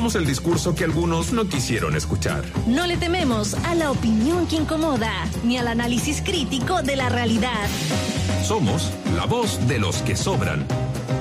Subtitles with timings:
[0.00, 2.42] somos el discurso que algunos no quisieron escuchar.
[2.66, 5.12] No le tememos a la opinión que incomoda,
[5.44, 7.68] ni al análisis crítico de la realidad.
[8.42, 10.64] Somos la voz de los que sobran.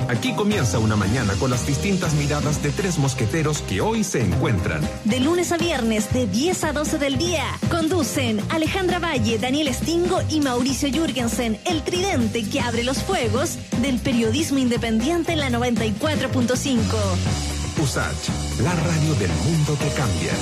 [0.07, 4.79] Aquí comienza una mañana con las distintas miradas de tres mosqueteros que hoy se encuentran.
[5.03, 10.21] De lunes a viernes, de 10 a 12 del día, conducen Alejandra Valle, Daniel Stingo
[10.29, 16.79] y Mauricio Jürgensen, el tridente que abre los fuegos del periodismo independiente en la 94.5.
[17.81, 20.33] USACH, la radio del mundo que cambia.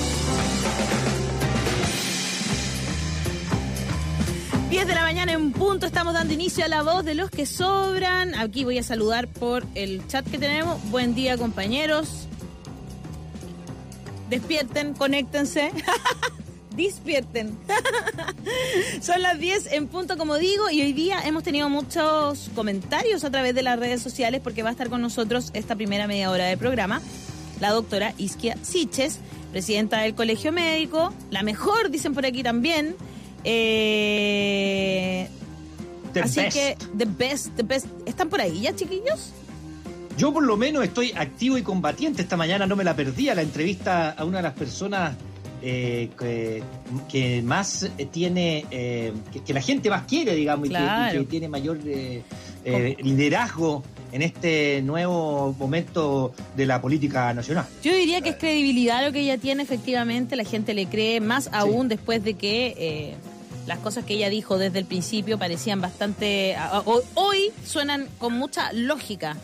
[4.72, 7.46] 10 de la mañana en punto, estamos dando inicio a la voz de los que
[7.46, 8.34] sobran.
[8.34, 10.82] Aquí voy a saludar por el chat que tenemos.
[10.90, 12.28] Buen día, compañeros.
[14.32, 15.72] Despierten, conéctense.
[16.76, 17.58] Despierten.
[19.02, 23.30] Son las 10 en punto, como digo, y hoy día hemos tenido muchos comentarios a
[23.30, 26.46] través de las redes sociales porque va a estar con nosotros esta primera media hora
[26.46, 27.00] del programa
[27.60, 29.20] la doctora Isquia Siches,
[29.52, 32.96] presidenta del Colegio Médico, la mejor, dicen por aquí también.
[33.44, 35.28] Eh,
[36.22, 37.88] así que, the best, the best.
[38.06, 39.32] ¿Están por ahí ya, chiquillos?
[40.18, 42.22] Yo por lo menos estoy activo y combatiente.
[42.22, 45.16] Esta mañana no me la perdí a la entrevista a una de las personas
[45.62, 49.14] eh, que, más tiene, eh,
[49.46, 51.80] que, la gente más quiere, digamos, y, que, tiene mayor
[52.64, 57.66] liderazgo en este nuevo momento de la política nacional.
[57.84, 61.50] Yo diría que es credibilidad lo que ella tiene, efectivamente, la gente le cree, más
[61.52, 63.16] aún después de que eh,
[63.66, 66.56] las cosas que ella dijo desde el principio parecían bastante...
[67.16, 69.36] Hoy suenan con mucha lógica.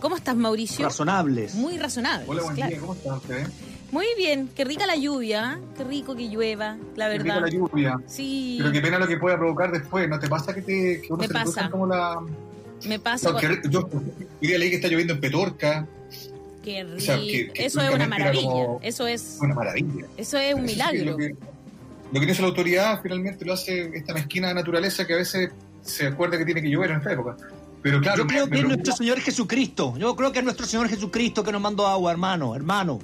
[0.00, 0.84] ¿Cómo estás, Mauricio?
[0.84, 1.54] Razonables.
[1.54, 2.28] Muy razonables.
[2.28, 3.46] Hola, buen día, ¿cómo estás usted?
[3.90, 7.24] Muy bien, qué rica la lluvia, qué rico que llueva, la verdad.
[7.24, 8.00] Qué rica la lluvia.
[8.06, 8.56] Sí.
[8.58, 11.18] Pero qué pena lo que pueda provocar después, ¿no te pasa que, te, que uno
[11.18, 11.70] Me se pasa.
[11.70, 12.20] como la,
[12.86, 13.30] me pasa.
[13.30, 15.86] No, que, yo hoy leí que está lloviendo en Petorca.
[16.62, 16.96] Qué rico.
[16.96, 18.42] O sea, que, que eso es una maravilla.
[18.42, 19.38] Como, eso es.
[19.40, 20.06] Una maravilla.
[20.16, 21.12] Eso es un milagro.
[21.12, 21.34] Lo que,
[22.12, 25.50] lo que, dice la autoridad finalmente lo hace esta mezquina naturaleza que a veces
[25.82, 27.36] se acuerda que tiene que llover en esta época.
[27.82, 29.94] Pero claro, yo creo me, que me es nuestro Señor Jesucristo.
[29.98, 32.98] Yo creo que es nuestro Señor Jesucristo que nos mandó agua, hermano, hermano.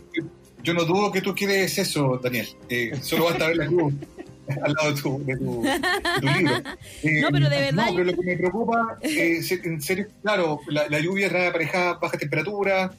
[0.62, 2.48] Yo no dudo que tú quieres eso, Daniel.
[2.68, 3.94] Eh, solo basta ver la cruz
[4.62, 6.56] al lado de tu, de tu, de tu libro.
[7.02, 7.86] Eh, no, pero de verdad.
[7.86, 11.94] No, pero lo que me preocupa, eh, en serio, claro, la, la lluvia trae aparejada
[11.94, 12.92] baja temperatura.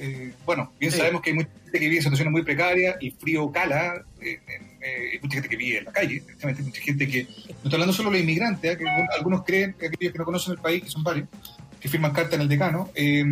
[0.00, 0.98] Eh, bueno, bien sí.
[0.98, 4.38] sabemos que hay mucha gente que vive en situaciones muy precarias, el frío cala, eh,
[5.12, 7.24] hay mucha gente que vive en la calle, hay mucha gente que.
[7.24, 8.84] No estoy hablando solo de los inmigrantes, que
[9.16, 11.26] algunos creen, que aquellos que no conocen el país, que son varios,
[11.80, 12.90] que firman carta en el decano.
[12.94, 13.24] Eh,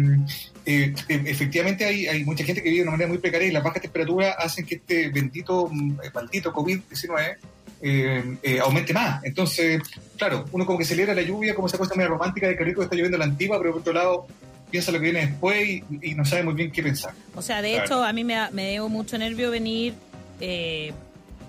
[0.64, 3.62] eh, efectivamente hay, hay mucha gente que vive de una manera muy precaria y las
[3.62, 5.70] bajas temperaturas hacen que este bendito,
[6.14, 7.36] maldito COVID-19
[7.80, 9.22] eh, eh, aumente más.
[9.24, 9.82] Entonces,
[10.16, 12.82] claro, uno como que celebra la lluvia como esa cosa media romántica de que rico
[12.82, 14.26] está lloviendo la antigua, pero por otro lado
[14.70, 17.12] piensa lo que viene después y, y no sabe muy bien qué pensar.
[17.34, 17.84] O sea, de claro.
[17.84, 19.94] hecho, a mí me, me dio mucho nervio venir
[20.40, 20.92] eh,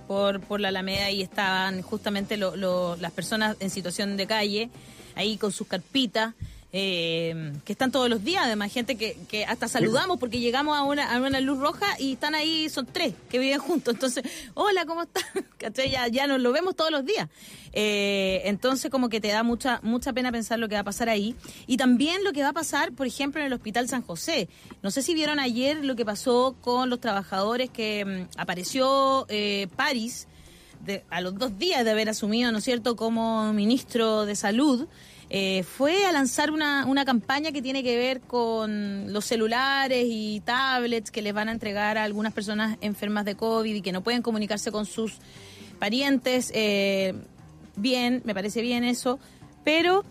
[0.08, 4.70] por, por la Alameda y estaban justamente lo, lo, las personas en situación de calle,
[5.16, 6.34] ahí con sus carpitas.
[6.74, 10.84] Eh, que están todos los días, además, gente que, que hasta saludamos porque llegamos a
[10.84, 13.94] una, a una luz roja y están ahí, son tres que viven juntos.
[13.94, 14.24] Entonces,
[14.54, 15.24] hola, ¿cómo están?
[15.90, 17.30] Ya, ya nos lo vemos todos los días.
[17.74, 21.10] Eh, entonces, como que te da mucha, mucha pena pensar lo que va a pasar
[21.10, 21.36] ahí.
[21.66, 24.50] Y también lo que va a pasar, por ejemplo, en el Hospital San José.
[24.82, 29.68] No sé si vieron ayer lo que pasó con los trabajadores que um, apareció eh,
[29.76, 30.28] París
[30.86, 34.88] de, a los dos días de haber asumido, ¿no es cierto?, como ministro de Salud.
[35.30, 40.42] Eh, fue a lanzar una, una campaña que tiene que ver con los celulares y
[40.46, 44.04] tablets que les van a entregar a algunas personas enfermas de COVID y que no
[44.04, 45.18] pueden comunicarse con sus
[45.80, 46.52] parientes.
[46.54, 47.14] Eh,
[47.76, 49.20] bien, me parece bien eso,
[49.66, 50.06] pero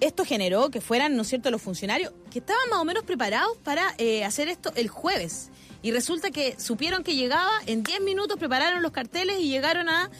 [0.00, 3.56] esto generó que fueran, ¿no es cierto?, los funcionarios que estaban más o menos preparados
[3.58, 5.50] para eh, hacer esto el jueves.
[5.82, 10.10] Y resulta que supieron que llegaba, en 10 minutos prepararon los carteles y llegaron a...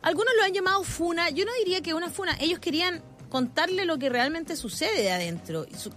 [0.00, 3.98] Algunos lo han llamado funa, yo no diría que una funa, ellos querían contarle lo
[3.98, 5.92] que realmente sucede de adentro y, su,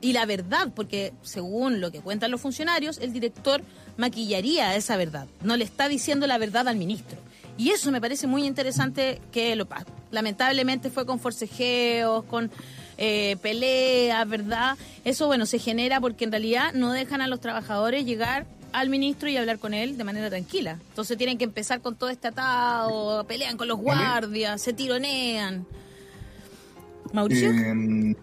[0.00, 3.62] y, la verdad, porque según lo que cuentan los funcionarios, el director
[3.96, 7.18] maquillaría esa verdad, no le está diciendo la verdad al ministro.
[7.56, 9.68] Y eso me parece muy interesante que lo
[10.10, 12.50] lamentablemente fue con forcejeos, con
[12.98, 14.76] eh, peleas, ¿verdad?
[15.04, 19.28] Eso, bueno, se genera porque en realidad no dejan a los trabajadores llegar al ministro
[19.28, 20.78] y hablar con él de manera tranquila.
[20.88, 25.64] Entonces tienen que empezar con todo este atado, pelean con los guardias, se tironean.
[27.14, 27.50] Mauricio.
[27.50, 28.16] Eh,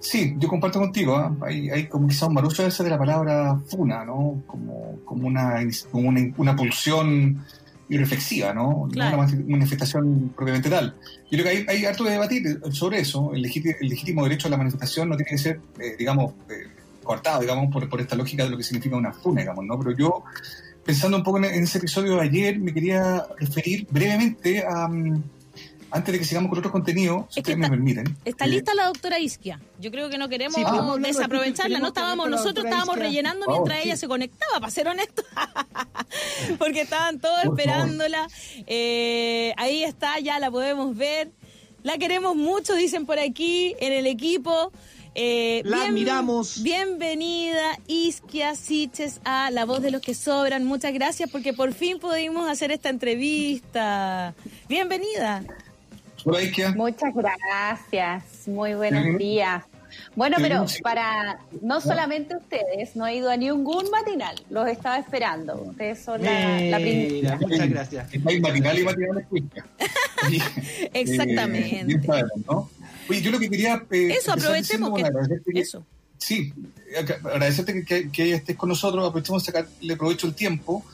[0.00, 1.20] sí, yo comparto contigo.
[1.20, 1.46] ¿eh?
[1.46, 4.42] Hay, hay, como quizá un marucho ese de la palabra funa, ¿no?
[4.46, 5.60] Como, como, una,
[5.90, 7.44] como una, una pulsión
[7.90, 8.88] irreflexiva, ¿no?
[8.90, 9.16] Claro.
[9.16, 10.94] No una manifestación propiamente tal.
[11.30, 13.32] Yo creo que hay, hay harto de debatir sobre eso.
[13.34, 16.32] El legítimo, el legítimo derecho a la manifestación no tiene que ser, eh, digamos,
[17.02, 19.78] cortado, digamos, por, por esta lógica de lo que significa una funa, digamos, ¿no?
[19.78, 20.24] Pero yo,
[20.84, 24.88] pensando un poco en, ese episodio de ayer, me quería referir brevemente a...
[24.88, 25.22] Mm,
[25.90, 28.16] antes de que sigamos con otros contenidos, si ustedes me permiten.
[28.24, 29.60] Está eh, lista la doctora Isquia.
[29.80, 30.56] Yo creo que no queremos
[31.00, 31.78] desaprovecharla.
[31.78, 35.22] No estábamos, nosotros estábamos rellenando mientras ella se conectaba, para ser honesto.
[36.58, 38.28] Porque estaban todos esperándola.
[38.66, 41.30] Eh, ahí está, ya la podemos ver.
[41.82, 44.72] La queremos mucho, dicen por aquí, en el equipo.
[45.14, 46.62] Eh, la miramos.
[46.62, 50.64] Bienvenida, Isquia Siches, a La Voz de los que Sobran.
[50.64, 54.34] Muchas gracias porque por fin pudimos hacer esta entrevista.
[54.68, 55.42] Bienvenida.
[56.24, 56.40] Hola.
[56.74, 58.48] Muchas gracias.
[58.48, 59.64] Muy buenos días.
[60.14, 65.54] Bueno, pero para no solamente ustedes, no he ido a ningún matinal, los estaba esperando.
[65.62, 67.36] Ustedes son la, primera.
[67.36, 68.08] Muchas gracias.
[68.26, 69.26] Hay matinal y matinal
[70.92, 71.94] Exactamente.
[71.94, 72.70] Eh, ¿no?
[73.08, 73.82] Oye, yo lo que quería...
[73.90, 75.84] Eh, eso, aprovechemos que, eso.
[76.18, 76.52] Sí,
[77.24, 80.84] agradecerte que, que, estés con nosotros, aprovechemos de sacarle provecho el tiempo.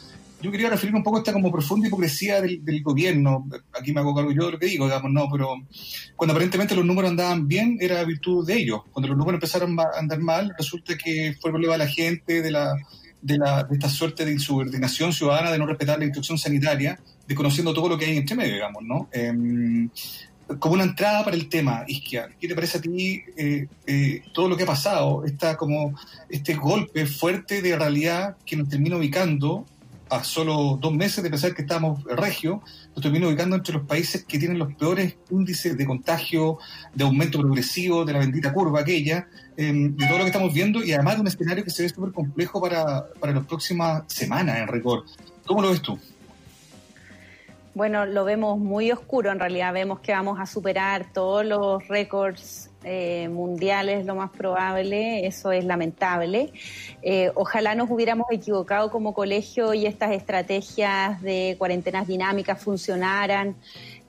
[0.45, 3.49] Yo quería referirme un poco a esta como profunda hipocresía del, gobierno.
[3.73, 5.55] Aquí me hago cargo yo de lo que digo, digamos, no, pero
[6.17, 8.83] cuando aparentemente los números andaban bien, era virtud de ellos.
[8.93, 12.51] Cuando los números empezaron a andar mal, resulta que fue problema de la gente, de
[12.51, 12.77] la,
[13.23, 17.73] de, la, de esta suerte de insubordinación ciudadana, de no respetar la instrucción sanitaria, desconociendo
[17.73, 19.09] todo lo que hay entre medio, digamos, ¿no?
[19.13, 19.89] Eh,
[20.59, 24.49] como una entrada para el tema, Isquia, ¿qué te parece a ti eh, eh, todo
[24.49, 25.25] lo que ha pasado?
[25.25, 25.95] Esta, como,
[26.29, 29.65] este golpe fuerte de realidad que nos termina ubicando
[30.15, 32.63] a solo dos meses de pensar que estamos regio,
[32.95, 36.59] nos termina ubicando entre los países que tienen los peores índices de contagio,
[36.95, 40.85] de aumento progresivo, de la bendita curva aquella, em, de todo lo que estamos viendo
[40.85, 44.59] y además de un escenario que se ve súper complejo para, para las próximas semanas
[44.59, 45.05] en récord.
[45.47, 45.99] ¿Cómo lo ves tú?
[47.75, 52.71] Bueno, lo vemos muy oscuro, en realidad vemos que vamos a superar todos los récords
[52.85, 56.53] eh, mundiales, lo más probable, eso es lamentable.
[57.03, 63.57] Eh, ojalá nos hubiéramos equivocado como colegio y estas estrategias de cuarentenas dinámicas funcionaran.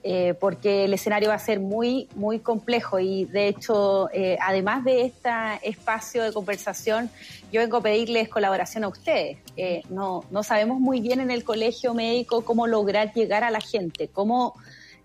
[0.08, 4.84] Eh, porque el escenario va a ser muy, muy complejo y de hecho, eh, además
[4.84, 5.30] de este
[5.64, 7.10] espacio de conversación,
[7.50, 9.38] yo vengo a pedirles colaboración a ustedes.
[9.90, 14.06] No, no sabemos muy bien en el colegio médico cómo lograr llegar a la gente,
[14.06, 14.54] cómo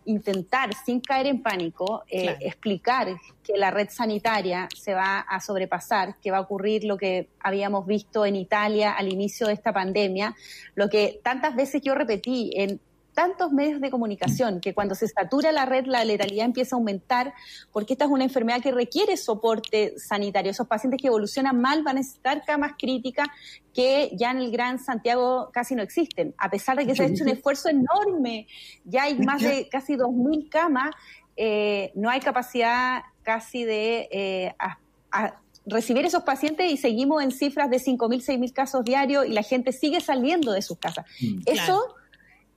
[0.06, 3.08] intentar, sin caer en pánico, explicar
[3.44, 7.86] que la red sanitaria se va a sobrepasar, que va a ocurrir lo que habíamos
[7.86, 10.36] visto en Italia al inicio de esta pandemia,
[10.76, 12.80] lo que tantas veces yo repetí en
[13.14, 17.34] tantos medios de comunicación que cuando se satura la red la letalidad empieza a aumentar
[17.72, 20.52] porque esta es una enfermedad que requiere soporte sanitario.
[20.52, 23.28] Esos pacientes que evolucionan mal van a necesitar camas críticas
[23.74, 27.08] que ya en el Gran Santiago casi no existen, a pesar de que se ha
[27.08, 28.48] hecho un esfuerzo enorme.
[28.84, 30.92] Ya hay más de casi 2.000 camas,
[31.36, 34.10] eh, no hay capacidad casi de...
[34.12, 34.56] Eh,
[35.66, 39.72] recibir esos pacientes y seguimos en cifras de 5.000, 6.000 casos diarios y la gente
[39.72, 41.06] sigue saliendo de sus casas.
[41.22, 41.42] Mm.
[41.46, 41.96] Eso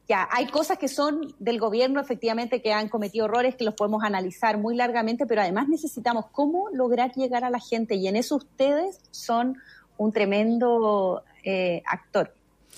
[0.08, 4.02] ya, hay cosas que son del gobierno efectivamente que han cometido errores que los podemos
[4.04, 8.36] analizar muy largamente, pero además necesitamos cómo lograr llegar a la gente y en eso
[8.36, 9.56] ustedes son
[9.96, 12.34] un tremendo eh, actor.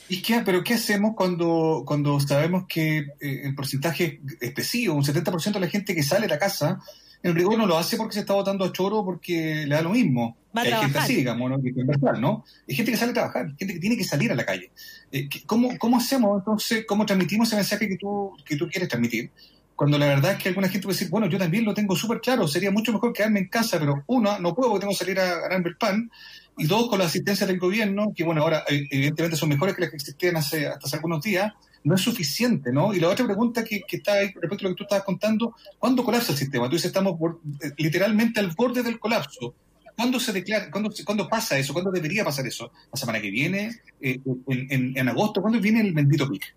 [0.09, 5.55] ¿Y qué, pero qué hacemos cuando, cuando sabemos que eh, el porcentaje excesivo, un 70%
[5.55, 6.81] de la gente que sale de la casa,
[7.23, 9.91] en rigor no lo hace porque se está votando a choro porque le da lo
[9.91, 10.37] mismo.
[10.55, 11.59] hay gente así, digamos, ¿no?
[12.19, 12.45] ¿no?
[12.69, 14.71] Hay gente que sale a trabajar, gente que tiene que salir a la calle.
[15.13, 19.31] Eh, ¿cómo, ¿Cómo hacemos entonces, cómo transmitimos ese mensaje que tú, que tú quieres transmitir?
[19.75, 22.21] Cuando la verdad es que alguna gente puede decir, bueno, yo también lo tengo súper
[22.21, 25.21] claro, sería mucho mejor quedarme en casa, pero uno, no puedo porque tengo que salir
[25.21, 26.11] a ganarme el pan,
[26.57, 29.83] y dos, con la asistencia del gobierno, que bueno, ahora eh, evidentemente son mejores que
[29.83, 31.53] las que existían hace, hasta hace algunos días,
[31.85, 32.93] no es suficiente, ¿no?
[32.95, 36.05] Y la otra pregunta que, está ahí respecto a lo que tú estabas contando, ¿cuándo
[36.05, 36.67] colapsa el sistema?
[36.69, 37.17] Tú dices, estamos
[37.63, 39.55] eh, literalmente al borde del colapso.
[39.97, 41.73] ¿Cuándo se declara, cuándo, cuándo pasa eso?
[41.73, 42.71] ¿Cuándo debería pasar eso?
[42.93, 43.81] ¿La semana que viene?
[44.01, 45.41] Eh, en, en, agosto?
[45.41, 46.55] ¿Cuándo viene el bendito pic?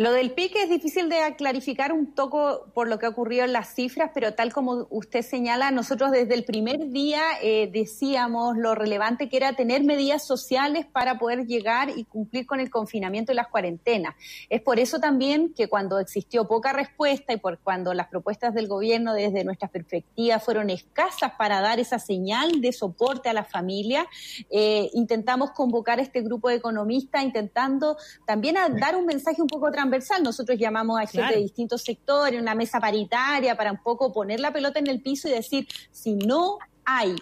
[0.00, 3.52] Lo del pique es difícil de clarificar un poco por lo que ha ocurrido en
[3.52, 8.74] las cifras, pero tal como usted señala, nosotros desde el primer día eh, decíamos lo
[8.74, 13.34] relevante que era tener medidas sociales para poder llegar y cumplir con el confinamiento y
[13.34, 14.14] las cuarentenas.
[14.48, 18.68] Es por eso también que cuando existió poca respuesta y por cuando las propuestas del
[18.68, 24.06] gobierno desde nuestra perspectiva fueron escasas para dar esa señal de soporte a la familia,
[24.48, 29.89] eh, intentamos convocar este grupo de economistas intentando también dar un mensaje un poco transversal
[30.22, 34.52] nosotros llamamos a gente de distintos sectores, una mesa paritaria para un poco poner la
[34.52, 37.16] pelota en el piso y decir, si no hay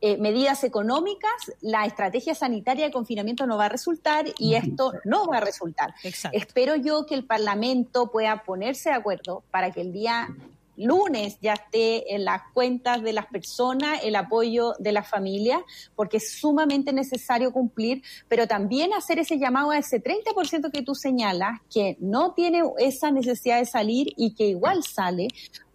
[0.00, 5.26] eh, medidas económicas, la estrategia sanitaria de confinamiento no va a resultar y esto no
[5.26, 5.94] va a resultar.
[6.32, 10.28] Espero yo que el Parlamento pueda ponerse de acuerdo para que el día
[10.76, 15.62] lunes ya esté en las cuentas de las personas el apoyo de la familia,
[15.94, 20.94] porque es sumamente necesario cumplir, pero también hacer ese llamado a ese 30% que tú
[20.94, 25.28] señalas, que no tiene esa necesidad de salir y que igual sale,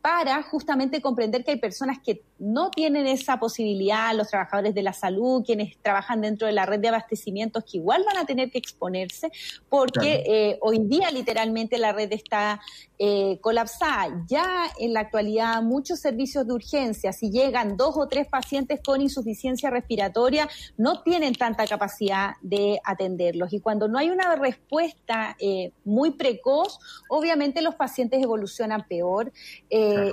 [0.08, 4.94] para justamente comprender que hay personas que no tienen esa posibilidad, los trabajadores de la
[4.94, 8.58] salud, quienes trabajan dentro de la red de abastecimientos, que igual van a tener que
[8.58, 9.30] exponerse,
[9.68, 12.62] porque eh, hoy día literalmente la red está
[13.00, 14.24] eh, colapsada.
[14.30, 19.02] Ya en la actualidad muchos servicios de urgencia, si llegan dos o tres pacientes con
[19.02, 20.48] insuficiencia respiratoria,
[20.78, 23.52] no tienen tanta capacidad de atenderlos.
[23.52, 29.34] Y cuando no hay una respuesta eh, muy precoz, obviamente los pacientes evolucionan peor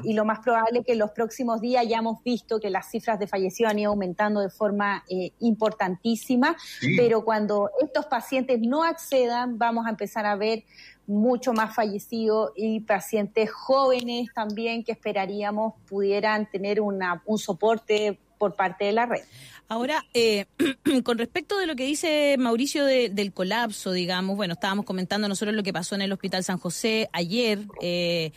[0.05, 2.91] y lo más probable es que en los próximos días ya hemos visto que las
[2.91, 6.57] cifras de fallecidos han ido aumentando de forma eh, importantísima,
[6.97, 10.65] pero cuando estos pacientes no accedan, vamos a empezar a ver
[11.07, 18.55] mucho más fallecidos y pacientes jóvenes también que esperaríamos pudieran tener una, un soporte por
[18.55, 19.23] parte de la red.
[19.69, 20.47] Ahora, eh,
[21.05, 25.63] con respecto de lo que dice Mauricio del colapso, digamos, bueno, estábamos comentando nosotros lo
[25.63, 27.61] que pasó en el Hospital San José ayer.
[27.81, 28.33] Eh,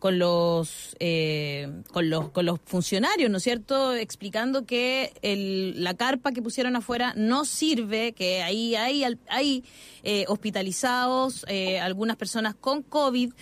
[0.00, 5.92] con los, eh, con los, con los funcionarios, ¿no es cierto?, explicando que el, la
[5.92, 9.62] carpa que pusieron afuera no sirve, que ahí hay, hay
[10.02, 13.32] eh, hospitalizados, eh, algunas personas con COVID.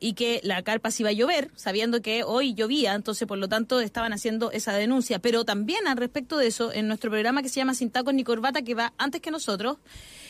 [0.00, 3.48] y que la carpa se iba a llover, sabiendo que hoy llovía, entonces por lo
[3.48, 5.18] tanto estaban haciendo esa denuncia.
[5.18, 8.24] Pero también al respecto de eso, en nuestro programa que se llama Sin Tacos ni
[8.24, 9.78] Corbata, que va antes que nosotros,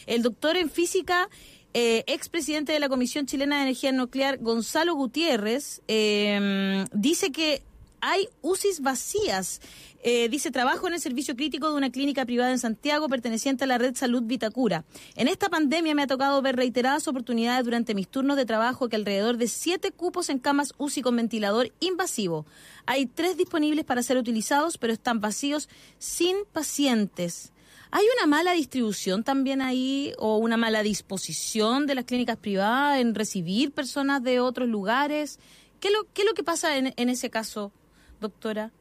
[0.06, 1.28] el doctor en física
[1.78, 7.62] eh, expresidente de la Comisión Chilena de Energía Nuclear, Gonzalo Gutiérrez, em, dice que
[8.00, 9.60] hay UCIs vacías.
[10.02, 13.66] Eh, dice, trabajo en el servicio crítico de una clínica privada en Santiago perteneciente a
[13.66, 14.86] la red Salud Vitacura.
[15.16, 18.96] En esta pandemia me ha tocado ver reiteradas oportunidades durante mis turnos de trabajo que
[18.96, 22.46] alrededor de siete cupos en camas UCI con ventilador invasivo.
[22.86, 25.68] Hay tres disponibles para ser utilizados, pero están vacíos
[25.98, 27.52] sin pacientes.
[27.90, 33.14] ¿Hay una mala distribución también ahí o una mala disposición de las clínicas privadas en
[33.14, 35.38] recibir personas de otros lugares?
[35.80, 37.72] ¿Qué es lo, qué es lo que pasa en, en ese caso,
[38.20, 38.72] doctora?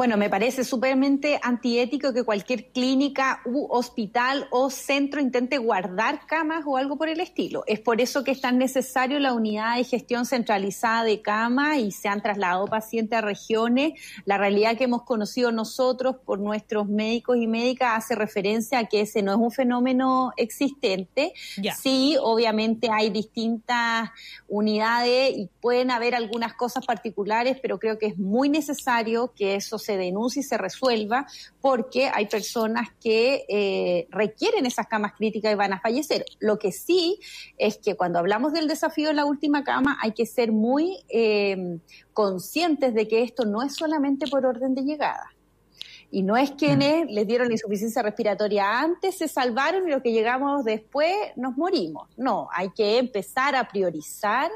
[0.00, 6.64] Bueno, me parece súpermente antiético que cualquier clínica u hospital o centro intente guardar camas
[6.66, 7.64] o algo por el estilo.
[7.66, 11.90] Es por eso que es tan necesario la unidad de gestión centralizada de camas y
[11.90, 13.92] se han trasladado pacientes a regiones.
[14.24, 19.02] La realidad que hemos conocido nosotros por nuestros médicos y médicas hace referencia a que
[19.02, 21.34] ese no es un fenómeno existente.
[21.78, 24.08] Sí, obviamente hay distintas
[24.48, 29.78] unidades y pueden haber algunas cosas particulares, pero creo que es muy necesario que eso
[29.78, 31.26] se denuncie y se resuelva,
[31.60, 36.24] porque hay personas que eh, requieren esas camas críticas y van a fallecer.
[36.38, 37.18] Lo que sí
[37.58, 41.78] es que cuando hablamos del desafío de la última cama, hay que ser muy eh,
[42.12, 45.30] conscientes de que esto no es solamente por orden de llegada.
[46.12, 47.08] Y no es quienes mm.
[47.10, 52.08] les dieron insuficiencia respiratoria antes se salvaron y los que llegamos después nos morimos.
[52.16, 54.50] No, hay que empezar a priorizar,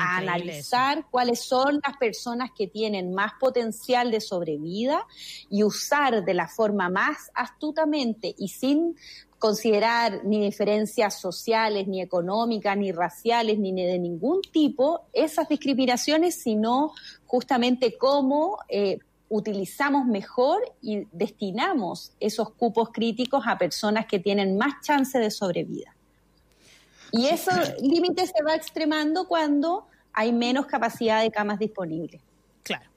[0.00, 5.06] a analizar cuáles son las personas que tienen más potencial de sobrevida
[5.50, 8.96] y usar de la forma más astutamente y sin
[9.44, 16.92] considerar ni diferencias sociales, ni económicas, ni raciales, ni de ningún tipo esas discriminaciones, sino
[17.26, 19.00] justamente cómo eh,
[19.34, 25.92] utilizamos mejor y destinamos esos cupos críticos a personas que tienen más chance de sobrevida.
[27.10, 27.50] Y ese
[27.82, 32.20] límite se va extremando cuando hay menos capacidad de camas disponibles.
[32.62, 32.88] Claro.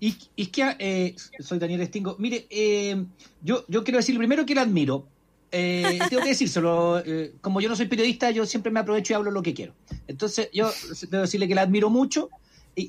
[0.00, 2.16] Y, es que eh, soy Daniel Estingo.
[2.18, 3.04] Mire, eh,
[3.42, 5.06] yo, yo quiero decir primero que la admiro.
[5.52, 7.02] Eh, tengo que decírselo.
[7.42, 9.74] como yo no soy periodista, yo siempre me aprovecho y hablo lo que quiero.
[10.06, 10.70] Entonces, yo
[11.10, 12.30] debo decirle que la admiro mucho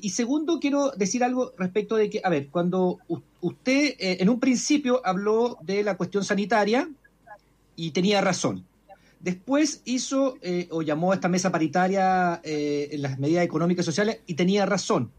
[0.00, 2.98] y, segundo, quiero decir algo respecto de que, a ver, cuando
[3.40, 6.88] usted eh, en un principio habló de la cuestión sanitaria
[7.76, 8.64] y tenía razón.
[9.20, 13.86] Después hizo eh, o llamó a esta mesa paritaria eh, en las medidas económicas y
[13.86, 15.10] sociales y tenía razón.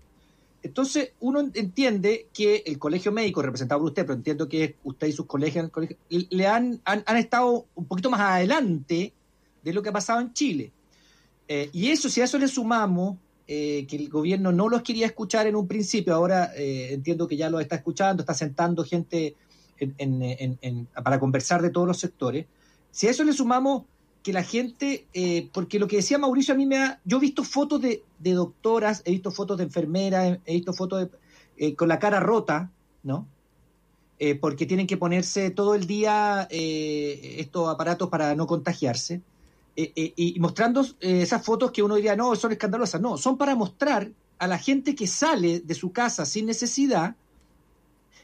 [0.62, 5.12] Entonces, uno entiende que el colegio médico, representado por usted, pero entiendo que usted y
[5.12, 5.70] sus colegios
[6.10, 9.12] le han, han, han, estado un poquito más adelante
[9.62, 10.72] de lo que ha pasado en Chile.
[11.50, 15.48] y eso, si a eso le sumamos eh, que el gobierno no los quería escuchar
[15.48, 19.36] en un principio, ahora eh, entiendo que ya lo está escuchando, está sentando gente
[21.04, 22.46] para conversar de todos los sectores.
[22.92, 23.84] Si a eso le sumamos
[24.24, 27.20] que la gente, eh, porque lo que decía Mauricio a mí me ha, yo he
[27.20, 31.10] visto fotos de, doctoras, he visto fotos de enfermeras, he visto fotos
[31.76, 32.72] con la cara rota,
[33.04, 33.28] ¿no?
[34.40, 39.22] porque tienen que ponerse todo el día estos aparatos para no contagiarse.
[39.76, 43.02] Y mostrando esas fotos que uno diría, no, son escandalosas.
[43.02, 47.16] No, son para mostrar a la gente que sale de su casa sin necesidad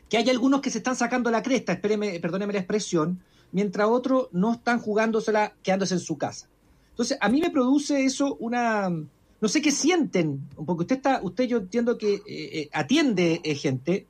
[0.10, 4.28] que hay algunos que se están sacando la cresta, espéreme, perdóneme la expresión, mientras otros
[4.32, 6.48] no están jugándosela quedándose en su casa.
[6.90, 8.90] Entonces, a mí me produce eso una...
[8.90, 13.56] No sé qué sienten, porque usted está, usted yo entiendo que eh, eh, atiende eh,
[13.56, 14.06] gente.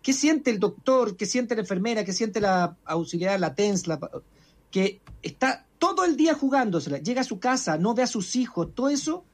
[0.00, 1.18] ¿Qué siente el doctor?
[1.18, 2.02] ¿Qué siente la enfermera?
[2.02, 3.84] ¿Qué siente la auxiliar, la TENS?
[4.70, 8.74] que está todo el día jugándosela, llega a su casa, no ve a sus hijos,
[8.74, 9.24] todo eso,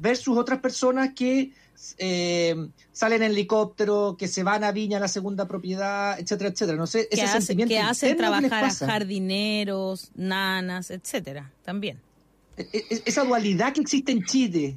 [0.00, 1.52] versus otras personas que
[1.98, 2.54] eh,
[2.92, 6.76] salen en helicóptero, que se van a Viña, la segunda propiedad, etcétera, etcétera.
[6.76, 7.74] No sé, ese que sentimiento.
[7.74, 12.00] Que hacen trabajar a jardineros, nanas, etcétera, también.
[12.56, 14.76] E, e, esa dualidad que existe en Chile,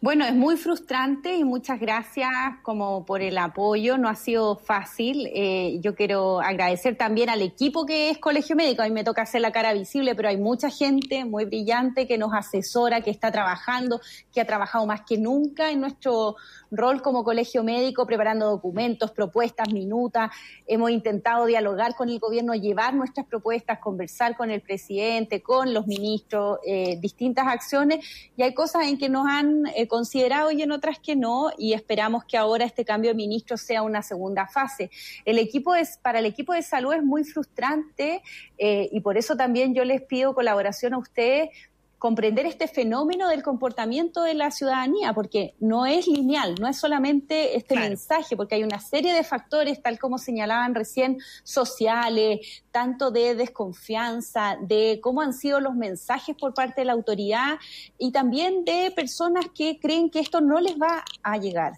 [0.00, 2.30] bueno, es muy frustrante y muchas gracias
[2.62, 3.98] como por el apoyo.
[3.98, 5.28] No ha sido fácil.
[5.34, 8.82] Eh, yo quiero agradecer también al equipo que es Colegio Médico.
[8.82, 12.16] A mí me toca hacer la cara visible, pero hay mucha gente muy brillante que
[12.16, 14.00] nos asesora, que está trabajando,
[14.32, 16.36] que ha trabajado más que nunca en nuestro
[16.70, 20.30] rol como colegio médico, preparando documentos, propuestas, minutas.
[20.66, 25.86] Hemos intentado dialogar con el gobierno, llevar nuestras propuestas, conversar con el presidente, con los
[25.86, 28.04] ministros, eh, distintas acciones.
[28.36, 31.50] Y hay cosas en que nos han eh, considerado y en otras que no.
[31.56, 34.90] Y esperamos que ahora este cambio de ministro sea una segunda fase.
[35.24, 38.22] El equipo es, para el equipo de salud es muy frustrante
[38.58, 41.50] eh, y por eso también yo les pido colaboración a ustedes
[41.98, 47.56] comprender este fenómeno del comportamiento de la ciudadanía, porque no es lineal, no es solamente
[47.56, 53.34] este mensaje, porque hay una serie de factores, tal como señalaban recién, sociales, tanto de
[53.34, 57.58] desconfianza, de cómo han sido los mensajes por parte de la autoridad
[57.98, 61.72] y también de personas que creen que esto no les va a llegar.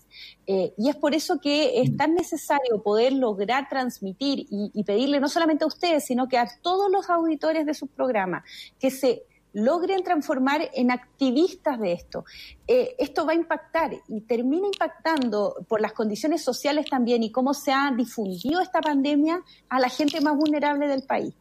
[0.47, 5.21] Eh, y es por eso que es tan necesario poder lograr transmitir y, y pedirle
[5.21, 8.45] no solamente a ustedes, sino que a todos los auditores de su programa
[8.79, 12.25] que se logren transformar en activistas de esto.
[12.67, 17.55] Eh, esto va a impactar y termina impactando por las condiciones sociales también y cómo
[17.55, 21.35] se ha difundido esta pandemia a la gente más vulnerable del país.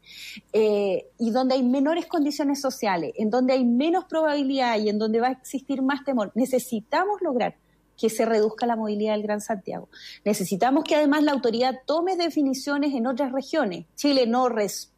[0.53, 5.21] Eh, y donde hay menores condiciones sociales, en donde hay menos probabilidad y en donde
[5.21, 6.31] va a existir más temor.
[6.35, 7.55] Necesitamos lograr
[7.99, 9.89] que se reduzca la movilidad del Gran Santiago.
[10.23, 13.85] Necesitamos que además la autoridad tome definiciones en otras regiones.
[13.95, 14.47] Chile no,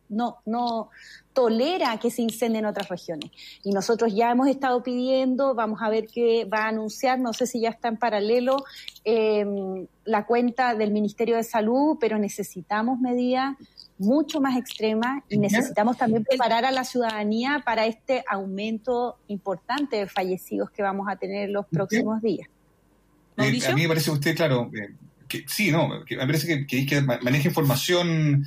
[0.09, 0.89] no, no,
[1.33, 3.31] tolera que se incendien otras regiones.
[3.63, 7.47] Y nosotros ya hemos estado pidiendo, vamos a ver qué va a anunciar, no sé
[7.47, 8.63] si ya está en paralelo
[9.03, 13.55] em, la cuenta del Ministerio de Salud, pero necesitamos medidas
[13.97, 20.07] mucho más extremas y necesitamos también preparar a la ciudadanía para este aumento importante de
[20.07, 22.47] fallecidos que vamos a tener los próximos días.
[23.37, 24.93] Eh, a mí me parece usted, claro, eh,
[25.27, 28.43] que sí, no, que me parece que, que, que maneja información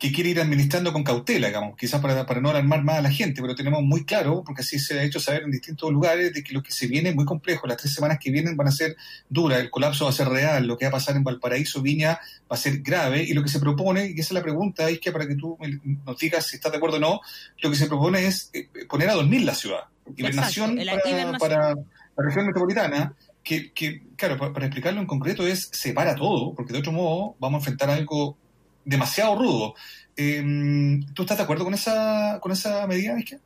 [0.00, 3.10] que quiere ir administrando con cautela, digamos, quizás para, para no alarmar más a la
[3.10, 6.42] gente, pero tenemos muy claro, porque así se ha hecho saber en distintos lugares, de
[6.42, 8.72] que lo que se viene es muy complejo, las tres semanas que vienen van a
[8.72, 8.96] ser
[9.28, 12.18] duras, el colapso va a ser real, lo que va a pasar en Valparaíso, Viña,
[12.50, 15.00] va a ser grave, y lo que se propone, y esa es la pregunta, es
[15.00, 15.58] que para que tú
[16.06, 17.20] nos digas si estás de acuerdo o no,
[17.60, 19.82] lo que se propone es eh, poner a dormir la ciudad,
[20.16, 25.68] hibernación para, para, la región metropolitana, que, que claro, para, para, explicarlo en concreto es
[25.72, 28.38] separa todo, porque de otro modo vamos a enfrentar algo
[28.84, 29.74] demasiado rudo.
[30.16, 33.40] Em, ¿Tú estás de acuerdo con esa, con esa medida, Vizquia?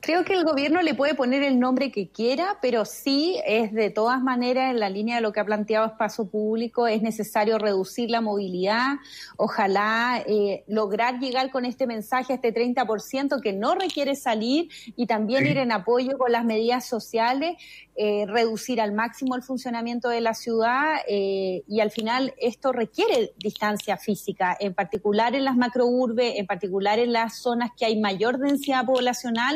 [0.00, 3.90] Creo que el gobierno le puede poner el nombre que quiera, pero sí es de
[3.90, 8.10] todas maneras en la línea de lo que ha planteado Espacio Público, es necesario reducir
[8.10, 8.96] la movilidad,
[9.36, 15.06] ojalá eh, lograr llegar con este mensaje a este 30% que no requiere salir y
[15.06, 17.56] también ir en apoyo con las medidas sociales
[18.02, 23.34] eh, reducir al máximo el funcionamiento de la ciudad eh, y al final esto requiere
[23.36, 28.38] distancia física, en particular en las macrourbes, en particular en las zonas que hay mayor
[28.38, 29.49] densidad poblacional,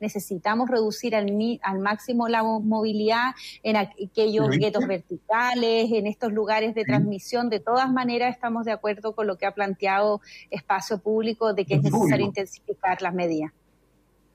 [0.00, 1.30] necesitamos reducir al,
[1.62, 7.50] al máximo la movilidad en aquellos guetos verticales, en estos lugares de transmisión.
[7.50, 11.74] De todas maneras, estamos de acuerdo con lo que ha planteado Espacio Público de que
[11.74, 13.52] es necesario intensificar las medidas.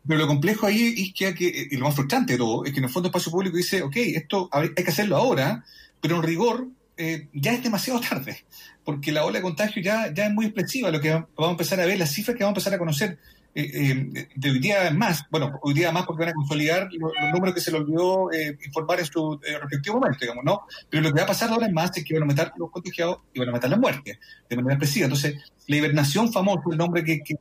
[0.08, 2.86] Pero lo complejo ahí es que, y lo más frustrante de todo, es que en
[2.86, 5.63] el fondo espacio público dice, ok, esto hay que hacerlo ahora,
[5.99, 8.45] pero en rigor eh, ya es demasiado tarde,
[8.84, 11.80] porque la ola de contagio ya, ya es muy expresiva, lo que vamos a empezar
[11.80, 13.17] a ver, las cifras que vamos a empezar a conocer
[13.57, 17.13] eh, eh, de hoy día más, bueno, hoy día más porque van a consolidar los,
[17.33, 20.63] números que se le olvidó eh, informar en su respectivo momento, digamos, ¿no?
[20.89, 22.69] Pero lo que va a pasar ahora es más es que van a aumentar los
[22.69, 25.05] contagiados y van a aumentar la muerte de manera expresiva.
[25.05, 25.35] Entonces,
[25.67, 27.37] la hibernación famosa, el nombre que, que,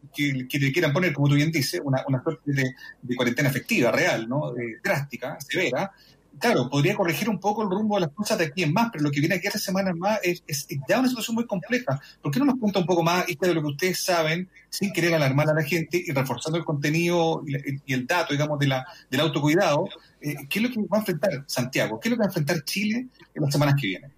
[0.48, 3.90] que, le quieran poner, como tú bien dices, una, una suerte de, de cuarentena efectiva,
[3.90, 4.54] real, ¿no?
[4.84, 5.90] drástica, severa,
[6.38, 9.04] claro, podría corregir un poco el rumbo de las cosas de aquí en más, pero
[9.04, 12.00] lo que viene aquí hace semanas más es, es, ya una situación muy compleja.
[12.22, 15.14] ¿Por qué no nos cuenta un poco más de lo que ustedes saben, sin querer
[15.14, 19.20] alarmar a la gente y reforzando el contenido y, el dato, digamos, de la, del
[19.20, 19.88] autocuidado?
[20.20, 22.00] Eh, ¿Qué es lo que va a enfrentar Santiago?
[22.00, 24.12] ¿Qué es lo que va a enfrentar Chile en las semanas que vienen?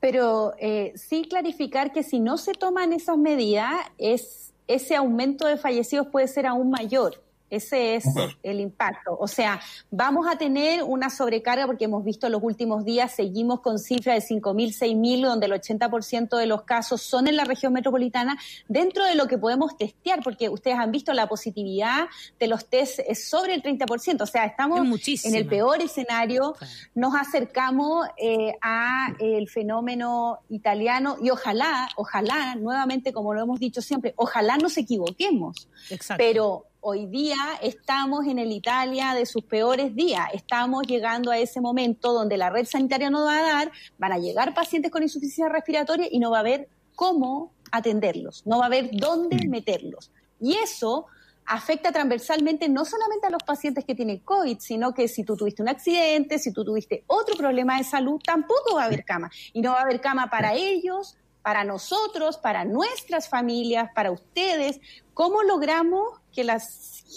[0.00, 5.56] Pero eh, sí clarificar que si no se toman esas medidas, es, ese aumento de
[5.56, 7.25] fallecidos puede ser aún mayor.
[7.50, 8.04] Ese es
[8.42, 9.16] el impacto.
[9.18, 13.78] O sea, vamos a tener una sobrecarga porque hemos visto los últimos días, seguimos con
[13.78, 18.36] cifras de 5.000, 6.000, donde el 80% de los casos son en la región metropolitana,
[18.68, 23.00] dentro de lo que podemos testear, porque ustedes han visto la positividad de los test
[23.06, 24.22] es sobre el 30%.
[24.22, 24.80] O sea, estamos
[25.24, 26.54] en el peor escenario,
[26.94, 33.80] nos acercamos eh, a el fenómeno italiano y ojalá, ojalá, nuevamente, como lo hemos dicho
[33.80, 35.68] siempre, ojalá nos equivoquemos.
[35.90, 36.22] Exacto.
[36.22, 40.28] Pero hoy día estamos en el Italia de sus peores días.
[40.32, 44.18] Estamos llegando a ese momento donde la red sanitaria no va a dar, van a
[44.18, 48.66] llegar pacientes con insuficiencia respiratoria y no va a haber cómo atenderlos, no va a
[48.66, 49.50] haber dónde mm.
[49.50, 50.12] meterlos.
[50.40, 51.06] Y eso
[51.44, 55.62] afecta transversalmente no solamente a los pacientes que tienen COVID, sino que si tú tuviste
[55.62, 59.28] un accidente, si tú tuviste otro problema de salud, tampoco va a haber cama.
[59.52, 64.80] Y no va a haber cama para ellos, para nosotros, para nuestras familias, para ustedes.
[65.14, 66.60] ¿Cómo logramos que la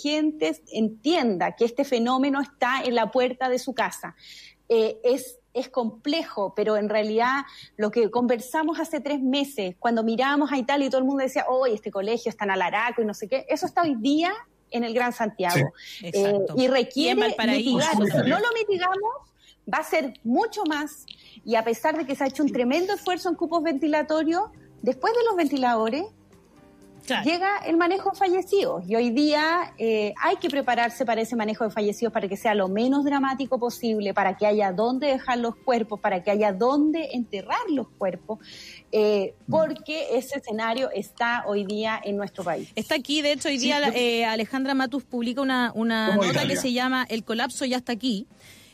[0.03, 4.15] gente entienda que este fenómeno está en la puerta de su casa?
[4.67, 7.37] Eh, es, es complejo, pero en realidad
[7.75, 11.47] lo que conversamos hace tres meses, cuando mirábamos a Italia y todo el mundo decía,
[11.49, 14.31] hoy este colegio está en Alaraco y no sé qué, eso está hoy día
[14.69, 15.73] en el Gran Santiago.
[16.03, 18.05] Eh, y requiere mitigarlo.
[18.05, 19.29] Si no lo mitigamos,
[19.71, 21.05] va a ser mucho más
[21.45, 24.43] y a pesar de que se ha hecho un tremendo esfuerzo en cupos ventilatorios,
[24.82, 26.05] después de los ventiladores
[27.23, 28.84] llega el manejo de fallecidos.
[28.88, 32.53] Y hoy día eh, hay que prepararse para ese manejo de fallecidos para que sea
[32.53, 37.10] lo menos dramático posible, para que haya dónde dejar los cuerpos, para que haya dónde
[37.13, 38.39] enterrar los cuerpos.
[38.91, 42.71] Eh, porque ese escenario está hoy día en nuestro país.
[42.75, 46.73] Está aquí, de hecho, hoy día eh, Alejandra Matus publica una, una nota que se
[46.73, 48.27] llama El colapso ya está aquí.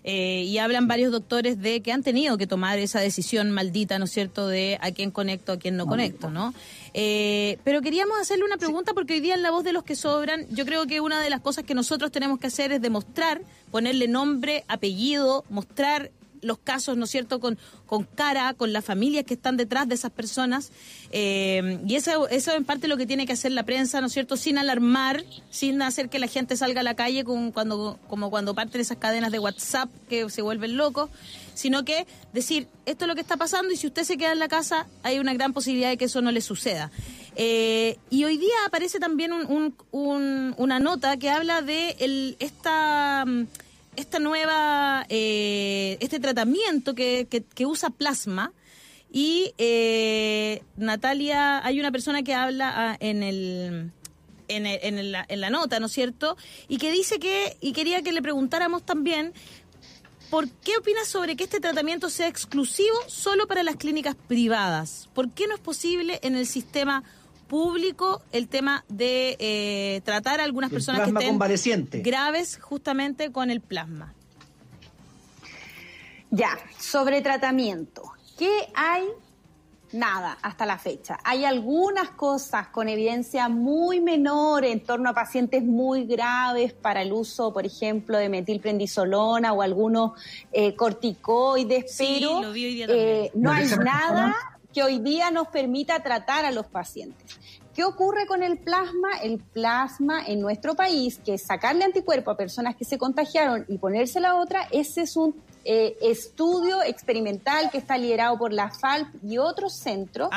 [0.07, 4.05] Eh, y hablan varios doctores de que han tenido que tomar esa decisión maldita, ¿no
[4.05, 6.53] es cierto?, de a quién conecto, a quién no conecto, ¿no?
[6.93, 9.95] Eh, pero queríamos hacerle una pregunta porque hoy día en La Voz de los que
[9.95, 13.41] Sobran, yo creo que una de las cosas que nosotros tenemos que hacer es demostrar,
[13.71, 16.11] ponerle nombre, apellido, mostrar
[16.41, 19.95] los casos, ¿no es cierto?, con, con cara, con las familias que están detrás de
[19.95, 20.71] esas personas.
[21.11, 24.13] Eh, y eso, eso en parte lo que tiene que hacer la prensa, ¿no es
[24.13, 28.29] cierto?, sin alarmar, sin hacer que la gente salga a la calle con, cuando, como
[28.29, 31.09] cuando parten esas cadenas de WhatsApp que se vuelven locos,
[31.53, 34.39] sino que decir, esto es lo que está pasando y si usted se queda en
[34.39, 36.91] la casa, hay una gran posibilidad de que eso no le suceda.
[37.37, 43.25] Eh, y hoy día aparece también un, un, una nota que habla de el, esta
[43.97, 48.53] esta nueva, eh, este tratamiento que, que, usa plasma.
[49.11, 53.91] Y eh, Natalia, hay una persona que habla ah, en el,
[54.47, 56.37] en, en, la, en la nota, ¿no es cierto?
[56.67, 59.33] Y que dice que, y quería que le preguntáramos también,
[60.29, 65.09] ¿por qué opinas sobre que este tratamiento sea exclusivo solo para las clínicas privadas?
[65.13, 67.03] ¿Por qué no es posible en el sistema
[67.47, 73.61] público el tema de eh, tratar a algunas personas que estén graves justamente con el
[73.61, 74.13] plasma.
[76.31, 78.11] Ya, sobre tratamiento.
[78.37, 79.05] ¿Qué hay?
[79.93, 81.19] Nada, hasta la fecha.
[81.23, 87.13] Hay algunas cosas con evidencia muy menor en torno a pacientes muy graves para el
[87.13, 90.11] uso, por ejemplo, de metilprednisolona o algunos
[90.51, 96.65] eh, corticoides, pero eh, no hay nada que hoy día nos permita tratar a los
[96.65, 97.39] pacientes.
[97.73, 99.07] ¿Qué ocurre con el plasma?
[99.23, 104.19] El plasma en nuestro país, que sacarle anticuerpo a personas que se contagiaron y ponerse
[104.19, 105.33] la otra, ese es un
[105.67, 110.29] eh, estudio experimental que está liderado por la FALP y otros centros,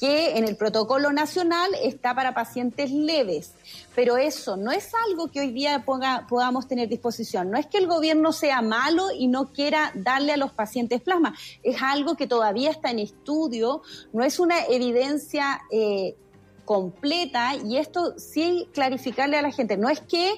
[0.00, 3.52] que en el protocolo nacional está para pacientes leves.
[3.94, 5.84] Pero eso no es algo que hoy día
[6.28, 7.52] podamos tener disposición.
[7.52, 11.36] No es que el gobierno sea malo y no quiera darle a los pacientes plasma.
[11.62, 13.82] Es algo que todavía está en estudio,
[14.12, 16.16] no es una evidencia eh,
[16.64, 19.76] completa y esto sí clarificarle a la gente.
[19.76, 20.34] No es que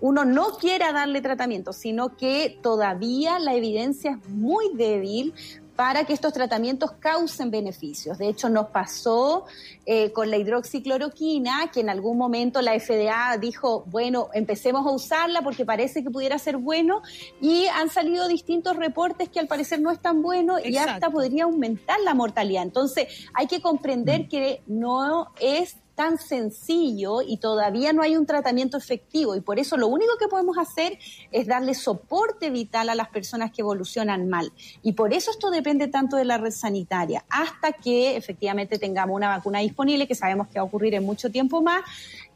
[0.00, 5.34] uno no quiera darle tratamiento, sino que todavía la evidencia es muy débil
[5.78, 8.18] para que estos tratamientos causen beneficios.
[8.18, 9.46] De hecho, nos pasó
[9.86, 15.40] eh, con la hidroxicloroquina, que en algún momento la FDA dijo, bueno, empecemos a usarla
[15.42, 17.02] porque parece que pudiera ser bueno,
[17.40, 21.44] y han salido distintos reportes que al parecer no es tan bueno y hasta podría
[21.44, 22.64] aumentar la mortalidad.
[22.64, 24.28] Entonces, hay que comprender mm.
[24.28, 29.34] que no es tan sencillo y todavía no hay un tratamiento efectivo.
[29.34, 30.96] Y por eso lo único que podemos hacer
[31.32, 34.52] es darle soporte vital a las personas que evolucionan mal.
[34.84, 39.28] Y por eso esto depende tanto de la red sanitaria, hasta que efectivamente tengamos una
[39.28, 41.82] vacuna disponible, que sabemos que va a ocurrir en mucho tiempo más,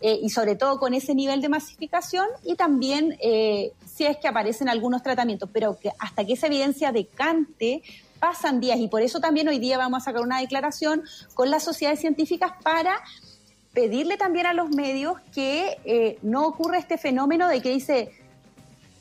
[0.01, 4.27] eh, y sobre todo con ese nivel de masificación y también eh, si es que
[4.27, 7.85] aparecen algunos tratamientos, pero que hasta que esa evidencia decante
[8.19, 8.79] pasan días.
[8.79, 11.03] Y por eso también hoy día vamos a sacar una declaración
[11.35, 13.01] con las sociedades científicas para
[13.73, 18.11] pedirle también a los medios que eh, no ocurra este fenómeno de que dice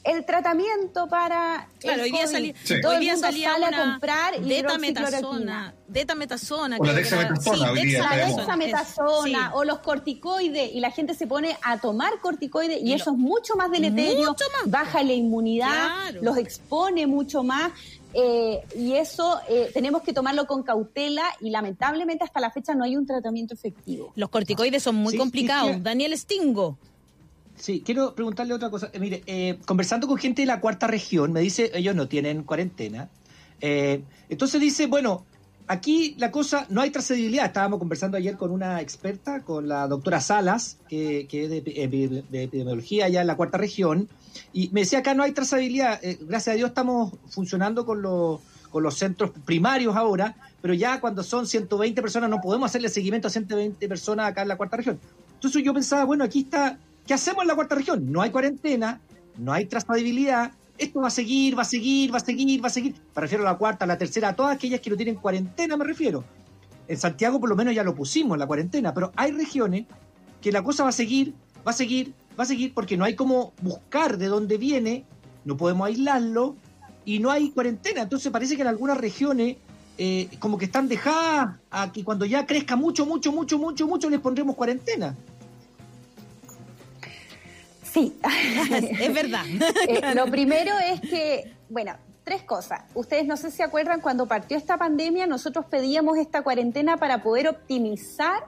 [0.04, 5.74] el tratamiento para claro, hoy día, salía, todo hoy día salía sale a comprar detametasona,
[5.88, 9.52] detametasona, o la dexametasona, sí, la dexametasona sí.
[9.54, 13.18] o los corticoides y la gente se pone a tomar corticoides y, y eso lo,
[13.18, 14.72] es mucho más deleterio, mucho más.
[14.72, 16.20] baja la inmunidad, claro.
[16.24, 17.72] los expone mucho más.
[18.14, 22.84] Eh, y eso eh, tenemos que tomarlo con cautela y lamentablemente hasta la fecha no
[22.84, 24.12] hay un tratamiento efectivo.
[24.16, 25.70] Los corticoides son muy Sí, complicados.
[25.70, 25.82] sí, sí.
[25.82, 26.78] Daniel Stingo.
[27.58, 28.90] Sí, quiero preguntarle otra cosa.
[28.92, 32.44] Eh, mire, eh, conversando con gente de la cuarta región, me dice, ellos no tienen
[32.44, 33.10] cuarentena.
[33.62, 35.26] Eh, entonces dice, bueno,
[35.72, 37.46] aquí la cosa, no hay trazabilidad.
[37.46, 43.06] Estábamos conversando ayer con una experta, con la doctora Salas, que, es de, de epidemiología
[43.06, 44.10] allá en la cuarta región,
[44.52, 46.04] y me decía, acá no hay trazabilidad.
[46.04, 51.00] Eh, gracias a Dios estamos funcionando con los, con los centros primarios ahora, pero ya
[51.00, 54.76] cuando son 120 personas no podemos hacerle seguimiento a 120 personas acá en la cuarta
[54.76, 55.00] región.
[55.36, 58.12] Entonces yo pensaba, bueno, aquí está, ¿qué hacemos en la cuarta región?
[58.12, 59.00] No hay cuarentena,
[59.38, 62.72] no hay trazabilidad, esto va a seguir, va a seguir, va a seguir, va a
[62.72, 62.96] seguir.
[63.16, 65.78] Me refiero a la cuarta, a la tercera, a todas aquellas que no tienen cuarentena,
[65.78, 66.24] me refiero.
[66.88, 69.86] En Santiago por lo menos ya lo pusimos, la cuarentena, pero hay regiones
[70.42, 71.34] que la cosa va a seguir,
[71.66, 75.06] va a seguir, va a seguir, porque no hay como buscar de dónde viene,
[75.46, 76.56] no podemos aislarlo
[77.06, 78.02] y no hay cuarentena.
[78.02, 79.58] Entonces parece que en algunas regiones
[80.00, 84.10] eh, como que están dejadas a que cuando ya crezca mucho, mucho, mucho, mucho, mucho
[84.10, 85.16] les pondremos cuarentena.
[87.92, 88.18] Sí.
[89.00, 89.46] es verdad.
[89.88, 92.84] Eh, lo primero es que, bueno, tres cosas.
[92.94, 97.22] Ustedes no sé si se acuerdan cuando partió esta pandemia, nosotros pedíamos esta cuarentena para
[97.24, 98.44] poder optimizar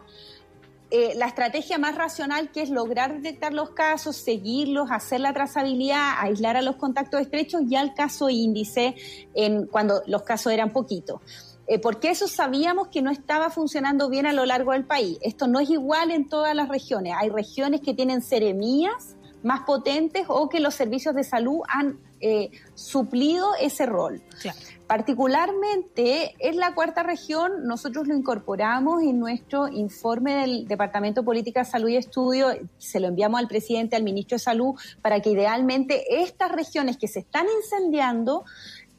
[0.91, 6.13] eh, la estrategia más racional que es lograr detectar los casos, seguirlos, hacer la trazabilidad,
[6.19, 8.95] aislar a los contactos estrechos y al caso índice
[9.34, 11.19] en, cuando los casos eran poquitos.
[11.65, 15.17] Eh, porque eso sabíamos que no estaba funcionando bien a lo largo del país.
[15.21, 17.13] Esto no es igual en todas las regiones.
[17.17, 22.51] Hay regiones que tienen seremías más potentes o que los servicios de salud han eh,
[22.73, 24.21] suplido ese rol.
[24.41, 24.58] Claro.
[24.88, 31.65] Particularmente en la cuarta región, nosotros lo incorporamos en nuestro informe del Departamento de Política,
[31.65, 36.21] Salud y Estudio, se lo enviamos al presidente, al ministro de Salud, para que idealmente
[36.21, 38.45] estas regiones que se están incendiando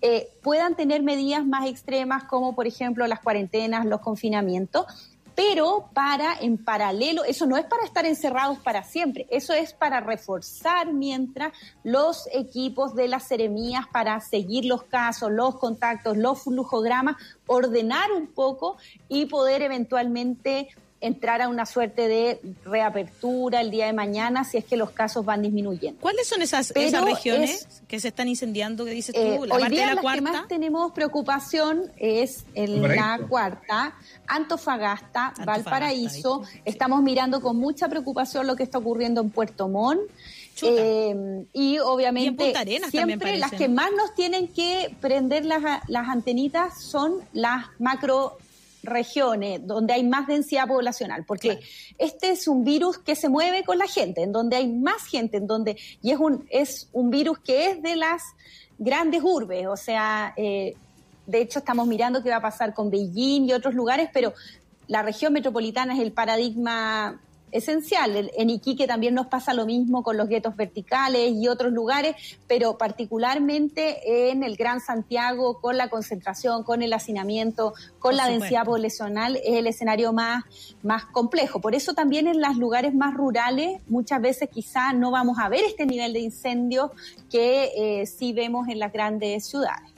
[0.02, 4.85] eh, puedan tener medidas más extremas como por ejemplo las cuarentenas, los confinamientos,
[5.35, 10.01] pero para en paralelo, eso no es para estar encerrados para siempre, eso es para
[10.01, 17.16] reforzar mientras los equipos de las seremías para seguir los casos, los contactos, los flujogramas,
[17.47, 18.77] ordenar un poco
[19.09, 20.68] y poder eventualmente
[21.07, 25.25] entrar a una suerte de reapertura el día de mañana si es que los casos
[25.25, 26.01] van disminuyendo.
[26.01, 29.21] ¿Cuáles son esas, esas regiones es- que se están incendiando que dices tú?
[29.21, 30.31] Eh, la hoy parte día de la las cuarta.
[30.31, 33.95] que más tenemos preocupación es en la cuarta,
[34.27, 36.43] Antofagasta, Antofagasta, Valparaíso.
[36.64, 40.01] Estamos mirando con mucha preocupación lo que está ocurriendo en Puerto Montt.
[40.62, 44.95] Eh, y obviamente Y en Punta Arenas también siempre las que más nos tienen que
[45.01, 48.38] prender las, las antenitas son las macro
[48.85, 51.66] regiones donde hay más densidad poblacional, porque Claro.
[51.99, 55.37] este es un virus que se mueve con la gente, en donde hay más gente,
[55.38, 58.23] en donde y es un es un virus que es de las
[58.79, 60.75] grandes urbes, o sea, eh,
[61.27, 64.35] de hecho estamos mirando qué va a pasar con Beijing y otros lugares, pero
[64.88, 67.20] la región metropolitana es el paradigma
[67.55, 68.17] esencial.
[68.17, 72.14] En- En Iquique también nos pasa lo mismo con los guetos verticales y otros lugares,
[72.47, 78.25] pero particularmente en el Gran Santiago, con la concentración, con el hacinamiento, con Por la
[78.25, 78.40] supuesto.
[78.45, 80.45] densidad poblacional, es el escenario más,
[80.83, 81.61] más complejo.
[81.61, 85.62] Por eso también en los lugares más rurales muchas veces quizá no vamos a ver
[85.64, 86.90] este nivel de incendios
[87.31, 89.90] que eh, sí vemos en las grandes ciudades.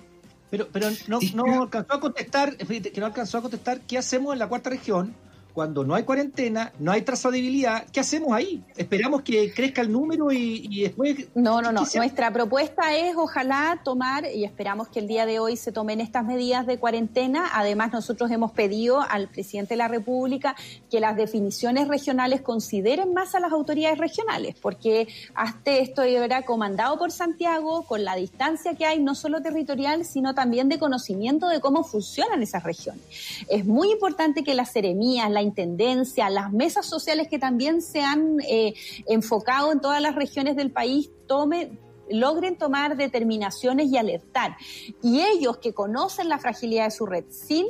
[0.50, 4.32] Pero, pero no, no alcanzó a contestar, fíjate, que no alcanzó a contestar qué hacemos
[4.32, 5.14] en la cuarta región
[5.56, 7.86] cuando no hay cuarentena, no hay trazabilidad.
[7.90, 8.62] ¿Qué hacemos ahí?
[8.76, 11.28] Esperamos que crezca el número y, y después.
[11.34, 11.84] No, no, no.
[11.84, 15.72] ¿qué se- Nuestra propuesta es ojalá tomar, y esperamos que el día de hoy se
[15.72, 17.48] tomen estas medidas de cuarentena.
[17.54, 20.54] Además, nosotros hemos pedido al presidente de la República
[20.90, 26.98] que las definiciones regionales consideren más a las autoridades regionales, porque hasta esto era comandado
[26.98, 31.60] por Santiago, con la distancia que hay, no solo territorial, sino también de conocimiento de
[31.60, 33.02] cómo funcionan esas regiones.
[33.48, 38.38] Es muy importante que las seremías, la Intendencia, las mesas sociales que también se han
[38.40, 38.74] eh,
[39.06, 41.78] enfocado en todas las regiones del país, tome,
[42.10, 44.56] logren tomar determinaciones y alertar.
[45.02, 47.66] Y ellos que conocen la fragilidad de su red sin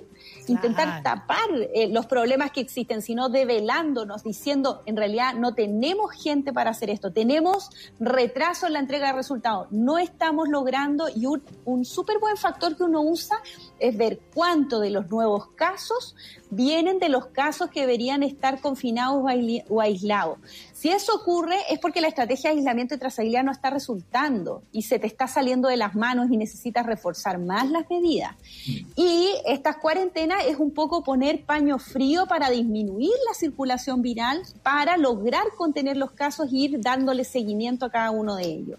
[0.47, 6.53] intentar tapar eh, los problemas que existen, sino develándonos, diciendo, en realidad no tenemos gente
[6.53, 11.43] para hacer esto, tenemos retraso en la entrega de resultados, no estamos logrando, y un,
[11.65, 13.37] un súper buen factor que uno usa
[13.79, 16.15] es ver cuánto de los nuevos casos
[16.51, 19.23] vienen de los casos que deberían estar confinados
[19.69, 20.39] o aislados.
[20.79, 24.83] Si eso ocurre es porque la estrategia de aislamiento y trazabilidad no está resultando y
[24.83, 28.35] se te está saliendo de las manos y necesitas reforzar más las medidas.
[28.67, 28.87] Mm.
[28.95, 34.99] Y estas cuarentenas es un poco poner paño frío para disminuir la circulación viral, para
[34.99, 38.79] lograr contener los casos e ir dándole seguimiento a cada uno de ellos.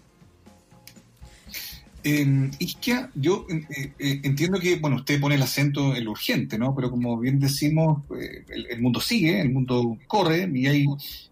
[2.10, 6.56] Eh, Isquia, yo eh, eh, entiendo que, bueno, usted pone el acento en lo urgente,
[6.56, 6.74] ¿no?
[6.74, 10.86] Pero como bien decimos, eh, el, mundo sigue, el mundo corre y hay,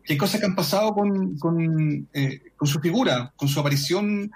[0.07, 2.09] hay cosas que han pasado con, con,
[2.57, 4.31] con su figura, con su aparición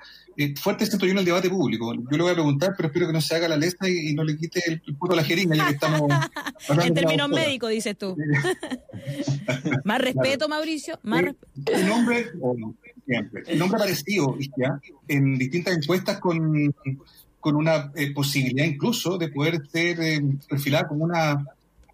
[0.57, 1.93] fuerte, siento yo, en el debate público.
[1.95, 4.25] Yo le voy a preguntar, pero espero que no se haga la lesta y, no
[4.25, 6.11] le quite el, puto a la jeringa, ya que estamos...
[6.85, 8.17] en términos médicos, dices tú.
[9.85, 11.73] más respeto, Mauricio, más respeto.
[11.73, 12.27] El nombre,
[13.47, 14.37] el nombre aparecido
[15.09, 16.75] en distintas encuestas con,
[17.41, 21.45] con una eh, posibilidad incluso de poder ser eh, perfilada como una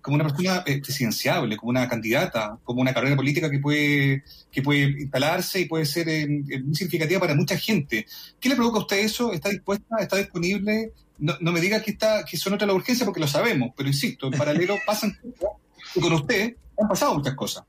[0.02, 4.62] como una persona eh, presidenciable, como una candidata, como una carrera política que puede, que
[4.62, 8.06] puede instalarse y puede ser muy significativa para mucha gente.
[8.38, 9.32] ¿Qué le provoca a usted eso?
[9.32, 9.96] ¿Está dispuesta?
[9.98, 10.92] ¿Está disponible?
[11.18, 13.88] No, no me diga que está que son otras la urgencia porque lo sabemos, pero
[13.88, 15.56] insisto, en paralelo pasan cosas
[15.96, 17.64] y con usted han pasado muchas cosas.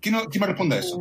[0.00, 1.00] ¿Quién, no, ¿quién me responde a eso?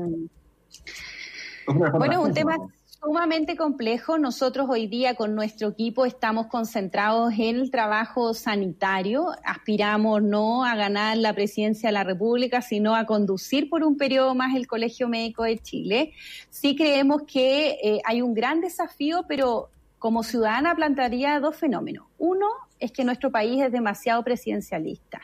[2.00, 4.18] Bueno, es un tema sumamente complejo.
[4.18, 9.28] Nosotros hoy día con nuestro equipo estamos concentrados en el trabajo sanitario.
[9.44, 14.36] Aspiramos no a ganar la presidencia de la República, sino a conducir por un periodo
[14.36, 16.14] más el Colegio Médico de Chile.
[16.50, 22.08] Sí creemos que eh, hay un gran desafío, pero como ciudadana plantearía dos fenómenos.
[22.18, 22.48] Uno
[22.80, 25.22] es que nuestro país es demasiado presidencialista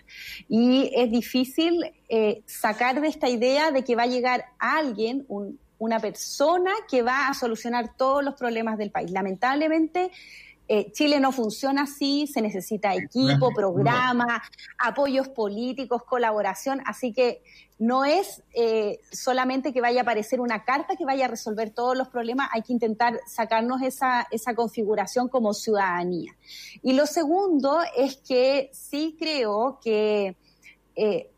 [0.49, 5.57] y es difícil eh, sacar de esta idea de que va a llegar alguien, un,
[5.85, 9.11] una persona que va a solucionar todos los problemas del país.
[9.11, 10.11] Lamentablemente,
[10.67, 14.41] eh, Chile no funciona así, se necesita equipo, programa,
[14.79, 17.43] apoyos políticos, colaboración, así que
[17.77, 21.95] no es eh, solamente que vaya a aparecer una carta que vaya a resolver todos
[21.95, 26.35] los problemas, hay que intentar sacarnos esa, esa configuración como ciudadanía.
[26.81, 30.35] Y lo segundo es que sí creo que
[30.95, 31.29] eh,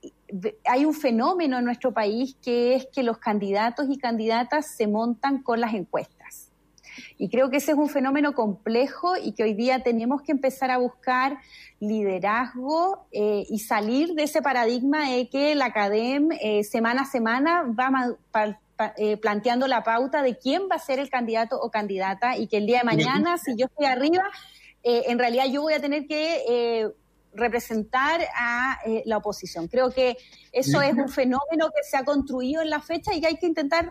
[0.66, 5.42] hay un fenómeno en nuestro país que es que los candidatos y candidatas se montan
[5.42, 6.52] con las encuestas.
[7.18, 10.72] Y creo que ese es un fenómeno complejo y que hoy día tenemos que empezar
[10.72, 11.38] a buscar
[11.80, 17.64] liderazgo eh, y salir de ese paradigma de que la academia eh, semana a semana
[17.64, 18.18] va
[18.98, 22.58] eh, planteando la pauta de quién va a ser el candidato o candidata y que
[22.58, 24.24] el día de mañana, si yo estoy arriba,
[24.84, 26.94] en realidad yo voy a tener que
[27.38, 29.68] representar a eh, la oposición.
[29.68, 30.18] Creo que
[30.52, 33.48] eso es un fenómeno que se ha construido en la fecha y que hay que
[33.48, 33.90] intentar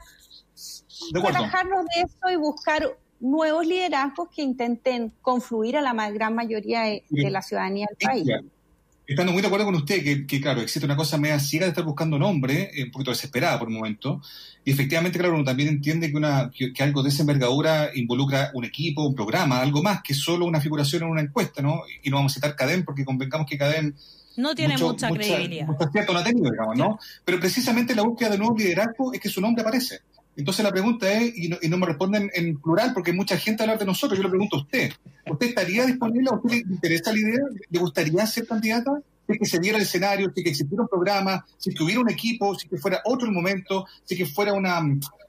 [1.12, 7.30] relajarnos de eso y buscar nuevos liderazgos que intenten confluir a la gran mayoría de,
[7.30, 8.28] la ciudadanía del país.
[9.06, 11.84] Estando muy de acuerdo con usted, que, claro, existe una cosa media ciega de estar
[11.84, 14.20] buscando nombre, eh, un poquito desesperada por un momento,
[14.64, 18.64] y efectivamente, claro, uno también entiende que, una, que, algo de esa envergadura involucra un
[18.64, 21.82] equipo, un programa, algo más que solo una figuración en una encuesta, ¿no?
[22.02, 23.94] Y no vamos a citar CADEM porque convencamos que CADEM
[24.36, 25.66] no tiene mucha credibilidad.
[25.66, 26.98] Mucho cierto no ha tenido, digamos, ¿no?
[27.24, 30.00] Pero precisamente la búsqueda de nuevo liderazgo es que su nombre aparece.
[30.36, 33.78] Entonces la pregunta es, y no, me responden en plural porque hay mucha gente hablar
[33.78, 34.92] de nosotros, yo le pregunto a usted,
[35.30, 36.28] ¿usted estaría disponible?
[36.30, 37.40] ¿A usted le interesa la idea?
[37.70, 39.00] ¿Le gustaría ser candidata?
[39.28, 42.10] si que se diera el escenario, si que existiera un programa, si que hubiera un
[42.10, 44.80] equipo, si que fuera otro el momento, si que fuera una,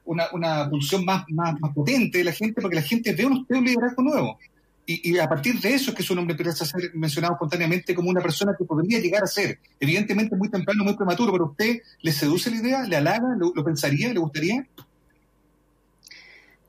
[0.06, 3.63] una, una función más, más, potente de la gente, porque la gente ve un, un
[3.63, 4.38] liderazgo nuevo.
[4.86, 7.93] Y, y, a partir de eso es que su nombre empieza a ser mencionado espontáneamente
[7.93, 9.60] como una persona que podría llegar a ser.
[9.80, 14.13] Evidentemente muy temprano, muy prematuro, pero usted le seduce la idea, le halaga, lo pensaría,
[14.13, 14.65] le gustaría.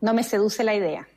[0.00, 1.08] No me seduce la idea.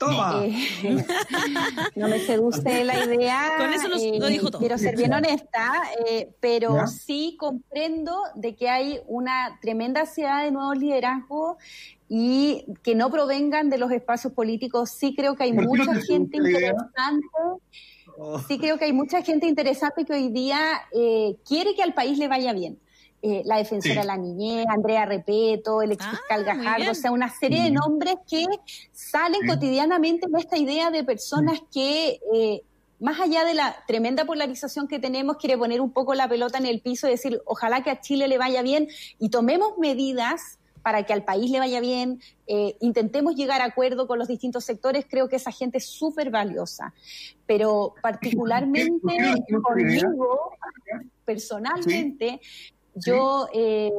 [0.00, 0.66] Eh,
[1.94, 3.54] no me seduce la idea.
[3.58, 4.60] Con eso lo, dijo todo.
[4.60, 5.72] Quiero ser bien honesta,
[6.06, 11.56] eh, pero sí comprendo de que hay una tremenda ansiedad de nuevos liderazgos
[12.08, 14.90] y que no provengan de los espacios políticos.
[14.90, 17.26] Sí creo que hay mucha gente interesante.
[18.16, 18.38] Oh.
[18.40, 22.18] Sí creo que hay mucha gente interesante que hoy día eh, quiere que al país
[22.18, 22.78] le vaya bien.
[23.26, 27.10] Eh, la defensora de la niñez, Andrea Repeto, el ex fiscal ah, Gajardo, o sea,
[27.10, 28.44] una serie de nombres que
[28.92, 32.62] salen cotidianamente en esta idea de personas que eh,
[33.00, 36.66] más allá de la tremenda polarización que tenemos, quiere poner un poco la pelota en
[36.66, 41.04] el piso y decir, ojalá que a Chile le vaya bien y tomemos medidas para
[41.04, 45.06] que al país le vaya bien, eh, intentemos llegar a acuerdo con los distintos sectores,
[45.08, 46.92] creo que esa gente es súper valiosa.
[47.46, 49.00] Pero particularmente
[49.62, 50.52] conmigo,
[51.24, 52.42] personalmente,
[52.96, 53.90] yo eh,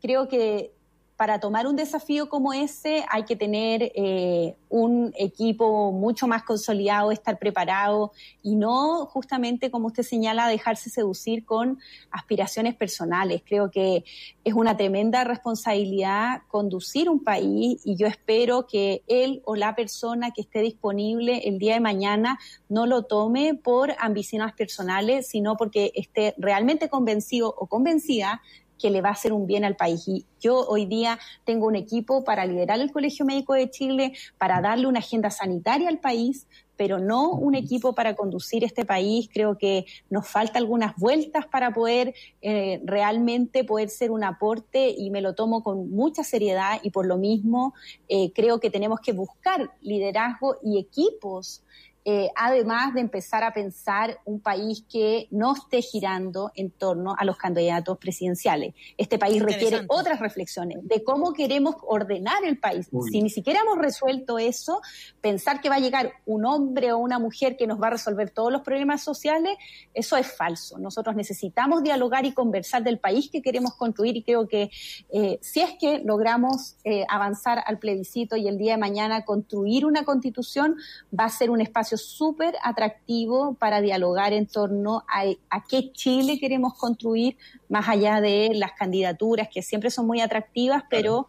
[0.00, 0.72] creo que
[1.20, 7.12] para tomar un desafío como ese hay que tener eh, un equipo mucho más consolidado,
[7.12, 8.12] estar preparado
[8.42, 11.78] y no justamente, como usted señala, dejarse seducir con
[12.10, 13.42] aspiraciones personales.
[13.44, 14.02] Creo que
[14.44, 20.30] es una tremenda responsabilidad conducir un país y yo espero que él o la persona
[20.30, 22.38] que esté disponible el día de mañana
[22.70, 28.40] no lo tome por ambiciones personales, sino porque esté realmente convencido o convencida
[28.80, 30.06] que le va a hacer un bien al país.
[30.08, 34.60] Y yo hoy día tengo un equipo para liderar el Colegio Médico de Chile, para
[34.60, 39.28] darle una agenda sanitaria al país, pero no un equipo para conducir este país.
[39.30, 45.10] Creo que nos falta algunas vueltas para poder eh, realmente poder ser un aporte y
[45.10, 47.74] me lo tomo con mucha seriedad y por lo mismo
[48.08, 51.62] eh, creo que tenemos que buscar liderazgo y equipos
[52.04, 57.24] eh, además de empezar a pensar un país que no esté girando en torno a
[57.24, 58.74] los candidatos presidenciales.
[58.96, 62.88] Este país requiere otras reflexiones de cómo queremos ordenar el país.
[63.10, 64.80] Si ni siquiera hemos resuelto eso,
[65.20, 68.30] pensar que va a llegar un hombre o una mujer que nos va a resolver
[68.30, 69.56] todos los problemas sociales,
[69.92, 70.78] eso es falso.
[70.78, 74.70] Nosotros necesitamos dialogar y conversar del país que queremos construir y creo que
[75.10, 79.84] eh, si es que logramos eh, avanzar al plebiscito y el día de mañana construir
[79.84, 80.76] una constitución,
[81.18, 86.74] va a ser un espacio súper atractivo para dialogar en torno a, qué Chile queremos
[86.74, 87.36] construir,
[87.68, 91.26] más allá de las candidaturas, que siempre son muy atractivas, pero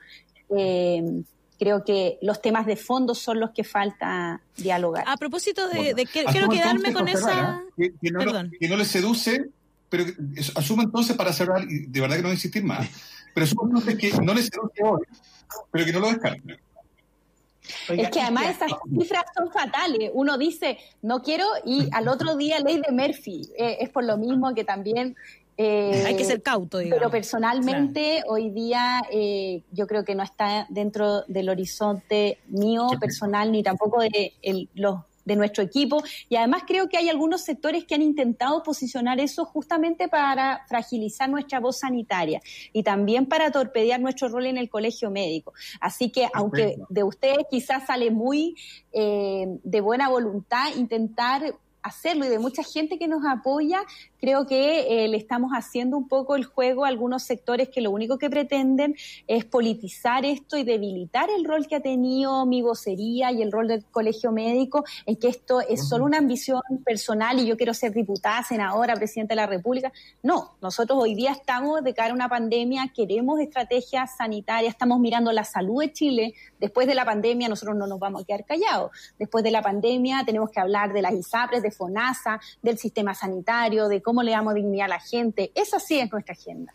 [0.50, 1.24] eh,
[1.60, 5.04] creo que los temas de fondo son los que falta dialogar.
[5.08, 7.62] A propósito de, quiero quedarme con esa...
[7.78, 9.50] Que, no, les seduce,
[9.90, 10.06] pero
[10.56, 12.88] asumo entonces para cerrar, y de verdad que no voy a insistir más,
[13.34, 15.02] pero asumo entonces que no les seduce hoy,
[15.72, 16.60] pero que no lo descarten
[17.90, 20.12] es que además esas cifras son fatales.
[20.14, 23.50] Uno dice, no quiero, y al otro día ley de Murphy.
[23.58, 25.16] Eh, es por lo mismo que también...
[25.58, 27.00] Eh, Hay que ser cauto, digamos.
[27.00, 33.52] Pero personalmente, hoy día eh, yo creo que no está dentro del horizonte mío personal,
[33.52, 34.34] ni tampoco de
[34.74, 35.02] los
[35.32, 36.04] de nuestro equipo.
[36.30, 41.30] Y además creo que hay algunos sectores que han intentado posicionar eso justamente para fragilizar
[41.30, 42.42] nuestra voz sanitaria
[42.74, 45.54] y también para torpedear nuestro rol en el colegio médico.
[45.80, 48.56] Así que aunque de ustedes quizás sale muy
[48.92, 53.82] eh, de buena voluntad intentar hacerlo y de mucha gente que nos apoya,
[54.22, 57.90] creo que eh, le estamos haciendo un poco el juego a algunos sectores que lo
[57.90, 58.96] único que pretenden
[59.28, 63.68] es politizar esto y debilitar el rol que ha tenido mi vocería y el rol
[63.68, 67.94] del colegio médico, en que esto es solo una ambición personal y yo quiero ser
[67.94, 69.92] diputada, senadora, presidenta de la República.
[70.22, 75.32] No, nosotros hoy día estamos de cara a una pandemia, queremos estrategias sanitarias, estamos mirando
[75.32, 76.34] la salud de Chile.
[76.60, 78.92] Después de la pandemia nosotros no nos vamos a quedar callados.
[79.18, 83.88] Después de la pandemia tenemos que hablar de las ISAPRES, de FONASA, del sistema sanitario,
[83.88, 85.52] de cómo le damos dignidad a la gente.
[85.56, 86.74] Esa sí es nuestra agenda.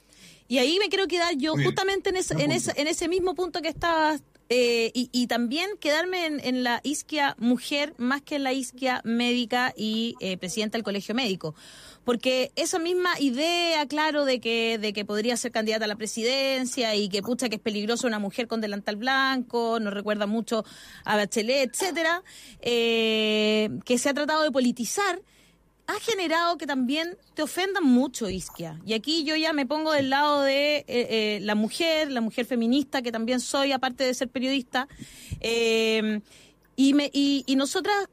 [0.48, 3.68] Y ahí me quiero quedar yo justamente en ese, en, en ese mismo punto que
[3.68, 9.74] estabas eh, y, también quedarme en, la isquia mujer más que en la isquia médica
[9.76, 11.56] y eh, presidenta del colegio médico.
[12.04, 16.94] Porque esa misma idea, claro, de que, de que podría ser candidata a la presidencia
[16.94, 20.64] y que pucha que es peligroso una mujer con delantal blanco, nos recuerda mucho
[21.04, 22.22] a Bachelet, etcétera,
[22.60, 25.20] eh, que se ha tratado de politizar
[25.86, 28.80] ha generado que también te ofendan mucho, Isquia.
[28.84, 32.44] Y aquí yo ya me pongo del lado de eh, eh, la mujer, la mujer
[32.44, 34.88] feminista, que también soy, aparte de ser periodista.
[35.40, 36.20] Eh,
[36.74, 38.08] y, me, y, y, nosotras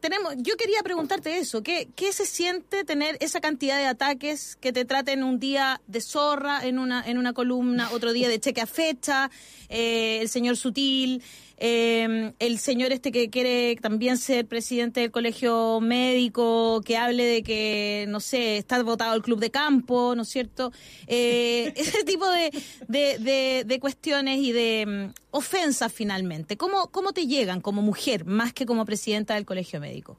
[0.00, 4.72] tenemos, yo quería preguntarte eso, ¿qué, ¿qué se siente tener esa cantidad de ataques que
[4.72, 8.60] te traten un día de zorra en una, en una columna, otro día de cheque
[8.60, 9.30] a fecha,
[9.70, 11.22] el señor Sutil,
[11.56, 17.42] eh, el señor este que quiere también ser presidente del colegio médico, que hable de
[17.42, 20.72] que, no sé, está votado el club de campo, ¿no es cierto?
[21.06, 22.50] Eh, ese tipo de,
[22.88, 26.56] de, cuestiones y de mm, ofensas finalmente.
[26.56, 30.16] ¿Cómo, ¿Cómo te llegan como mujer más que como presidenta del colegio médico?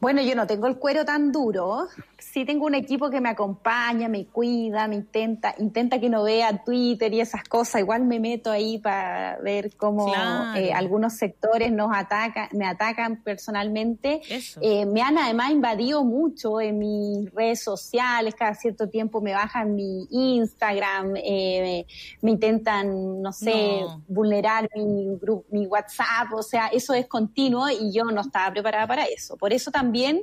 [0.00, 1.88] Bueno, yo no tengo el cuero tan duro,
[2.20, 6.62] sí tengo un equipo que me acompaña, me cuida, me intenta, intenta que no vea
[6.64, 7.80] Twitter y esas cosas.
[7.80, 10.12] Igual me meto ahí para ver cómo
[10.54, 14.20] eh, algunos sectores nos atacan, me atacan personalmente.
[14.60, 18.34] Eh, me han además invadido mucho en mis redes sociales.
[18.34, 21.86] Cada cierto tiempo me bajan mi Instagram, eh,
[22.20, 25.18] me, intentan, no sé, vulnerar mi,
[25.50, 26.32] mi WhatsApp.
[26.34, 29.36] O sea, eso es continuo y yo no estaba preparada para eso.
[29.36, 30.22] Por eso también,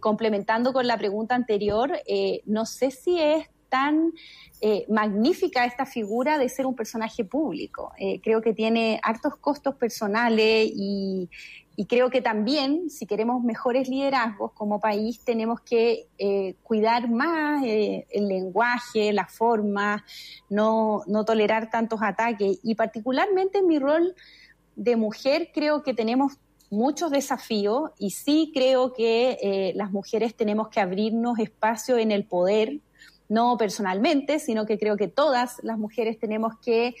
[0.00, 4.12] complementando con la pregunta pregunta anterior, eh, no sé si es tan
[4.60, 7.92] eh, magnífica esta figura de ser un personaje público.
[7.96, 11.30] Eh, creo que tiene hartos costos personales y,
[11.88, 16.08] creo que también, si queremos mejores liderazgos como país, tenemos que
[16.64, 20.04] cuidar más el lenguaje, la forma,
[20.50, 22.58] no, no tolerar tantos ataques.
[22.64, 24.14] Y particularmente en mi rol
[24.74, 26.38] de mujer, creo que tenemos
[26.70, 32.24] muchos desafíos y sí creo que eh, las mujeres tenemos que abrirnos espacio en el
[32.24, 32.80] poder,
[33.28, 36.94] no personalmente, sino que creo que todas las mujeres tenemos que,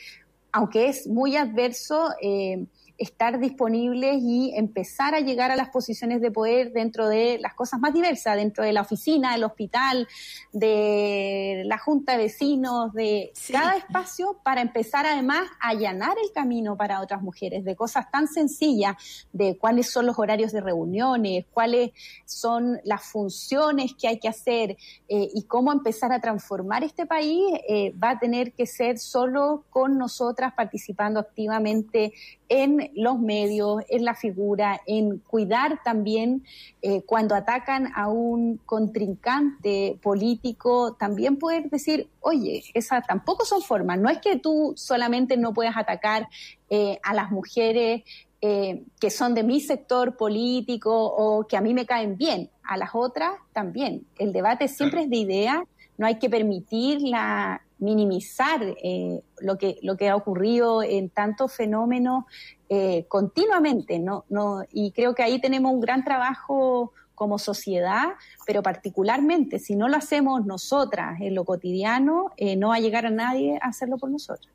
[0.52, 2.66] aunque es muy adverso, eh,
[2.98, 7.78] estar disponibles y empezar a llegar a las posiciones de poder dentro de las cosas
[7.78, 10.08] más diversas, dentro de la oficina, del hospital,
[10.52, 16.76] de la junta de vecinos, de cada espacio para empezar además a allanar el camino
[16.76, 18.96] para otras mujeres, de cosas tan sencillas,
[19.32, 21.92] de cuáles son los horarios de reuniones, cuáles
[22.24, 24.76] son las funciones que hay que hacer
[25.08, 29.64] eh, y cómo empezar a transformar este país, eh, va a tener que ser solo
[29.70, 32.12] con nosotras participando activamente
[32.48, 36.44] en los medios, en la figura, en cuidar también
[36.82, 43.98] eh, cuando atacan a un contrincante político, también poder decir, oye, esas tampoco son formas.
[43.98, 46.28] No es que tú solamente no puedas atacar
[46.70, 48.02] eh, a las mujeres
[48.40, 52.76] eh, que son de mi sector político o que a mí me caen bien, a
[52.76, 54.06] las otras también.
[54.18, 55.64] El debate siempre es de idea,
[55.96, 61.52] no hay que permitir la, minimizar eh, lo, que, lo que ha ocurrido en tantos
[61.52, 62.24] fenómenos
[62.68, 64.24] eh, continuamente, ¿no?
[64.28, 68.10] No, y creo que ahí tenemos un gran trabajo como sociedad,
[68.46, 73.06] pero particularmente si no lo hacemos nosotras en lo cotidiano, eh, no va a llegar
[73.06, 74.52] a nadie a hacerlo por nosotras.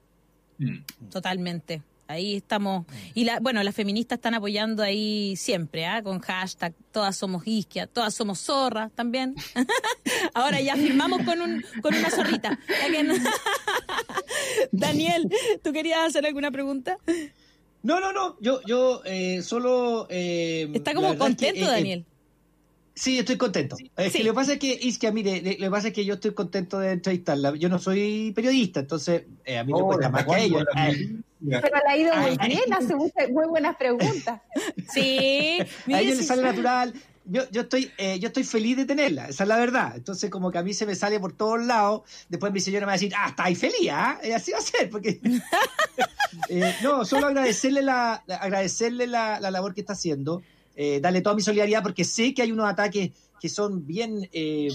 [0.57, 1.09] Mm.
[1.09, 1.81] Totalmente.
[2.07, 2.85] Ahí estamos.
[3.13, 6.03] Y la, bueno, las feministas están apoyando ahí siempre, ¿ah?
[6.03, 9.35] con hashtag todas somos isquia, todas somos zorras también.
[10.33, 12.59] Ahora ya firmamos con, un, con una zorrita.
[14.71, 15.29] Daniel,
[15.63, 16.97] ¿tú querías hacer alguna pregunta?
[17.83, 18.37] No, no, no.
[18.39, 20.07] Yo, yo eh, solo.
[20.09, 22.05] Eh, Está como contento, Daniel.
[22.95, 23.75] Sí, estoy contento.
[23.97, 26.15] Es que lo que pasa es que, Isquia, mire, lo que pasa es que yo
[26.15, 27.55] estoy contento de entrevistarla.
[27.55, 30.65] Yo no soy periodista, entonces a mí me cuesta más que a ella.
[31.39, 34.41] Pero le ha ido muy bien, hace muy, buenas preguntas.
[34.93, 35.57] Sí.
[35.93, 36.93] a ella le sale natural.
[37.25, 39.93] Yo, yo estoy eh, yo estoy feliz de tenerla, esa es la verdad.
[39.95, 42.01] Entonces, como que a mí se me sale por todos lados.
[42.27, 44.19] Después mi señora me va a decir, ah, estáis feliz, ¿ah?
[44.35, 45.21] Así va a ser, porque.
[46.49, 50.43] eh, no, solo agradecerle la, agradecerle la, la labor que está haciendo.
[50.75, 54.69] Eh, darle toda mi solidaridad, porque sé que hay unos ataques que son bien, eh,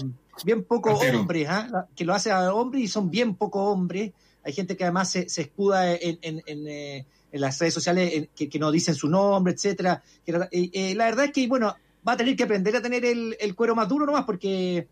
[0.45, 1.87] bien poco hombres, ¿ah?
[1.95, 4.11] que lo hace a hombres y son bien poco hombres
[4.43, 8.95] hay gente que además se, escuda en, eh, en, las redes sociales que, no dicen
[8.95, 10.01] su nombre, etcétera.
[10.25, 11.75] Eh, eh, la verdad es que, bueno,
[12.07, 14.87] va a tener que aprender a tener el, cuero más duro nomás porque,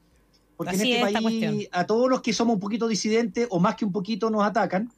[0.56, 3.86] porque en este país a todos los que somos un poquito disidentes o más que
[3.86, 4.92] un poquito nos atacan.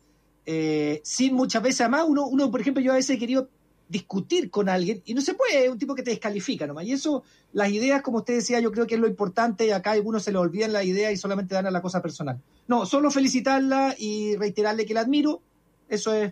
[1.04, 3.50] sin muchas veces, además, uno, uno, por ejemplo, yo a veces he querido
[3.90, 6.86] discutir con alguien y no se puede, es un tipo que te descalifica nomás.
[6.86, 9.90] Y eso, las ideas, como usted decía, yo creo que es lo importante y acá
[9.90, 12.40] a algunos se le olvidan las ideas y solamente dan a la cosa personal.
[12.68, 15.42] No, solo felicitarla y reiterarle que la admiro,
[15.90, 16.32] eso es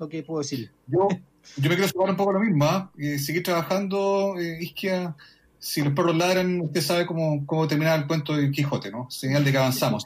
[0.00, 0.70] lo que puedo decir.
[0.88, 1.08] Yo,
[1.56, 2.90] yo me quiero sumar un poco lo mismo, ¿ah?
[2.96, 5.14] seguir trabajando, eh, Isquia,
[5.60, 9.08] si los perros ladran, usted sabe cómo, cómo terminar el cuento de Quijote, ¿no?
[9.10, 10.04] Señal de que avanzamos.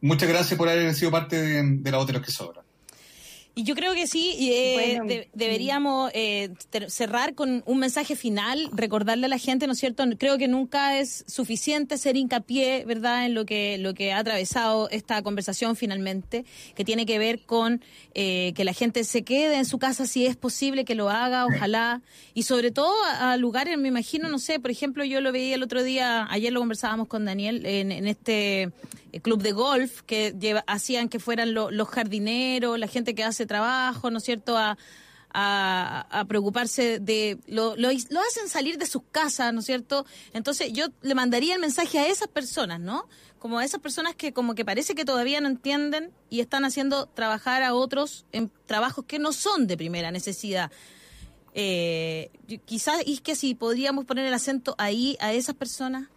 [0.00, 2.63] muchas gracias por haber sido parte de, de la voz de los que sobran.
[3.56, 6.50] Y yo creo que sí, eh, deberíamos eh,
[6.88, 10.02] cerrar con un mensaje final, recordarle a la gente, ¿no es cierto?
[10.18, 14.88] Creo que nunca es suficiente ser hincapié, ¿verdad?, en lo que, lo que ha atravesado
[14.90, 16.44] esta conversación finalmente,
[16.74, 17.80] que tiene que ver con
[18.14, 21.46] eh, que la gente se quede en su casa si es posible, que lo haga,
[21.46, 22.02] ojalá,
[22.34, 25.62] y sobre todo a, lugares, me imagino, no sé, por ejemplo, yo lo veía el
[25.62, 28.72] otro día, ayer lo conversábamos con Daniel, en, en este
[29.22, 34.18] club de golf que hacían que fueran los jardineros, la gente que hace trabajo, ¿no
[34.18, 34.76] es cierto?, a,
[35.34, 37.38] a, preocuparse de...
[37.46, 40.06] Lo, lo, hacen salir de sus casas, ¿no es cierto?
[40.32, 43.08] Entonces yo le mandaría el mensaje a esas personas, ¿no?
[43.38, 47.06] Como a esas personas que como que parece que todavía no entienden y están haciendo
[47.06, 50.70] trabajar a otros en trabajos que no son de primera necesidad.
[51.52, 52.30] Eh,
[52.64, 56.08] quizás, es que si podríamos poner el acento ahí a esas personas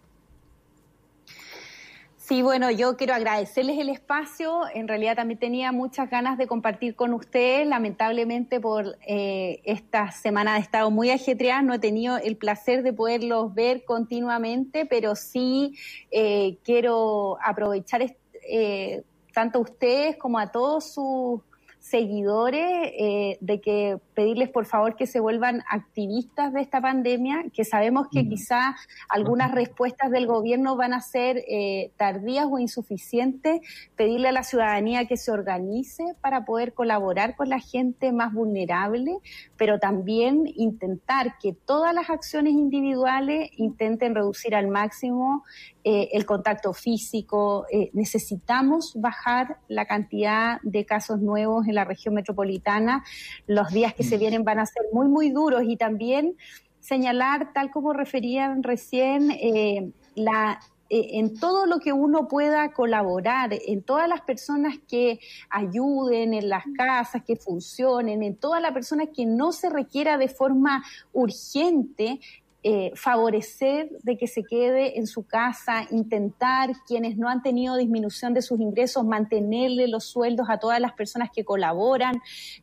[2.28, 4.64] Sí, bueno, yo quiero agradecerles el espacio.
[4.74, 7.66] En realidad también tenía muchas ganas de compartir con ustedes.
[7.66, 12.92] Lamentablemente por eh, esta semana de estado muy ajetreada no he tenido el placer de
[12.92, 15.74] poderlos ver continuamente, pero sí
[16.10, 18.14] eh, quiero aprovechar
[18.46, 21.40] eh, tanto a ustedes como a todos sus
[21.78, 28.08] seguidores de que pedirles por favor que se vuelvan activistas de esta pandemia, que sabemos
[28.10, 28.74] que quizá
[29.08, 33.60] algunas respuestas del gobierno van a ser eh, tardías o insuficientes,
[33.94, 39.18] pedirle a la ciudadanía que se organice para poder colaborar con la gente más vulnerable,
[39.56, 45.44] pero también intentar que todas las acciones individuales intenten reducir al máximo
[45.84, 47.64] eh, el contacto físico.
[47.70, 53.04] Eh, necesitamos bajar la cantidad de casos nuevos en la región metropolitana.
[53.46, 55.62] Los días que se vienen van a ser muy, muy duros.
[55.64, 56.36] Y también
[56.80, 63.82] señalar, tal como referían recién, eh, la en todo lo que uno pueda colaborar, en
[63.82, 69.26] todas las personas que ayuden en las casas, que funcionen, en todas las personas que
[69.26, 70.82] no se requiera de forma
[71.12, 72.20] urgente
[72.64, 78.34] eh, favorecer de que se quede en su casa, intentar quienes no han tenido disminución
[78.34, 82.20] de sus ingresos, mantenerle los sueldos a todas las personas que colaboran,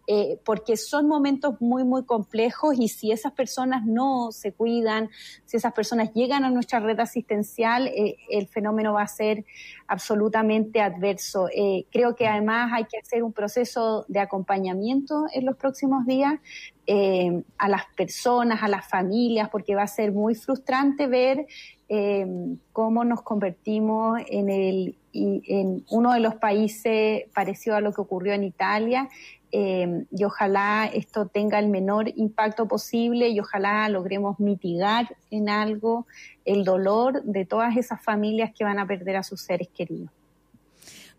[0.08, 5.10] eh, porque son momentos muy, muy complejos y si esas personas no se cuidan,
[5.46, 9.46] si esas personas llegan a nuestra red asistencial, eh, el fenómeno va a ser
[9.88, 11.48] absolutamente adverso.
[11.92, 16.40] creo que además hay que hacer un proceso de acompañamiento en los próximos días
[16.88, 21.48] eh, a las personas, a las familias, porque va a ser muy frustrante ver
[21.90, 22.28] eh,
[22.72, 28.34] cómo nos convertimos en, el, en uno de los países parecido a lo que ocurrió
[28.34, 29.10] en Italia.
[29.58, 36.08] Eh, y ojalá esto tenga el menor impacto posible y ojalá logremos mitigar en algo
[36.44, 40.10] el dolor de todas esas familias que van a perder a sus seres queridos.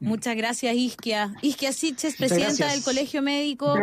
[0.00, 1.32] Muchas gracias, Isquia.
[1.40, 3.74] Isquia Siches, presidenta del Colegio Médico,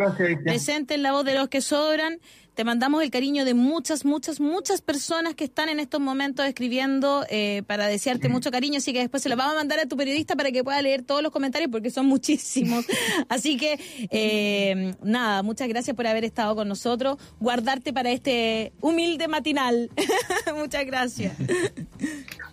[0.44, 2.20] presente en la voz de los que sobran.
[2.56, 7.26] Te mandamos el cariño de muchas, muchas, muchas personas que están en estos momentos escribiendo
[7.30, 9.98] eh, para desearte mucho cariño, así que después se lo vamos a mandar a tu
[9.98, 12.86] periodista para que pueda leer todos los comentarios porque son muchísimos.
[13.30, 13.80] así que,
[14.12, 19.90] eh, nada, muchas gracias por haber estado con nosotros, guardarte para este humilde matinal.
[20.56, 21.36] muchas gracias.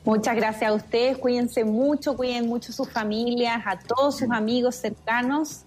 [0.03, 5.66] Muchas gracias a ustedes, cuídense mucho, cuiden mucho sus familias, a todos sus amigos cercanos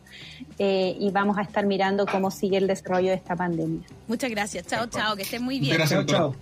[0.60, 3.82] eh, y vamos a estar mirando cómo sigue el desarrollo de esta pandemia.
[4.08, 5.76] Muchas gracias, chao, chao, que estén muy bien.
[5.76, 6.36] Gracias, chao.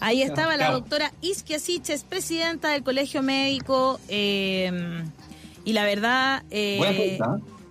[0.00, 5.02] Ahí estaba la doctora Isquia Siches, presidenta del Colegio Médico, eh,
[5.64, 6.42] y la verdad...
[6.50, 7.18] Eh,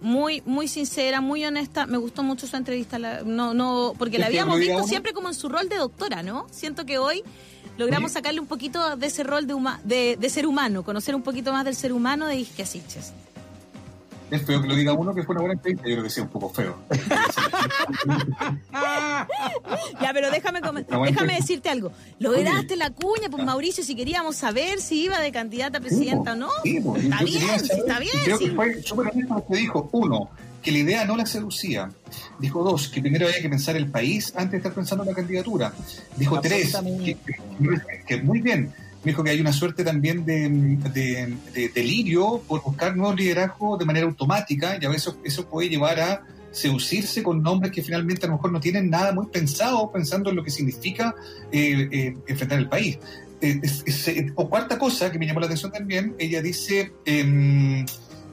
[0.02, 1.86] muy muy sincera, muy honesta.
[1.86, 2.98] Me gustó mucho su entrevista.
[3.26, 6.48] no, no, porque la habíamos visto siempre como en su rol de doctora, ¿no?
[6.52, 7.22] Siento que hoy
[7.80, 11.66] logramos sacarle un poquito de ese rol de, de, ser humano, conocer un poquito más
[11.66, 13.14] del ser humano de Isquia Siches.
[14.32, 16.24] Es feo que lo diga uno que fue una buena entrevista, yo creo que sea
[16.24, 16.78] un poco feo.
[20.02, 20.62] ya, pero déjame,
[21.06, 21.92] déjame decirte algo.
[22.20, 26.36] Lograste la cuña, pues Mauricio, si queríamos saber si iba de candidata a presidenta o
[26.36, 26.50] no.
[26.62, 29.90] Pues, está, bien, está bien, Creo que fue súper honesto lo que dijo.
[29.94, 30.30] Uno,
[30.62, 31.90] que la idea no la seducía.
[32.38, 35.16] Dijo dos, que primero había que pensar el país antes de estar pensando en la
[35.16, 35.74] candidatura.
[36.16, 36.78] Dijo tres,
[38.06, 38.72] que muy bien
[39.04, 44.06] me dijo que hay una suerte también de, delirio por buscar nuevos liderazgos de manera
[44.06, 48.36] automática y a veces eso puede llevar a seducirse con nombres que finalmente a lo
[48.36, 51.16] mejor no tienen nada muy pensado pensando en lo que significa
[51.52, 53.00] eh, eh, enfrentar el país.
[53.42, 53.62] Eh,
[54.36, 57.86] o cuarta cosa que me llamó la atención también, ella dice em,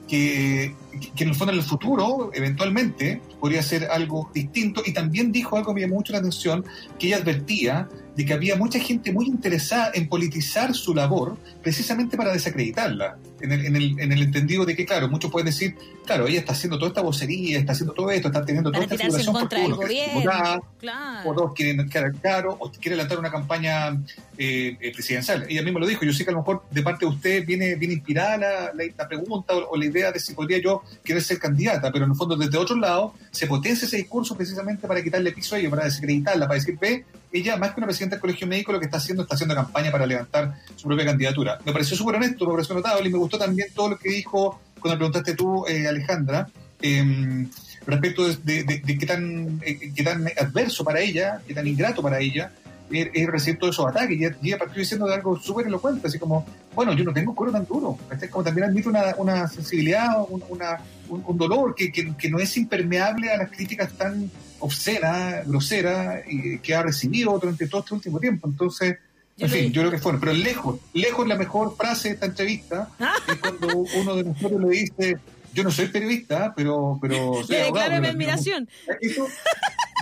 [0.06, 0.74] que,
[1.16, 4.82] en el fondo en el futuro, eventualmente, podría ser algo distinto.
[4.84, 6.64] Y también dijo algo que me llamó mucho la atención,
[6.98, 12.16] que ella advertía de que había mucha gente muy interesada en politizar su labor precisamente
[12.16, 15.76] para desacreditarla, en el, en el, en el entendido de que, claro, muchos pueden decir,
[16.04, 18.96] claro, ella está haciendo toda esta vocería, está haciendo todo esto, está teniendo toda esta
[18.96, 21.30] figuración porque uno claro.
[21.30, 23.90] o dos quieren quedar claro, o quiere lanzar una campaña
[24.36, 25.46] eh, eh, presidencial.
[25.48, 27.74] Ella misma lo dijo, yo sé que a lo mejor de parte de usted viene,
[27.76, 31.92] viene inspirada la, la, pregunta o, la idea de si podría yo querer ser candidata,
[31.92, 35.54] pero en el fondo desde otro lado se potencia ese discurso precisamente para quitarle piso
[35.54, 37.04] a ella, para desacreditarla, para decir, ve,
[37.36, 39.90] ella, más que una presidenta del colegio médico, lo que está haciendo está haciendo campaña
[39.90, 41.58] para levantar su propia candidatura.
[41.64, 44.60] Me pareció súper honesto, me pareció notable y me gustó también todo lo que dijo
[44.80, 46.48] cuando preguntaste tú, eh, Alejandra,
[46.80, 47.48] em,
[47.86, 52.52] respecto de, qué, tan, eh, qué tan adverso para ella, qué tan ingrato para ella
[52.90, 54.18] es, es recibir todos esos ataques.
[54.18, 57.52] Y ella partió diciendo de algo súper elocuente, así como, bueno, yo no tengo cuero
[57.52, 57.98] tan duro.
[58.10, 60.78] Este, como también admite una, una sensibilidad, un, una,
[61.08, 64.30] un, dolor que, que, no es impermeable a las críticas tan
[64.60, 68.48] obscenas, groseras, y que ha recibido durante todo este último tiempo.
[68.48, 68.98] Entonces,
[69.38, 72.88] en fin, yo creo que fueron, pero lejos, lejos la mejor frase de esta entrevista
[73.28, 75.18] es cuando uno de nosotros le dice,
[75.52, 76.98] yo no soy periodista, pero...
[77.00, 78.68] pero soy abogado, mi admiración.
[79.12, 79.26] yo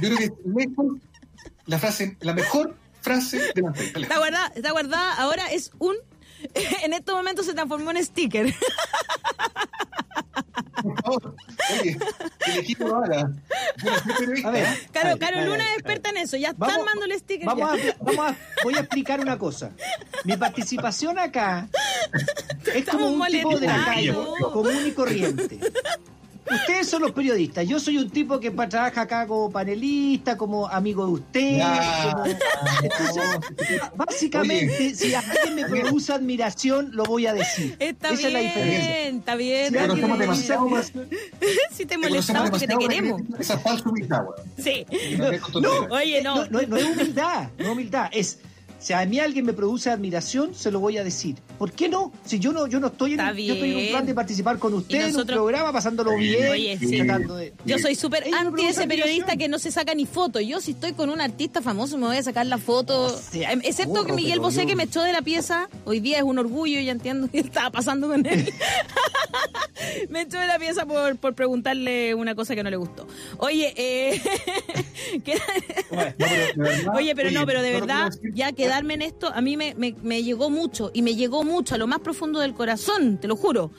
[0.00, 0.86] creo que lejos
[1.66, 4.00] la frase, la mejor frase de la entrevista.
[4.00, 5.96] Está guardada, está guardada, ahora es un...
[6.84, 8.54] En estos momentos se transformó en sticker.
[10.82, 11.36] Por favor,
[11.80, 11.98] oye,
[12.84, 13.30] ahora.
[14.44, 17.46] A ver, Caro, Caro Luna es experta en eso, ya están armando el sticker.
[17.46, 19.70] Vamos a, vamos a, voy a explicar una cosa.
[20.24, 21.68] Mi participación acá
[22.74, 24.14] es como un tipo de la calle,
[24.52, 25.60] común y corriente.
[26.50, 27.66] Ustedes son los periodistas.
[27.66, 31.64] Yo soy un tipo que trabaja acá como panelista, como amigo de ustedes.
[33.94, 37.76] básicamente, si alguien me produce admiración, lo voy a decir.
[37.78, 39.08] Está Esa bien, es la diferencia.
[39.08, 39.72] Está bien.
[39.72, 40.92] Si conocemos demasiado más.
[41.72, 43.22] si te molestamos, porque te queremos.
[43.38, 44.24] Esa falsa humildad,
[44.58, 44.86] Sí.
[45.60, 46.44] No, oye, no.
[46.46, 48.10] No, no es humildad, no es humildad.
[48.12, 48.38] Es
[48.78, 51.36] si a mí alguien me produce admiración, se lo voy a decir.
[51.58, 52.12] ¿Por qué no?
[52.24, 54.74] Si yo no, yo no estoy en, yo estoy en un plan de participar con
[54.74, 56.50] usted en un programa, pasándolo bien.
[56.50, 57.00] Oye, sí.
[57.64, 60.40] Yo soy súper anti ese periodista que no se saca ni foto.
[60.40, 63.18] Yo si estoy con un artista famoso me voy a sacar la foto.
[63.32, 65.68] Em, excepto que Miguel Bosé que me echó de la pieza.
[65.84, 68.52] Hoy día es un orgullo, ya entiendo qué estaba pasando con él.
[70.10, 73.06] me echó de la pieza por, por preguntarle una cosa que no le gustó.
[73.38, 74.20] Oye, eh...
[76.94, 80.50] oye, pero no, pero de verdad, ya queda en esto, a mí me, me, llegó
[80.50, 83.70] mucho y me llegó mucho a lo más profundo del corazón, te lo juro.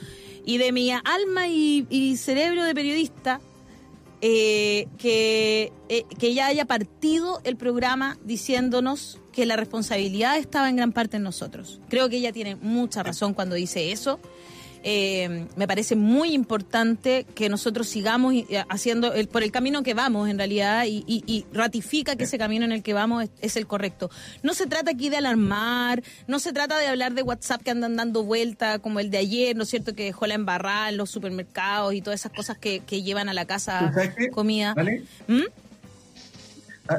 [0.46, 3.42] Y de mi alma y, cerebro de periodista,
[4.22, 10.78] eh, que, eh, que ella haya partido el programa diciéndonos que la responsabilidad estaba en
[10.78, 11.82] gran parte en nosotros.
[11.90, 14.20] Creo que ella tiene mucha razón cuando dice eso.
[14.88, 19.96] Eh, me parece muy importante que nosotros sigamos eh, haciendo el, por el camino que
[19.96, 24.12] vamos en realidad y, ratifica que ese camino en el que vamos es, el correcto.
[24.44, 27.96] No se trata aquí de alarmar, no se trata de hablar de WhatsApp que andan
[27.96, 29.96] dando vuelta como el de ayer, ¿no es cierto?
[29.96, 33.46] Que dejó la embarrada en los supermercados y todas esas cosas que, llevan a la
[33.46, 33.92] casa
[34.34, 34.76] comida.
[35.28, 35.42] ¿Mm?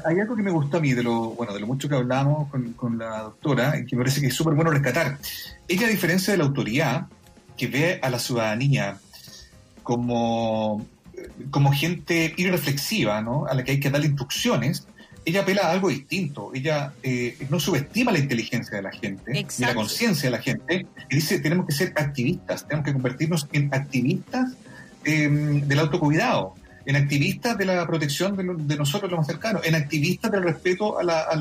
[0.05, 2.51] Hay algo que me gustó a mí de lo, bueno, de lo mucho que hablamos
[2.51, 5.18] con, con la doctora, y que me parece que es súper bueno rescatar.
[5.68, 7.07] Ella, a diferencia de la autoridad,
[7.57, 8.99] que ve a la ciudadanía
[9.83, 10.87] como,
[11.51, 13.47] como gente irreflexiva, ¿no?
[13.47, 14.87] a la que hay que darle instrucciones,
[15.25, 16.53] ella apela a algo distinto.
[16.55, 20.87] Ella eh, no subestima la inteligencia de la gente, ni la conciencia de la gente,
[21.11, 24.53] y dice, tenemos que ser activistas, tenemos que convertirnos en activistas
[25.05, 26.55] em, del autocuidado
[26.87, 31.37] en activistas de la protección de, nosotros los más cercanos, en activistas del respeto a,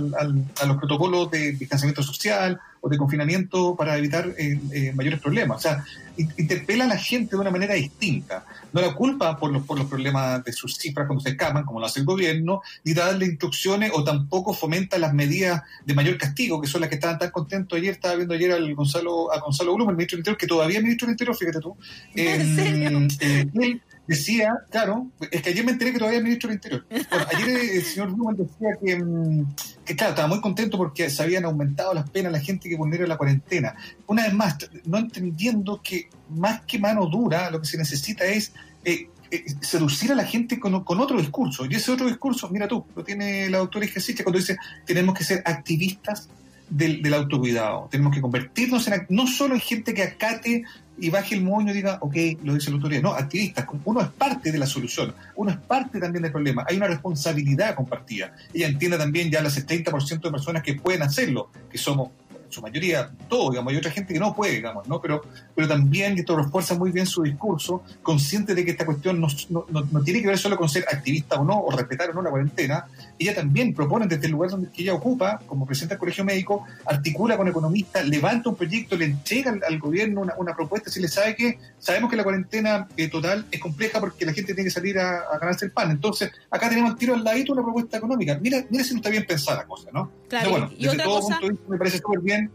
[0.66, 5.58] los protocolos de distanciamiento social o de confinamiento para evitar eh, eh, mayores problemas.
[5.58, 5.84] O sea,
[6.18, 8.44] interpela a la gente de una manera distinta.
[8.74, 11.80] No la culpa por los, por los problemas de sus cifras cuando se escapan, como
[11.80, 16.60] lo hace el gobierno, ni darle instrucciones o tampoco fomenta las medidas de mayor castigo,
[16.60, 17.94] que son las que estaban tan contentos ayer.
[17.94, 20.84] Estaba viendo ayer al Gonzalo, a Gonzalo Blum, el ministro del Interior, que todavía es
[20.84, 21.78] ministro del Interior, fíjate tú.
[22.16, 26.86] ¿En eh, decía, claro, es que ayer me enteré que todavía es ministro del Interior.
[27.34, 31.46] ayer el señor Blumen decía que, mm, que, claro, estaba muy contento porque se habían
[31.46, 33.76] aumentado las penas a la gente que vulnera la cuarentena.
[34.08, 38.54] Una vez más, no entendiendo que más que mano dura, lo que se necesita es
[38.84, 41.66] eh, eh, seducir a la gente con, otro discurso.
[41.66, 45.24] Y ese otro discurso, mira tú, lo tiene la doctora Ejercicio cuando dice, tenemos que
[45.24, 46.30] ser activistas
[46.70, 47.88] del, del, autocuidado.
[47.90, 50.64] Tenemos que convertirnos en, no solo en gente que acate
[50.98, 53.02] y baje el moño y diga, ok, lo dice la autoridad.
[53.02, 56.66] No, activistas, uno es parte de la solución, uno es parte también del problema.
[56.68, 58.34] Hay una responsabilidad compartida.
[58.54, 62.10] Ella entiende también ya las 70% de personas que pueden hacerlo, que somos
[62.56, 65.02] su mayoría, todo, digamos, hay otra gente que no puede, digamos, ¿no?
[65.02, 65.22] Pero,
[65.54, 69.28] pero también, y esto refuerza muy bien su discurso, consciente de que esta cuestión no,
[69.50, 72.22] no, no, tiene que ver solo con ser activista o no, o respetar o no
[72.22, 72.86] la cuarentena,
[73.18, 77.38] ella también propone desde el lugar donde ella ocupa, como presidenta del Colegio Médico, articula
[77.38, 81.36] con economistas, levanta un proyecto, le entrega al, gobierno una, una, propuesta, si le sabe
[81.36, 85.00] que sabemos que la cuarentena eh, total es compleja porque la gente tiene que salir
[85.00, 85.92] a, ganarse el pan.
[85.92, 88.38] Entonces, acá tenemos el tiro al ladito una propuesta económica.
[88.42, 90.12] Mira, mira si no está bien pensada la cosa, ¿no?
[90.28, 92.52] Claro, bueno, y desde todo punto de vista me parece súper bien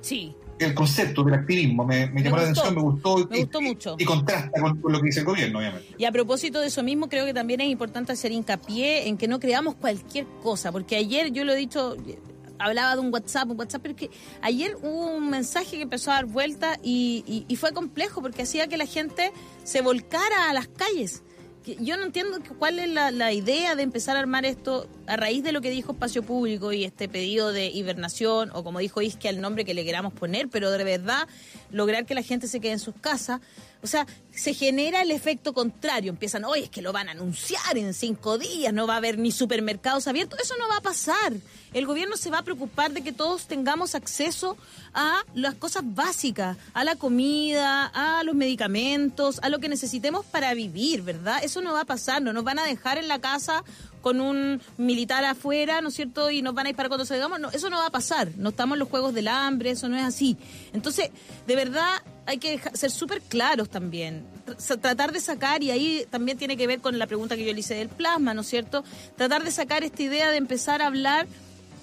[0.00, 0.34] Sí.
[0.60, 3.26] El concepto del activismo me, llamó la atención, me gustó.
[3.30, 3.96] Me gustó mucho.
[3.98, 5.94] Y contrasta con, lo que dice el gobierno, obviamente.
[5.96, 9.26] Y a propósito de eso mismo, creo que también es importante hacer hincapié en que
[9.26, 11.96] no creamos cualquier cosa, porque ayer yo lo he dicho,
[12.58, 14.10] hablaba de un WhatsApp, un WhatsApp, pero es que
[14.42, 18.68] ayer hubo un mensaje que empezó a dar vuelta y, y fue complejo porque hacía
[18.68, 19.32] que la gente
[19.64, 21.22] se volcara a las calles
[21.64, 25.52] yo no entiendo cuál es la, idea de empezar a armar esto a raíz de
[25.52, 29.40] lo que dijo Espacio Público y este pedido de hibernación, o como dijo Isque, al
[29.40, 31.28] nombre que le queramos poner, pero de verdad
[31.70, 33.40] lograr que la gente se quede en sus casas,
[33.82, 36.10] o sea, se genera el efecto contrario.
[36.10, 39.18] Empiezan, oye, es que lo van a anunciar en cinco días, no va a haber
[39.18, 40.38] ni supermercados abiertos.
[40.40, 41.32] Eso no va a pasar.
[41.72, 44.56] El gobierno se va a preocupar de que todos tengamos acceso
[44.92, 50.52] a las cosas básicas, a la comida, a los medicamentos, a lo que necesitemos para
[50.54, 51.42] vivir, ¿verdad?
[51.44, 53.62] Eso no va a pasar, no nos van a dejar en la casa
[54.00, 56.30] con un militar afuera, ¿no es cierto?
[56.30, 57.38] Y nos van a disparar cuando salgamos.
[57.38, 58.30] No, eso no va a pasar.
[58.36, 60.36] No estamos en los juegos del hambre, eso no es así.
[60.72, 61.10] Entonces,
[61.46, 64.26] de verdad, hay que ser súper claros también.
[64.80, 67.60] Tratar de sacar, y ahí también tiene que ver con la pregunta que yo le
[67.60, 68.84] hice del plasma, ¿no es cierto?
[69.16, 71.26] Tratar de sacar esta idea de empezar a hablar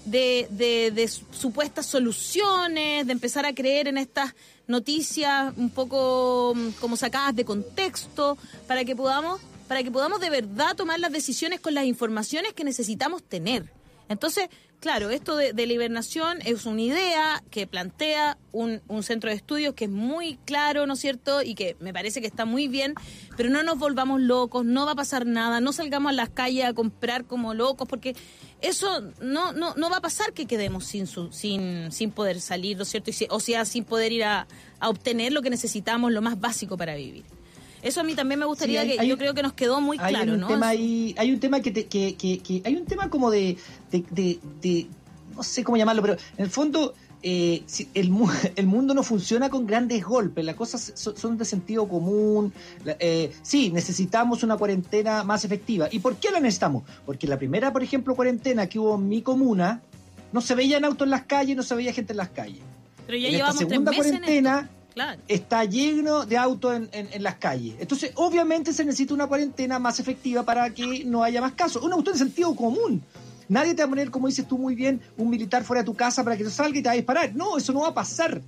[0.10, 0.48] de,
[0.94, 4.34] de, supuestas soluciones, de empezar a creer en estas
[4.68, 8.38] noticias un poco mm, como sacadas de contexto,
[8.68, 12.64] para que podamos, para que podamos de verdad tomar las decisiones con las informaciones que
[12.64, 13.72] necesitamos tener.
[14.10, 14.50] Entonces,
[14.80, 19.74] claro, esto de, la hibernación es una idea que plantea un, un, centro de estudios
[19.74, 21.42] que es muy claro, ¿no es cierto?
[21.42, 22.94] Y que me parece que está muy bien,
[23.36, 26.66] pero no nos volvamos locos, no va a pasar nada, no salgamos a las calles
[26.66, 28.16] a comprar como locos, porque
[28.62, 32.78] eso no, no, no va a pasar que quedemos sin, su, sin, sin poder salir,
[32.78, 33.12] ¿no es cierto?
[33.30, 34.48] o sea, sin poder ir a,
[34.80, 37.37] a obtener lo que necesitamos, lo más básico para vivir.
[37.88, 40.42] Eso a mí también me gustaría que yo creo que nos quedó muy claro, un
[40.42, 40.48] ¿no?
[40.48, 43.58] Tema hay un tema que, que, que, hay un tema como de,
[43.92, 44.88] de,
[45.34, 47.64] no sé cómo llamarlo, pero en el fondo eh,
[47.94, 48.12] el,
[48.58, 52.52] el, mundo no funciona con grandes golpes, las cosas son de sentido común.
[52.86, 55.88] Eh, sí, necesitamos una cuarentena más efectiva.
[55.90, 56.84] ¿Y por qué la necesitamos?
[57.06, 59.82] Porque la primera, por ejemplo, cuarentena que hubo en mi comuna,
[60.34, 62.62] no se veían autos en las calles, no se veía gente en las calles.
[63.06, 64.70] Pero ya en llevamos esta segunda cuarentena
[65.28, 67.76] Está lleno de autos en, en, las calles.
[67.80, 71.84] Entonces, obviamente se necesita una cuarentena más efectiva para que no haya más casos.
[71.84, 73.04] Un auto de sentido común.
[73.50, 75.96] Nadie te va a poner, como dices tú muy bien, un militar fuera de tu
[75.96, 77.36] casa para que salga y te va a disparar.
[77.36, 78.42] No, eso no va a pasar.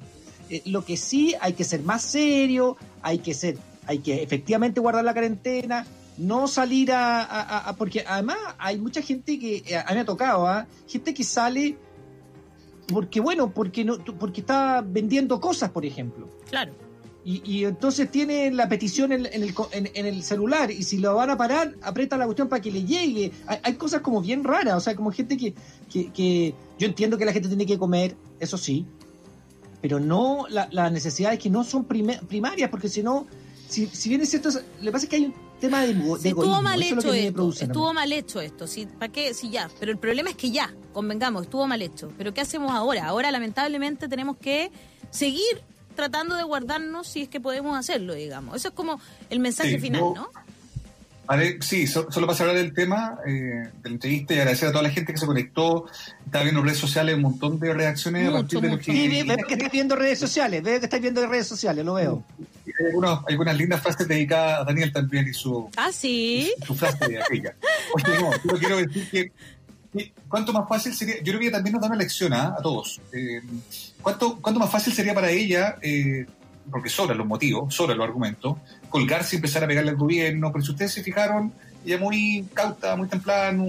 [0.50, 4.80] Eh, lo que sí hay que ser más serio, hay que ser, hay que efectivamente
[4.80, 5.86] guardar la cuarentena,
[6.18, 10.48] no salir a, porque además hay mucha gente que eh, a mí me ha tocado,
[10.48, 10.68] ¿ah?
[10.88, 11.78] gente que sale
[12.92, 16.28] porque bueno, porque no, porque está vendiendo cosas, por ejemplo.
[16.50, 16.74] Claro.
[17.24, 21.30] Y, y entonces tiene la petición en, el, en, el, celular y si lo van
[21.30, 23.32] a parar, aprieta la cuestión para que le llegue.
[23.46, 25.54] Hay, cosas como bien raras, o sea, como gente que,
[25.92, 28.86] que, yo entiendo que la gente tiene que comer, eso sí,
[29.82, 33.28] pero no las necesidades que no son primarias, porque si no,
[33.70, 34.50] si, si bien es cierto,
[34.82, 38.42] le pasa que hay un tema de, de estuvo mal hecho esto, estuvo mal hecho
[38.42, 39.34] esto, sí, ¿para qué?
[39.34, 42.72] Sí, ya, pero el problema es que ya, convengamos, estuvo mal hecho, pero ¿qué hacemos
[42.72, 43.06] ahora?
[43.08, 44.72] Ahora lamentablemente tenemos que
[45.12, 45.62] seguir
[45.96, 48.56] tratando de guardarnos si es que podemos hacerlo, digamos.
[48.56, 49.00] Eso es como
[49.30, 50.30] el mensaje final, ¿no?
[51.62, 54.90] Sí, solo para hablar del tema eh, de la entrevista y agradecer a toda la
[54.90, 55.86] gente que se conectó.
[56.26, 58.86] Está viendo redes sociales un montón de reacciones a partir de lo que.
[58.86, 62.24] Sí, veo que estás viendo redes sociales, veo que estás viendo redes sociales, lo veo.
[62.66, 65.70] Hay, algunos, algunas lindas frases dedicadas a Daniel también y su.
[65.78, 66.52] Ah, sí.
[66.66, 67.56] su, frase de aquella.
[67.94, 69.32] Oye, no, yo quiero decir que.
[70.28, 71.18] ¿Cuánto más fácil sería?
[71.18, 72.56] Yo creo que también nos da una lección ¿ah?
[72.58, 73.02] a todos.
[73.12, 73.42] Eh,
[74.02, 76.28] ¿cuánto, ¿Cuánto más fácil sería para ella eh,
[76.70, 78.58] porque sobran los motivos, sobran los argumentos,
[78.90, 81.54] colgarse y empezar a pegarle al gobierno, pero si ustedes se fijaron,
[81.86, 83.64] ella muy cauta, muy templana,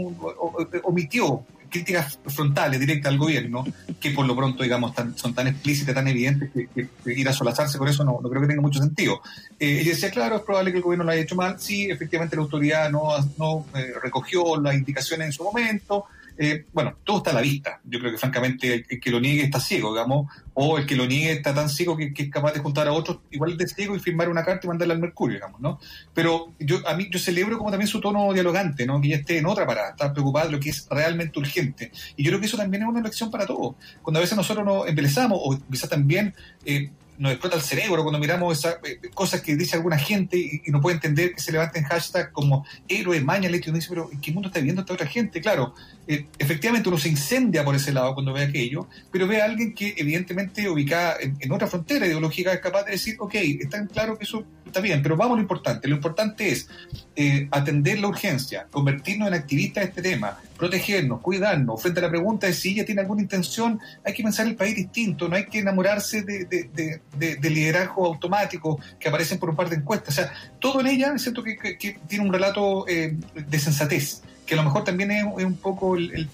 [0.82, 3.64] omitió críticas frontales, directas al gobierno,
[4.00, 7.88] que por lo pronto, digamos, son tan explícitas, tan evidentes, que, ir a solazarse con
[7.88, 9.22] eso no, no, creo que tenga mucho sentido.
[9.58, 12.36] Eh, ella decía, claro, es probable que el gobierno lo haya hecho mal, sí, efectivamente
[12.36, 16.06] la autoridad no, no eh, recogió las indicaciones en su momento,
[16.42, 17.82] eh, bueno, todo está a la vista.
[17.84, 21.04] Yo creo que francamente el, que lo niegue está ciego, digamos, o el que lo
[21.04, 24.00] niegue está tan ciego que, es capaz de juntar a otros igual de ciego y
[24.00, 25.78] firmar una carta y mandarla al Mercurio, digamos, ¿no?
[26.14, 28.98] Pero yo a mí yo celebro como también su tono dialogante, ¿no?
[29.02, 31.92] Que ya esté en otra parada, está preocupado de lo que es realmente urgente.
[32.16, 33.74] Y yo creo que eso también es una lección para todos.
[34.00, 36.34] Cuando a veces nosotros nos embelezamos o quizás también
[36.64, 36.90] eh,
[37.20, 40.80] nos explota el cerebro cuando miramos esas eh, cosas que dice alguna gente y, no
[40.80, 44.20] puede entender que se levanten hashtags como héroe, maña, leche, y uno dice, pero ¿en
[44.22, 45.38] qué mundo está viviendo esta otra gente?
[45.42, 45.74] Claro,
[46.08, 49.74] eh, efectivamente uno se incendia por ese lado cuando ve aquello, pero ve a alguien
[49.74, 54.24] que evidentemente ubicada en, otra frontera ideológica es capaz de decir, ok, está claro que
[54.24, 55.88] eso está bien, pero vamos a lo importante.
[55.88, 56.68] Lo importante es
[57.14, 61.80] eh, atender la urgencia, convertirnos en activistas de este tema, protegernos, cuidarnos.
[61.80, 64.76] Frente a la pregunta de si ella tiene alguna intención, hay que pensar el país
[64.76, 69.68] distinto, no hay que enamorarse de, de, de, liderazgo automático que aparecen por un par
[69.68, 70.18] de encuestas.
[70.18, 74.54] O sea, todo en ella siento que, que, tiene un relato eh, de sensatez que
[74.54, 76.28] a lo mejor también es, un poco el,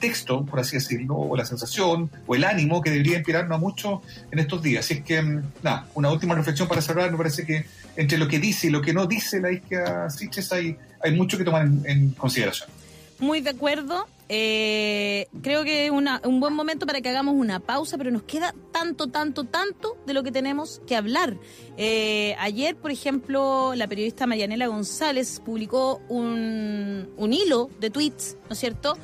[0.00, 4.00] texto, por así decirlo, o la sensación, o el ánimo que debería inspirarnos mucho
[4.30, 4.86] en estos días.
[4.86, 8.26] Así es que, mm, nada, una última reflexión para cerrar, me parece que entre lo
[8.26, 11.68] que dice y lo que no dice la isquia Siches hay, hay mucho que tomar
[11.84, 12.70] en, consideración.
[13.18, 14.06] Muy de acuerdo.
[14.28, 18.22] Eh, creo que es una- un buen momento para que hagamos una pausa, pero nos
[18.24, 21.36] queda tanto, tanto, tanto de lo que tenemos que hablar.
[21.76, 28.52] Eh, ayer, por ejemplo, la periodista Marianela González publicó un, un hilo de tweets, ¿no
[28.52, 28.96] es cierto?,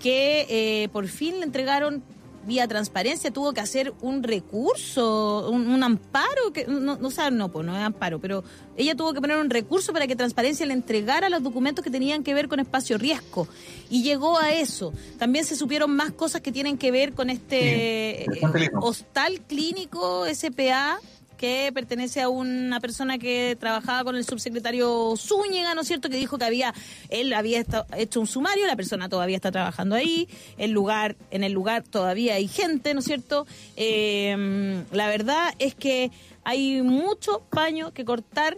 [0.00, 2.04] que eh, por fin le entregaron
[2.46, 7.30] vía transparencia, tuvo que hacer un recurso, un, un amparo, que no, no, o sea,
[7.30, 8.44] no, pues no es amparo, pero
[8.76, 12.22] ella tuvo que poner un recurso para que Transparencia le entregara los documentos que tenían
[12.22, 13.48] que ver con espacio riesgo.
[13.90, 14.92] Y llegó a eso.
[15.18, 20.26] También se supieron más cosas que tienen que ver con este Sí, eh, hostal clínico
[20.32, 20.98] SPA
[21.36, 26.08] que pertenece a una persona que trabajaba con el subsecretario Zúñiga, ¿no es cierto?
[26.08, 26.74] Que dijo que había,
[27.08, 27.64] él había
[27.96, 30.28] hecho un sumario, la persona todavía está trabajando ahí,
[30.58, 33.46] el lugar, en el lugar todavía hay gente, ¿no es cierto?
[33.76, 36.10] Eh, la verdad es que
[36.44, 38.56] hay mucho paño que cortar,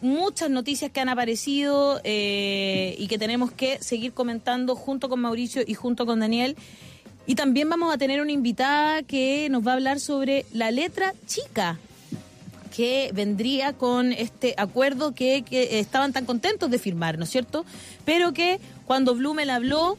[0.00, 5.62] muchas noticias que han aparecido eh, y que tenemos que seguir comentando junto con Mauricio
[5.66, 6.56] y junto con Daniel.
[7.26, 11.14] Y también vamos a tener una invitada que nos va a hablar sobre la letra
[11.26, 11.78] chica
[12.74, 17.64] que vendría con este acuerdo que, estaban tan contentos de firmar, ¿no es cierto?
[18.04, 19.98] Pero que cuando Blumel habló,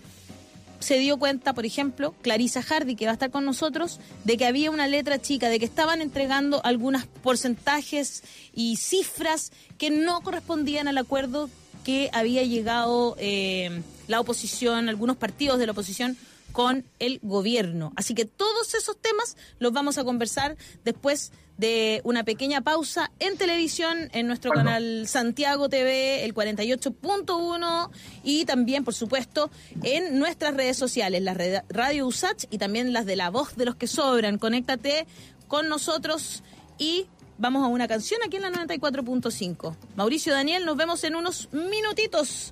[0.79, 4.45] se dio cuenta, por ejemplo, Clarisa Hardy, que va a estar con nosotros, de que
[4.45, 10.87] había una letra chica, de que estaban entregando algunos porcentajes y cifras que no correspondían
[10.87, 11.49] al acuerdo
[11.83, 16.17] que había llegado eh, la oposición, algunos partidos de la oposición
[16.57, 17.93] con el gobierno.
[17.95, 23.37] Así que todos esos temas los vamos a conversar después de una pequeña pausa en
[23.37, 24.65] televisión, en nuestro Bueno.
[24.65, 27.91] canal Santiago TV, el 48.1
[28.23, 29.51] y también, por supuesto,
[29.83, 33.65] en nuestras redes sociales, la red- Radio Usach y también las de La Voz de
[33.65, 34.39] los que Sobran.
[34.39, 35.05] Conéctate
[35.47, 36.41] con nosotros
[36.79, 37.05] y
[37.37, 39.75] vamos a una canción aquí en la 94.5.
[39.95, 42.51] Mauricio Daniel, nos vemos en unos minutitos.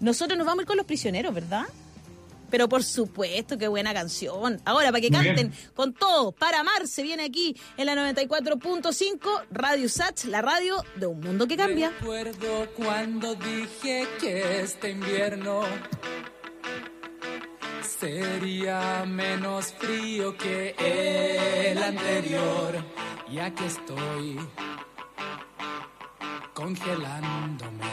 [0.00, 1.66] Nosotros nos vamos a ir con los prisioneros, ¿verdad?
[2.50, 4.60] Pero por supuesto, qué buena canción.
[4.64, 5.70] Ahora, para que Muy canten bien.
[5.74, 11.06] con todo, para amar, se viene aquí en la 94.5, Radio Sach, la radio de
[11.06, 11.90] un mundo que cambia.
[12.00, 15.62] Recuerdo cuando dije que este invierno
[17.98, 20.74] sería menos frío que
[21.70, 22.84] el anterior.
[23.30, 24.38] Y aquí estoy
[26.52, 27.84] congelándome.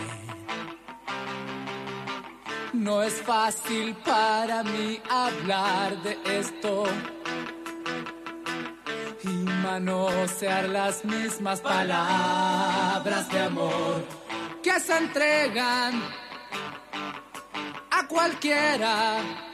[2.73, 6.85] No es fácil para mí hablar de esto
[9.23, 14.05] y manosear las mismas palabras de amor
[14.63, 16.01] que se entregan
[17.91, 19.50] a cualquiera.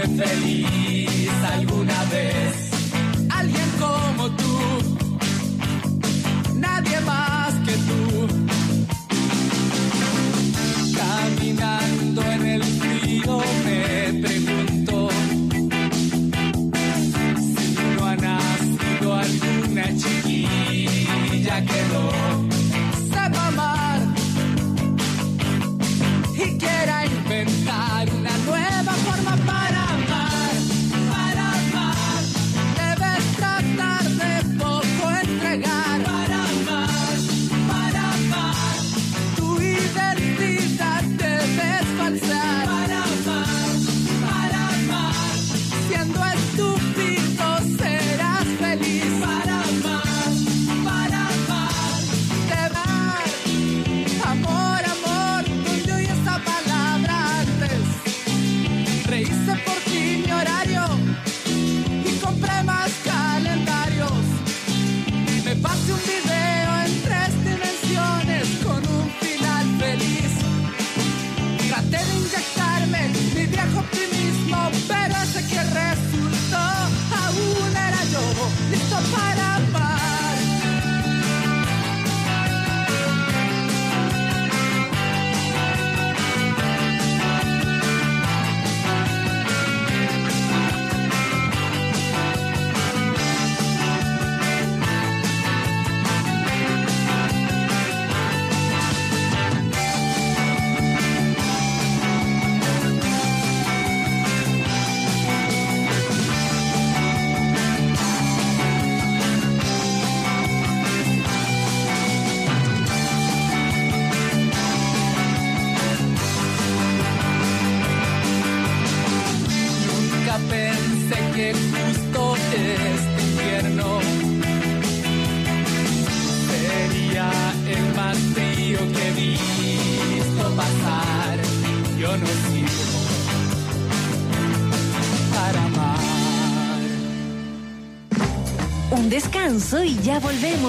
[0.00, 0.89] Hacerme feliz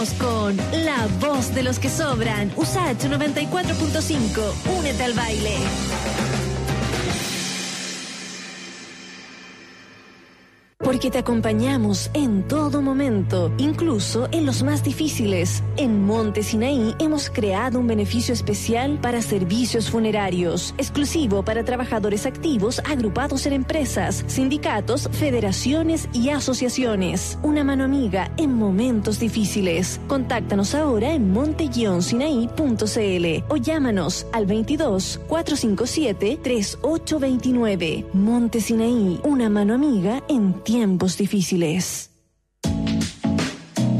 [0.09, 2.51] con La Voz de los que Sobran.
[2.55, 4.79] USACH 94.5.
[4.79, 5.57] Únete al baile.
[11.01, 15.63] Porque te acompañamos en todo momento, incluso en los más difíciles.
[15.75, 22.83] En Monte Sinaí hemos creado un beneficio especial para servicios funerarios, exclusivo para trabajadores activos
[22.85, 27.39] agrupados en empresas, sindicatos, federaciones y asociaciones.
[27.41, 29.99] Una mano amiga en momentos difíciles.
[30.07, 38.05] Contáctanos ahora en monte-sinaí.cl o llámanos al 22 457 3829.
[38.13, 40.53] Monte Sinaí, una mano amiga en
[40.91, 42.09] tiempos difíciles.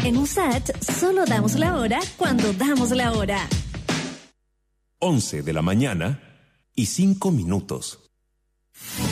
[0.04, 3.48] En USAT solo damos la hora cuando damos la hora.
[5.00, 6.20] 11 de la mañana
[6.76, 8.00] y 5 minutos.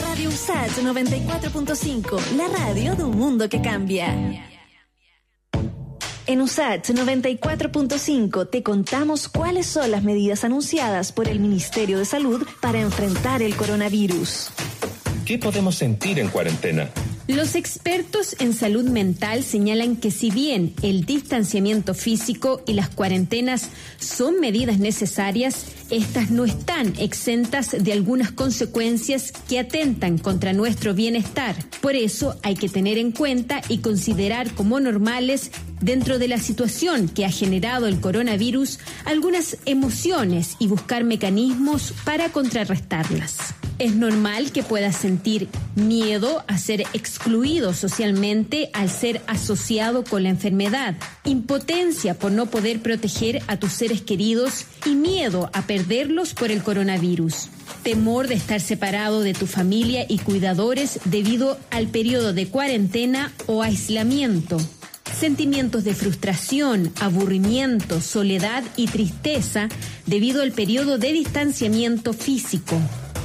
[0.02, 4.14] Radio USAT 94.5, la radio de un mundo que cambia.
[6.26, 12.46] En USAT 94.5 te contamos cuáles son las medidas anunciadas por el Ministerio de Salud
[12.60, 14.50] para enfrentar el coronavirus.
[15.24, 16.90] ¿Qué podemos sentir en cuarentena?
[17.34, 23.68] Los expertos en salud mental señalan que si bien el distanciamiento físico y las cuarentenas
[24.00, 31.54] son medidas necesarias, estas no están exentas de algunas consecuencias que atentan contra nuestro bienestar.
[31.80, 37.08] Por eso hay que tener en cuenta y considerar como normales dentro de la situación
[37.08, 43.54] que ha generado el coronavirus algunas emociones y buscar mecanismos para contrarrestarlas.
[43.80, 50.28] Es normal que puedas sentir miedo a ser excluido socialmente al ser asociado con la
[50.28, 56.50] enfermedad, impotencia por no poder proteger a tus seres queridos y miedo a perderlos por
[56.50, 57.48] el coronavirus,
[57.82, 63.62] temor de estar separado de tu familia y cuidadores debido al periodo de cuarentena o
[63.62, 64.58] aislamiento.
[65.18, 69.70] Sentimientos de frustración, aburrimiento, soledad y tristeza
[70.04, 72.78] debido al periodo de distanciamiento físico.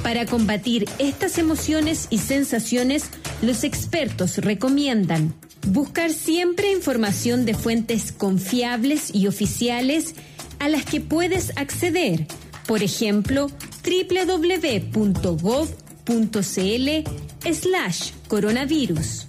[0.06, 3.10] Para combatir estas emociones y sensaciones,
[3.42, 5.34] los expertos recomiendan
[5.66, 10.14] buscar siempre información de fuentes confiables y oficiales
[10.60, 12.28] a las que puedes acceder,
[12.68, 13.48] por ejemplo,
[13.84, 14.92] www.gov.cl
[17.52, 19.26] slash coronavirus.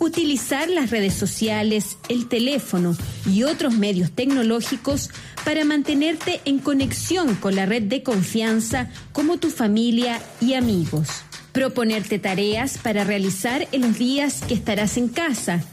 [0.00, 2.96] Utilizar las redes sociales, el teléfono
[3.26, 5.10] y otros medios tecnológicos
[5.44, 11.08] para mantenerte en conexión con la red de confianza como tu familia y amigos.
[11.52, 15.64] Proponerte tareas para realizar en los días que estarás en casa.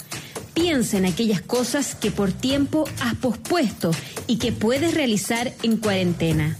[0.56, 3.92] Piensa en aquellas cosas que por tiempo has pospuesto
[4.26, 6.58] y que puedes realizar en cuarentena.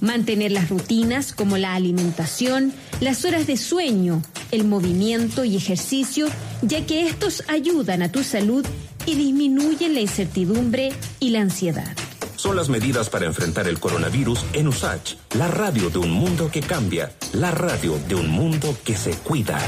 [0.00, 6.28] Mantener las rutinas como la alimentación, las horas de sueño, el movimiento y ejercicio,
[6.62, 8.64] ya que estos ayudan a tu salud
[9.06, 11.96] y disminuyen la incertidumbre y la ansiedad.
[12.36, 16.60] Son las medidas para enfrentar el coronavirus en USACH, la radio de un mundo que
[16.60, 19.58] cambia, la radio de un mundo que se cuida.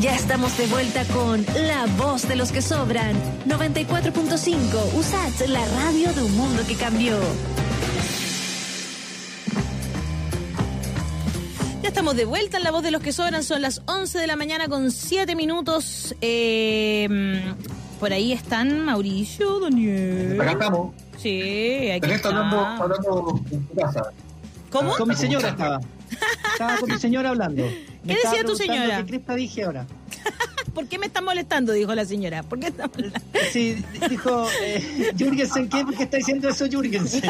[0.00, 3.16] Ya estamos de vuelta con La Voz de los que Sobran.
[3.46, 7.16] 94.5 USAT, la radio de un mundo que cambió.
[11.86, 13.44] Ya estamos de vuelta en La Voz de los que Sobran.
[13.44, 16.16] Son las 11 de la mañana con 7 minutos.
[16.20, 17.08] Eh,
[18.00, 20.36] por ahí están Mauricio, Daniel.
[20.40, 20.96] Acá estamos.
[21.16, 22.30] Sí, aquí está.
[22.30, 24.02] hablando, hablando en tu casa.
[24.68, 24.96] ¿Cómo?
[24.96, 25.80] Con mi señora estaba.
[26.50, 27.62] Estaba con mi señora hablando.
[28.02, 29.04] Me ¿Qué decía tu señora?
[29.04, 29.86] ¿Qué cresta dije ahora?
[30.74, 31.72] ¿Por qué me están molestando?
[31.72, 32.42] Dijo la señora.
[32.42, 33.38] ¿Por qué están molestando?
[33.52, 35.84] Sí, dijo eh, Jürgensen, ¿qué?
[35.84, 37.22] ¿Por qué está diciendo eso Jürgensen?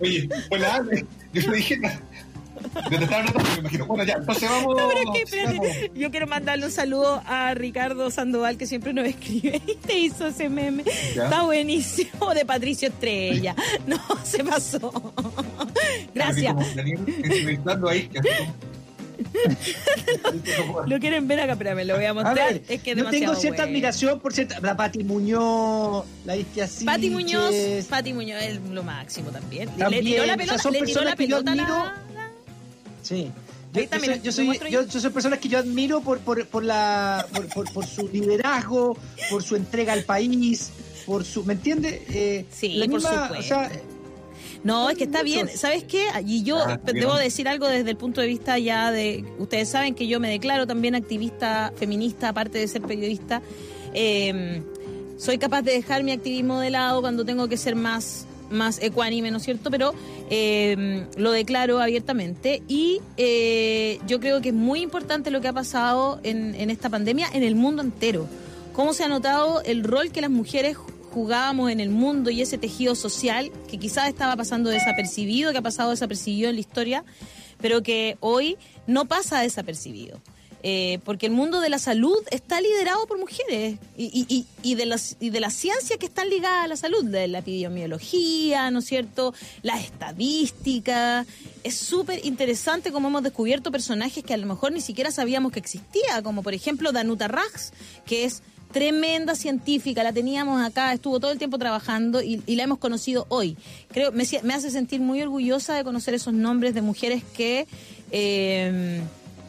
[0.00, 2.00] Oye, la Ale, yo le dije nada.
[2.90, 3.86] Yo te estaba hablando, me imagino.
[3.86, 4.76] Bueno, ya, entonces vamos.
[4.76, 5.76] No, pero es que, espérate, vamos.
[5.94, 10.26] yo quiero mandarle un saludo a Ricardo Sandoval, que siempre nos escribe y te hizo
[10.28, 10.84] ese meme.
[11.14, 11.24] Ya.
[11.24, 13.54] Está buenísimo, de Patricio Estrella.
[13.86, 14.92] No, se pasó.
[16.14, 16.54] Gracias.
[17.90, 18.08] Ahí,
[20.86, 22.52] Lo quieren ver acá, espérame, lo voy a A mostrar.
[22.52, 23.70] ver, es que es yo demasiado tengo cierta bueno.
[23.70, 24.60] admiración por cierta.
[24.60, 27.54] La Pati Muñoz, la Istia Pati Muñoz.
[27.88, 29.68] Pati Muñoz es lo máximo también.
[29.76, 31.54] También, le tiró la o sea, pelota, son le tiró la que yo pelota.
[31.54, 31.84] la- admiro.
[31.84, 32.02] la-
[33.04, 33.30] Sí.
[33.72, 36.44] Yo, también, yo soy, yo, ¿lo soy, yo, soy personas que yo admiro por, por,
[36.46, 38.96] por, la, por, por, por su liderazgo,
[39.30, 40.70] por su entrega al país,
[41.06, 41.44] por su.
[41.44, 42.04] ¿Me entiende?
[42.08, 43.38] Eh, Sí, la por misma, supuesto.
[43.38, 43.70] o sea,
[44.62, 45.48] No, es que está bien.
[45.48, 46.06] ¿Sabes qué?
[46.26, 49.24] Y yo Ah, debo decir algo desde el punto de vista ya de...
[49.38, 53.42] Ustedes saben que yo me declaro también activista feminista, aparte de ser periodista.
[53.92, 54.62] Eh,
[55.18, 59.30] soy capaz de dejar mi activismo de lado cuando tengo que ser más más ecuánime,
[59.30, 59.70] ¿no es cierto?
[59.70, 59.94] Pero
[60.30, 65.52] eh, lo declaro abiertamente y eh, yo creo que es muy importante lo que ha
[65.52, 68.26] pasado en, en esta pandemia en el mundo entero.
[68.72, 70.76] Cómo se ha notado el rol que las mujeres
[71.14, 75.62] jugábamos en el mundo y ese tejido social que quizás estaba pasando desapercibido, que ha
[75.62, 77.04] pasado desapercibido en la historia,
[77.60, 78.58] pero que hoy
[78.88, 80.20] no pasa desapercibido.
[80.66, 85.28] Eh, porque el mundo de la salud está liderado por mujeres y, de las, y
[85.28, 89.34] de la ciencia que están ligadas a la salud, de la epidemiología, ¿no es cierto?
[89.62, 91.26] La estadística.
[91.64, 95.58] Es súper interesante cómo hemos descubierto personajes que a lo mejor ni siquiera sabíamos que
[95.58, 97.74] existía, como por ejemplo Danuta Rax,
[98.06, 98.42] que es
[98.72, 103.26] tremenda científica, la teníamos acá, estuvo todo el tiempo trabajando y, y la hemos conocido
[103.28, 103.58] hoy.
[103.92, 107.66] Creo, me, me, hace sentir muy orgullosa de conocer esos nombres de mujeres que...
[108.10, 109.02] Eh,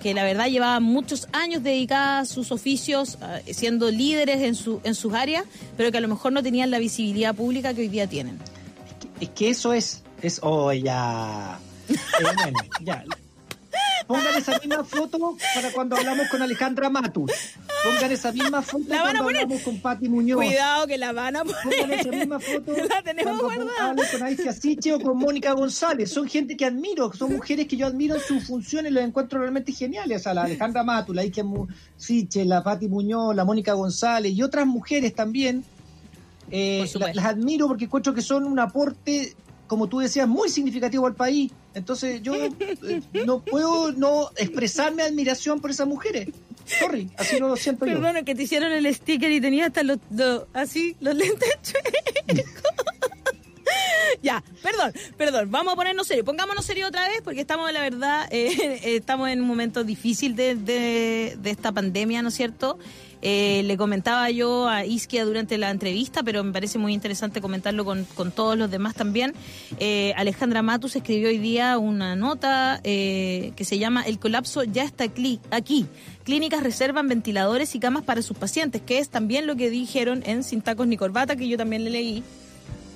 [0.05, 4.79] que la verdad llevaban muchos años dedicadas a sus oficios, uh, siendo líderes en, su,
[4.83, 5.45] en sus áreas,
[5.77, 8.37] pero que a lo mejor no tenían la visibilidad pública que hoy día tienen.
[9.19, 11.57] Es que eso es, es, oh, ya.
[11.89, 13.03] Eh, bueno, ya.
[14.07, 17.31] Pongan esa misma foto para cuando hablamos con Alejandra Matus.
[17.83, 19.41] Pongan esa misma foto la van cuando a poner.
[19.43, 20.37] hablamos con Pati Muñoz.
[20.37, 21.61] Cuidado que la van a poner.
[21.63, 26.11] Pongan esa misma foto la tenemos cuando hablamos con Alicia Siche o con Mónica González.
[26.11, 29.71] Son gente que admiro, son mujeres que yo admiro en sus funciones, los encuentro realmente
[29.71, 30.21] geniales.
[30.21, 31.43] O sea, la Alejandra Matus, la Alicia
[31.97, 35.63] Siche, la Pati Muñoz, la Mónica González y otras mujeres también.
[36.51, 39.35] Eh, la, las admiro porque encuentro que son un aporte
[39.67, 41.51] como tú decías, muy significativo al país.
[41.73, 42.51] Entonces yo eh,
[43.25, 46.29] no puedo no expresar mi admiración por esas mujeres.
[46.65, 47.93] Sorry, así no lo siento yo.
[47.93, 52.53] Perdona, que te hicieron el sticker y tenía hasta los, los así, los lentes chuecos.
[54.23, 56.23] ya, perdón, perdón, vamos a ponernos serio.
[56.25, 61.37] Pongámonos serio otra vez porque estamos, la verdad, eh, estamos en un momento difícil de,
[61.43, 62.77] esta pandemia, ¿no es cierto?
[63.21, 67.83] Eh, le comentaba yo a Isquia durante la entrevista, pero me parece muy interesante comentarlo
[67.83, 69.33] con, con todos los demás también.
[69.79, 74.83] Eh, Alejandra Matus escribió hoy día una nota eh, que se llama El colapso ya
[74.83, 75.87] está aquí.
[76.23, 80.43] Clínicas reservan ventiladores y camas para sus pacientes, que es también lo que dijeron en
[80.43, 82.23] Sin Tacos ni Corbata, que yo también le leí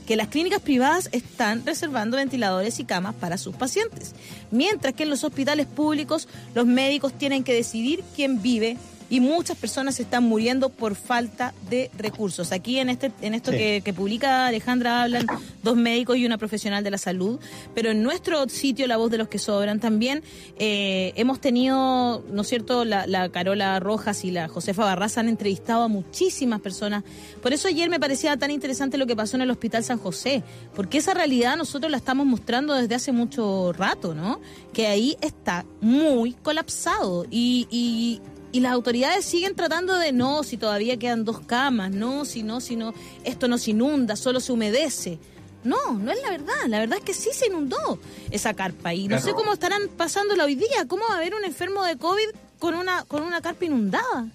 [0.10, 4.16] que las clínicas privadas están reservando ventiladores y camas para sus pacientes,
[4.50, 8.76] mientras que en los hospitales públicos los médicos tienen que decidir quién vive
[9.10, 12.52] y muchas personas están muriendo por falta de recursos.
[12.52, 13.58] Aquí en este en esto sí.
[13.58, 15.26] que, que, publica Alejandra hablan
[15.64, 17.40] dos médicos y una profesional de la salud,
[17.74, 20.24] pero en nuestro sitio La Voz de los que Sobran también
[20.58, 25.30] eh, hemos tenido, ¿no es cierto?, la, la, Carola Rojas y la Josefa Barraza han
[25.30, 27.04] entrevistado a muchísimas personas.
[27.42, 30.44] Por eso ayer me parecía tan interesante lo que pasó en el Hospital San José,
[30.76, 34.40] porque esa realidad nosotros la estamos mostrando desde hace mucho rato, ¿no?
[34.74, 38.22] Que ahí está muy colapsado y, y
[38.52, 42.62] y las autoridades siguen tratando de no, si todavía quedan dos camas, no, si no,
[42.62, 42.94] si no,
[43.24, 45.20] esto no se inunda, solo se humedece.
[45.64, 46.56] No, no es la verdad.
[46.68, 48.00] La verdad es que sí se inundó
[48.32, 49.24] esa carpa y no claro.
[49.24, 50.88] sé cómo estarán pasándola hoy día.
[50.88, 54.28] ¿Cómo va a haber un enfermo de COVID con una, con una carpa inundada?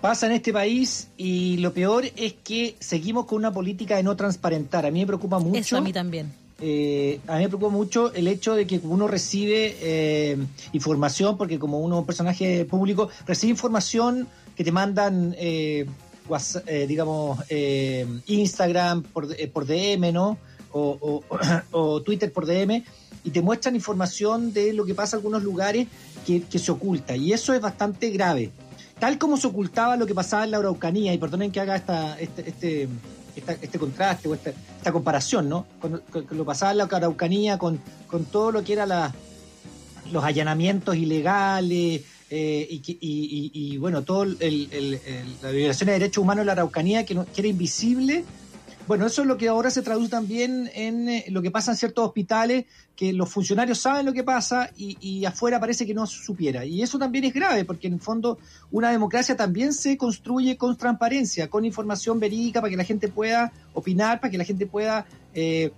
[0.00, 4.16] Pasa en este país y lo peor es que seguimos con una política de no
[4.16, 4.86] transparentar.
[4.86, 5.58] A mí me preocupa mucho.
[5.58, 9.08] Eso a mí también eh, a mí me preocupa mucho el hecho de que uno
[9.08, 10.36] recibe eh,
[10.72, 15.86] información, porque como uno es un personaje público, recibe información que te mandan, eh,
[16.28, 17.40] WhatsApp, digamos,
[18.26, 20.38] Instagram por, por, DM, ¿no?
[20.70, 21.36] O, o,
[21.72, 22.84] o, Twitter por DM,
[23.24, 25.88] y te muestran información de lo que pasa en algunos lugares
[26.26, 27.16] que, que se oculta.
[27.16, 28.52] Y eso es bastante grave.
[29.00, 32.20] Tal como se ocultaba lo que pasaba en la Araucanía, y perdonen que haga esta,
[32.20, 32.88] este, este
[33.40, 35.66] esta, este contraste o esta, esta comparación, ¿no?
[35.80, 39.12] Con, lo pasaba en la Araucanía, con, con todo lo que era la,
[40.12, 45.00] los allanamientos ilegales eh, y, y, y, bueno, todo el, el,
[45.42, 48.24] la violación de derechos humanos en la Araucanía que, no, que era invisible.
[48.90, 51.76] Bueno, eso es lo que ahora se traduce también en eh, lo que pasa en
[51.76, 52.64] ciertos hospitales,
[52.96, 56.64] que los funcionarios saben lo que pasa y, afuera parece que no supiera.
[56.64, 58.38] Y eso también es grave, porque en el fondo
[58.72, 63.52] una democracia también se construye con transparencia, con información verídica para que la gente pueda
[63.74, 65.70] opinar, para que la gente pueda eh,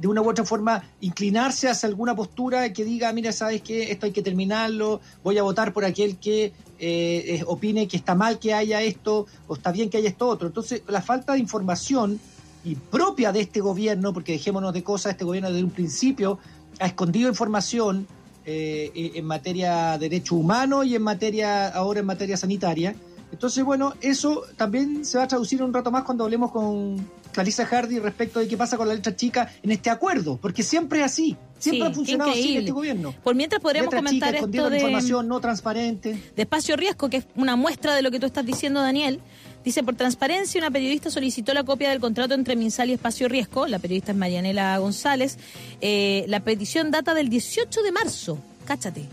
[0.00, 4.06] de una u otra forma inclinarse hacia alguna postura que diga, mira, sabes que esto
[4.06, 8.54] hay que terminarlo, voy a votar por aquel que eh, opine que está mal que
[8.54, 10.48] haya esto o está bien que haya esto otro.
[10.48, 12.18] Entonces, la falta de información
[12.66, 16.40] y propia de este gobierno, porque dejémonos de cosas, este gobierno desde un principio
[16.80, 18.08] ha escondido información
[18.44, 22.96] eh, en materia de derechos humanos y en materia, ahora en materia sanitaria.
[23.30, 27.66] Entonces, bueno, eso también se va a traducir un rato más cuando hablemos con Clarissa
[27.66, 31.04] Hardy respecto de qué pasa con la letra chica en este acuerdo, porque siempre es
[31.04, 33.14] así, siempre sí, ha funcionado así en este gobierno.
[33.22, 36.20] Por mientras podríamos letra comentar chica, esto de información no transparente.
[36.34, 39.20] De espacio riesgo, que es una muestra de lo que tú estás diciendo, Daniel
[39.66, 43.66] Dice, por transparencia, una periodista solicitó la copia del contrato entre Minsal y Espacio Riesgo,
[43.66, 45.38] la periodista es Marianela González.
[45.80, 49.06] Eh, la petición data del 18 de marzo, cáchate,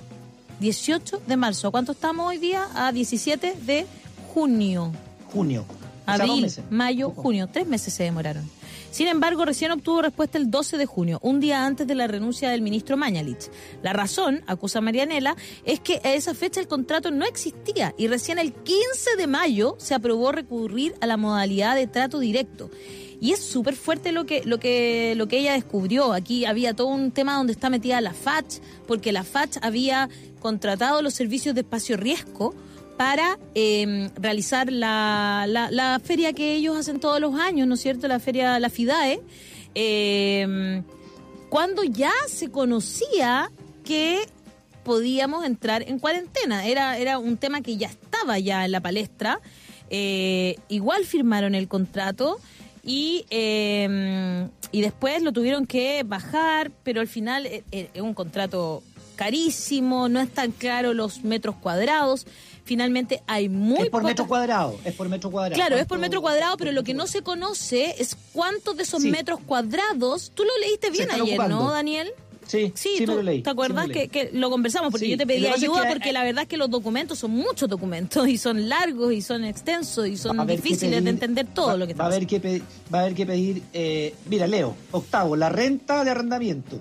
[0.59, 1.71] 18 de marzo.
[1.71, 2.67] ¿Cuánto estamos hoy día?
[2.75, 3.87] A 17 de
[4.31, 4.91] junio.
[5.33, 5.65] Junio.
[6.05, 7.49] Abril, mayo, junio.
[7.51, 8.47] Tres meses se demoraron.
[8.93, 12.51] Sin embargo, recién obtuvo respuesta el 12 de junio, un día antes de la renuncia
[12.51, 13.49] del ministro Mañalich.
[13.81, 18.37] La razón, acusa Marianela, es que a esa fecha el contrato no existía y recién
[18.37, 22.69] el 15 de mayo se aprobó recurrir a la modalidad de trato directo.
[23.19, 26.13] Y es súper fuerte lo que, lo, que, lo que ella descubrió.
[26.13, 30.07] Aquí había todo un tema donde está metida la FACH, porque la FACH había
[30.39, 32.53] contratado los servicios de espacio riesgo
[32.97, 38.07] para em, realizar la, la, feria que ellos hacen todos los años, ¿no es cierto?
[38.07, 39.21] La feria, la FIDAE,
[39.75, 40.83] em,
[41.49, 43.51] cuando ya se conocía
[43.83, 44.21] que
[44.83, 46.65] podíamos entrar en cuarentena.
[46.65, 49.39] Era, era un tema que ya estaba ya en la palestra.
[49.89, 52.39] Eh, igual firmaron el contrato
[52.83, 58.13] y, em, y después lo tuvieron que bajar, pero al final eh, eh, es un
[58.13, 58.83] contrato
[59.15, 62.25] carísimo, no están claros los metros cuadrados
[62.63, 65.55] finalmente hay muy Es por metro cuadrado, es por metro cuadrado.
[65.55, 69.03] Claro, es por metro cuadrado, pero lo que no se conoce es cuántos de esos
[69.03, 72.11] metros cuadrados, tú lo leíste bien ayer, ¿no, Daniel?
[72.47, 73.41] Sí, sí, sí lo leí.
[73.41, 74.91] ¿Te acuerdas que, lo conversamos?
[74.91, 78.27] Porque yo te pedí ayuda porque la verdad es que los documentos son muchos documentos
[78.27, 82.05] y son largos y son extensos y son difíciles de entender todo lo que va,
[82.05, 82.63] a haber que pedir,
[82.93, 86.79] Va a haber que pedir, eh, mira, Leo, octavo, la renta de arrendamiento.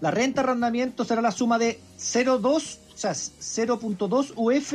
[0.00, 4.74] La renta de arrendamiento será la suma de 0,2, o sea, 0.2 UF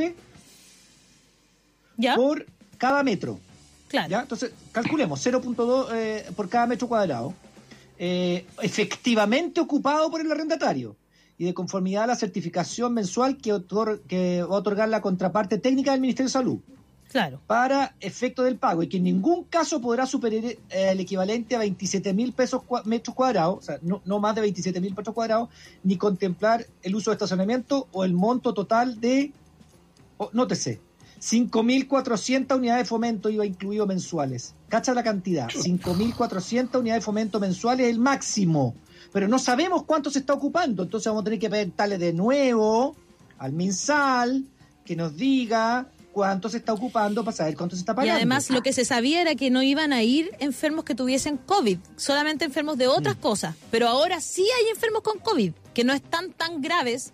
[2.16, 2.46] por
[2.78, 3.40] cada metro.
[3.88, 4.10] Claro.
[4.10, 4.22] ¿ya?
[4.22, 7.34] Entonces, calculemos 0.2 eh, por cada metro cuadrado,
[7.98, 10.96] eh, efectivamente ocupado por el arrendatario
[11.38, 13.62] y de conformidad a la certificación mensual que,
[14.08, 16.60] que va a otorgar la contraparte técnica del Ministerio de Salud.
[17.10, 17.40] Claro.
[17.48, 21.60] Para efecto del pago y que en ningún caso podrá superar eh, el equivalente a
[21.60, 25.50] 27 mil pesos metros cuadrados, o sea, no, no más de 27 mil metros cuadrados,
[25.84, 29.32] ni contemplar el uso de estacionamiento o el monto total de,
[30.18, 30.82] oh, nótese,
[31.26, 34.54] 5.400 unidades de fomento iba incluido mensuales.
[34.70, 35.48] Cacha la cantidad.
[35.50, 38.76] 5.400 unidades de fomento mensuales es el máximo.
[39.12, 40.84] Pero no sabemos cuánto se está ocupando.
[40.84, 42.96] Entonces vamos a tener que preguntarle de nuevo
[43.40, 44.46] al MinSal
[44.86, 48.14] que nos diga cuánto se está ocupando para saber cuánto se está pagando.
[48.14, 51.38] Y además lo que se sabía era que no iban a ir enfermos que tuviesen
[51.38, 53.20] COVID, solamente enfermos de otras mm.
[53.20, 53.56] cosas.
[53.72, 57.14] Pero ahora sí hay enfermos con COVID, que no están tan graves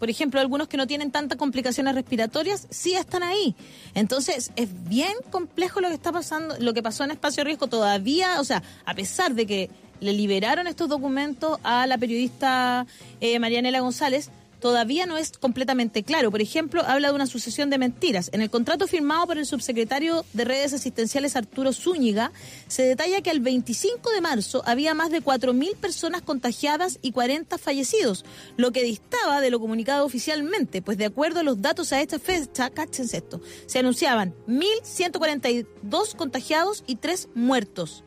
[0.00, 3.54] por ejemplo, algunos que no tienen tantas complicaciones respiratorias, sí están ahí.
[3.94, 8.40] Entonces, es bien complejo lo que está pasando, lo que pasó en Espacio Riesgo todavía,
[8.40, 9.70] o sea, a pesar de que
[10.00, 12.86] le liberaron estos documentos a la periodista
[13.20, 14.30] eh, Marianela González,
[14.60, 16.30] todavía no es completamente claro.
[16.30, 18.30] Por ejemplo, habla de una sucesión de mentiras.
[18.32, 22.32] En el contrato firmado por el subsecretario de redes asistenciales Arturo Zúñiga,
[22.68, 27.58] se detalla que el 25 de marzo había más de 4.000 personas contagiadas y 40
[27.58, 28.24] fallecidos,
[28.56, 32.18] lo que distaba de lo comunicado oficialmente, pues de acuerdo a los datos a esta
[32.18, 38.04] fecha, cáchense esto, se anunciaban 1.142 contagiados y 3 muertos.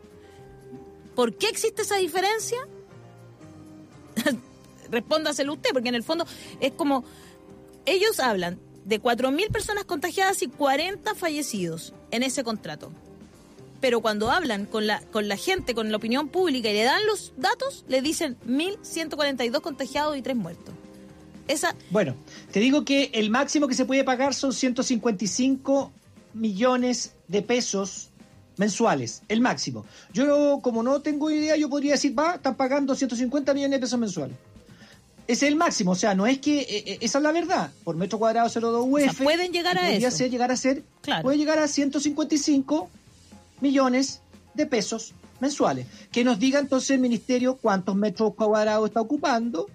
[1.16, 2.58] ¿Por qué existe esa diferencia?
[4.94, 6.26] respóndaselo usted, porque en el fondo
[6.62, 7.04] es como,
[7.86, 12.92] ellos hablan de 4.000 personas contagiadas y 40 fallecidos en ese contrato.
[13.82, 17.06] Pero cuando hablan con la, con la gente, con la opinión pública y le dan
[17.06, 20.74] los datos, le dicen 1.142 contagiados y 3 muertos.
[21.48, 21.76] Esa...
[21.90, 22.16] Bueno,
[22.52, 25.92] te digo que el máximo que se puede pagar son 155
[26.34, 28.10] millones de pesos
[28.56, 29.86] mensuales, el máximo.
[30.14, 34.00] Yo, como no tengo idea, yo podría decir, va, están pagando 150 millones de pesos
[34.00, 34.38] mensuales
[35.28, 37.72] es el máximo, o sea, no es que eh, eh, esa es la verdad.
[37.84, 39.10] Por metro cuadrado 0,2 UF.
[39.10, 40.12] O sea, pueden llegar a eso.
[40.12, 40.84] Ser, llegar a ser,
[41.22, 42.90] puede llegar a 155
[43.62, 44.22] millones
[44.54, 45.88] de pesos mensuales.
[46.12, 49.68] Que nos diga entonces el ministerio cuántos metros cuadrados está ocupando,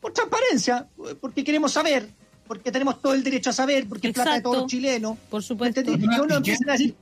[0.00, 0.88] por transparencia,
[1.20, 2.08] porque queremos saber,
[2.46, 5.16] porque tenemos todo el derecho a saber, porque es plata de todos los chilenos.
[5.30, 5.80] Por supuesto.
[5.80, 6.96] Y uno empieza a decir,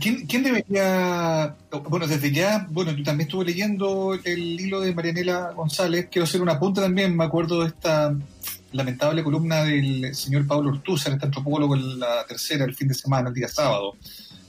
[0.00, 1.56] ¿Quién, debería,
[1.88, 6.40] bueno, desde ya, bueno, tú también estuve leyendo el hilo de Marianela González, quiero hacer
[6.40, 8.14] una punta también, me acuerdo de esta
[8.72, 13.28] lamentable columna del señor Pablo Ortúzar, este antropólogo en la tercera, el fin de semana,
[13.28, 13.96] el día sábado.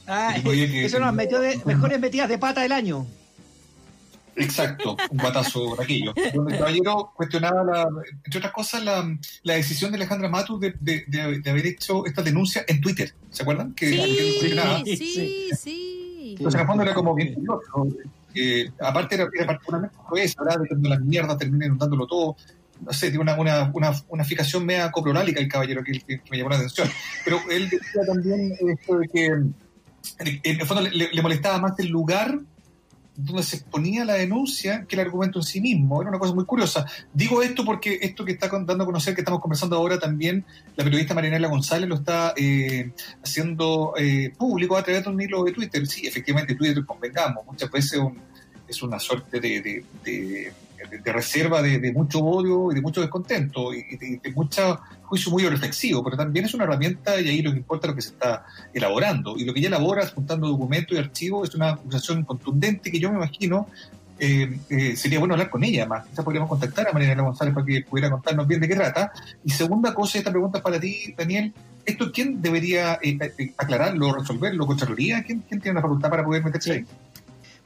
[0.05, 3.07] Ah, eso nos metió de mejores metidas de pata del año.
[4.37, 6.13] Exacto, un batazo por aquello.
[6.33, 7.89] Donde el caballero cuestionaba, la,
[8.23, 12.21] entre otras cosas, la, la, decisión de Alejandra Matus de, de, de, haber hecho esta
[12.21, 13.13] denuncia en Twitter.
[13.31, 13.73] ¿Se acuerdan?
[13.73, 17.87] Que, sí, sí, sí, Entonces, en el fondo era como bien curioso.
[18.79, 20.61] aparte, era, era particularmente juez, ¿verdad?
[20.61, 22.35] De que la mierda termina inundándolo todo.
[22.81, 26.37] no sé, tiene una, una, una, una fijación media copronálica el caballero que, que, me
[26.37, 26.87] llamó la atención.
[27.25, 31.87] Pero él decía también esto de que en el fondo le, le molestaba más el
[31.87, 32.39] lugar
[33.17, 35.99] donde se exponía la denuncia que el argumento en sí mismo.
[35.99, 36.85] Era una cosa muy curiosa.
[37.11, 40.45] Digo esto porque esto que está dando a conocer, que estamos conversando ahora también,
[40.75, 42.91] la periodista Marinela González lo está eh,
[43.23, 45.87] haciendo eh, público a través de un hilo de Twitter.
[45.87, 47.99] Sí, efectivamente, Twitter, convengamos, muchas veces
[48.67, 50.53] es una suerte de,
[51.03, 56.17] reserva de, mucho odio y de mucho descontento y de, mucho juicio muy reflexivo, pero
[56.17, 59.35] también es una herramienta y ahí lo que importa es lo que se está elaborando.
[59.37, 63.09] Y lo que ella elabora, juntando documentos y archivos, es una acusación contundente que yo
[63.09, 63.67] me imagino
[64.19, 66.07] eh, eh, sería bueno hablar con ella más.
[66.07, 69.11] Quizás podríamos contactar a Mariana González para que pudiera contarnos bien de qué trata.
[69.43, 71.53] Y segunda cosa, esta pregunta es para ti, Daniel.
[71.85, 73.17] ¿Esto quién debería eh,
[73.57, 74.65] aclararlo, resolverlo?
[74.65, 75.23] ¿Contraloría?
[75.23, 76.85] ¿Quién, ¿Quién tiene la facultad para poder meterse ahí?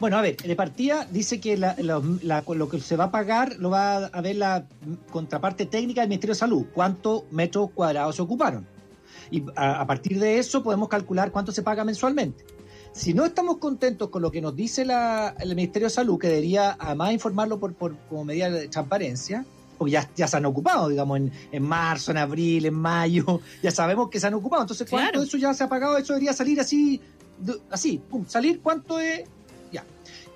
[0.01, 3.97] Bueno, a ver, de partida dice que lo que se va a pagar lo va
[3.97, 4.65] a ver la
[5.11, 8.65] contraparte técnica del Ministerio de Salud, cuántos metros cuadrados se ocuparon.
[9.29, 12.43] Y a, partir de eso podemos calcular cuánto se paga mensualmente.
[12.93, 16.75] Si no estamos contentos con lo que nos dice el Ministerio de Salud, que debería
[16.79, 17.75] además informarlo por,
[18.09, 19.45] como medida de transparencia,
[19.77, 21.21] porque ya, ya se han ocupado, digamos,
[21.51, 24.63] en, marzo, en abril, en mayo, ya sabemos que se han ocupado.
[24.63, 25.95] Entonces, ¿cuánto eso ya se ha pagado?
[25.95, 26.99] Eso debería salir así,
[27.69, 29.25] así, pum, salir cuánto es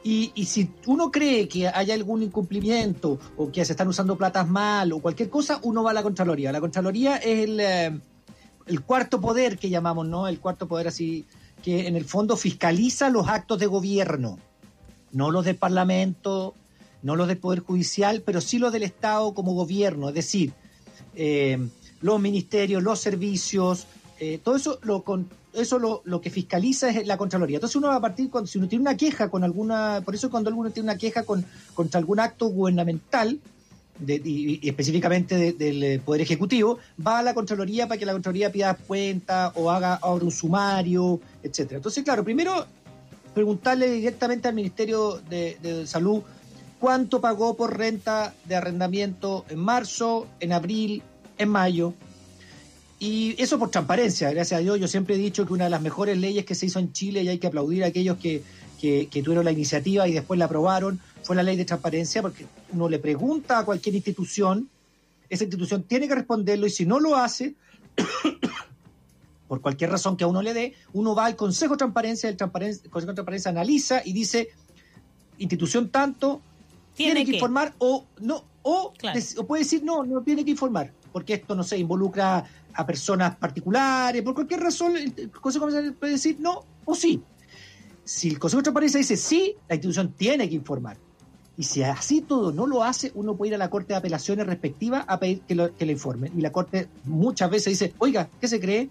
[0.07, 4.93] y, si uno cree que hay algún incumplimiento o que se están usando platas mal
[4.93, 6.51] o cualquier cosa, uno va a la Contraloría.
[6.51, 7.99] La Contraloría es el, eh,
[8.67, 10.27] el cuarto poder que llamamos, ¿no?
[10.27, 11.25] El cuarto poder así,
[11.63, 14.37] que en el fondo fiscaliza los actos de gobierno,
[15.11, 16.53] no los del Parlamento,
[17.01, 20.53] no los del Poder Judicial, pero sí los del Estado como gobierno, es decir,
[21.15, 21.67] eh,
[22.01, 23.87] los ministerios, los servicios,
[24.19, 27.57] eh, todo eso lo, con, eso lo, lo, que fiscaliza es la Contraloría.
[27.57, 30.29] Entonces uno va a partir, cuando, si uno tiene una queja con alguna, por eso
[30.29, 33.39] cuando alguno tiene una queja con, contra algún acto gubernamental,
[33.99, 38.51] de, y, específicamente del eh, Poder Ejecutivo, va a la Contraloría para que la Contraloría
[38.51, 41.77] pida cuenta o haga ahora un sumario, etcétera.
[41.77, 42.65] Entonces, claro, primero
[43.33, 46.23] preguntarle directamente al Ministerio de, de Salud
[46.79, 51.03] cuánto pagó por renta de arrendamiento en marzo, en abril,
[51.37, 51.93] en mayo,
[53.05, 54.79] y eso por transparencia, gracias a Dios.
[54.79, 57.21] Yo siempre he dicho que una de las mejores leyes que se hizo en Chile,
[57.21, 58.41] y hay que aplaudir a aquellos que,
[58.79, 62.89] que, tuvieron la iniciativa y después la aprobaron, fue la ley de transparencia, porque uno
[62.89, 64.69] le pregunta a cualquier institución,
[65.29, 67.53] esa institución tiene que responderlo y si no lo hace,
[69.47, 72.37] por cualquier razón que a uno le dé, uno va al Consejo de Transparencia, el,
[72.37, 74.49] Consejo de Transparencia analiza y dice,
[75.37, 76.41] institución tanto,
[76.95, 78.93] tiene, que, informar o no, o,
[79.37, 82.45] o puede decir no, no tiene que informar, porque esto, no sé, involucra
[82.75, 87.21] a personas particulares, por cualquier razón, el Consejo Comercial puede decir no o sí.
[88.03, 90.97] Si el Consejo de Transparencia dice sí, la institución tiene que informar.
[91.57, 94.45] Y si así todo no lo hace, uno puede ir a la Corte de Apelaciones
[94.45, 96.33] respectiva a pedir que, lo, que le informen.
[96.37, 98.89] Y la Corte muchas veces dice, oiga, ¿qué se cree?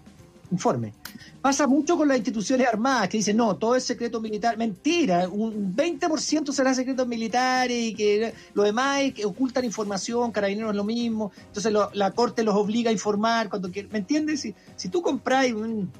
[0.51, 0.93] Informe.
[1.41, 4.57] Pasa mucho con las instituciones armadas que dicen, no, todo es secreto militar.
[4.57, 10.71] Mentira, un 20% será secretos militares y que lo demás es que ocultan información, carabineros
[10.71, 11.31] es lo mismo.
[11.47, 13.91] Entonces la corte los obliga a informar cuando quieren.
[13.91, 14.41] ¿Me entiendes?
[14.41, 15.91] Si, si tú compras un,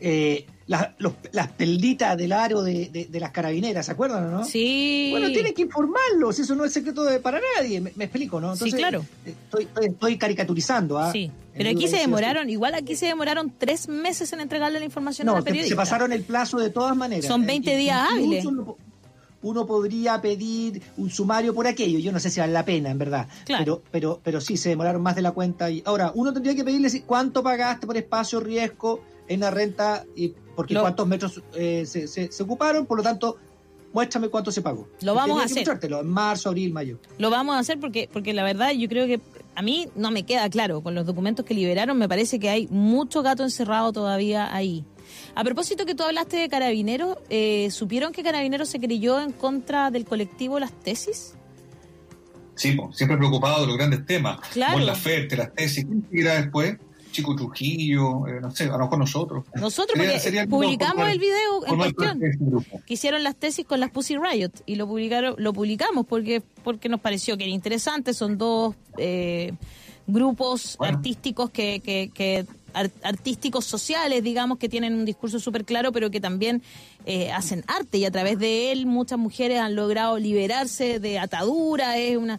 [0.00, 4.44] eh, las pelditas del aro de, las carabineras, ¿se acuerdan o no?
[4.44, 5.08] Sí.
[5.10, 8.54] Bueno, tienen que informarlos, eso no es secreto de, para nadie, me, explico, ¿no?
[8.54, 9.04] sí, claro.
[9.24, 10.98] Estoy, estoy, caricaturizando.
[10.98, 11.10] ¿ah?
[11.10, 15.28] Sí, pero aquí se demoraron, igual aquí se demoraron tres meses en entregarle la información
[15.28, 15.70] a la periodista.
[15.70, 17.26] se pasaron el plazo de todas maneras.
[17.26, 18.46] Son 20 días hábiles.
[19.42, 22.98] Uno, podría pedir un sumario por aquello, yo no sé si vale la pena, en
[22.98, 23.26] verdad.
[23.46, 23.64] Claro.
[23.64, 25.70] Pero, pero, pero sí, se demoraron más de la cuenta.
[25.70, 29.00] Y, ahora, uno tendría que pedirle cuánto pagaste por espacio riesgo
[29.30, 33.38] en la renta y porque cuántos metros eh, se, se, ocuparon, por lo tanto,
[33.92, 34.88] muéstrame cuánto se pagó.
[35.02, 35.66] Lo vamos a hacer.
[35.82, 36.98] En marzo, abril, mayo.
[37.16, 39.20] Lo vamos a hacer porque, porque la verdad yo creo que
[39.54, 42.66] a mí no me queda claro, con los documentos que liberaron me parece que hay
[42.68, 44.84] mucho gato encerrado todavía ahí.
[45.36, 49.92] A propósito que tú hablaste de Carabineros, eh, ¿supieron que Carabineros se creyó en contra
[49.92, 51.34] del colectivo Las Tesis?
[52.56, 54.40] Sí, siempre preocupado de los grandes temas.
[54.52, 54.74] Claro.
[54.74, 55.86] Con la FERTE, las tesis.
[56.12, 56.76] ¿Qué después?
[57.10, 59.44] Chico Trujillo, eh, no sé, a lo mejor nosotros.
[59.54, 62.20] Nosotros porque publicamos el video en cuestión
[62.86, 66.88] que hicieron las tesis con las Pussy Riot y lo publicaron, lo publicamos porque porque
[66.88, 68.14] nos pareció que era interesante.
[68.14, 69.52] Son dos eh,
[70.06, 72.46] grupos artísticos que, que,
[73.02, 76.62] artísticos sociales, digamos, que tienen un discurso súper claro, pero que también
[77.06, 81.98] eh, hacen arte y a través de él muchas mujeres han logrado liberarse de atadura.
[81.98, 82.38] Es una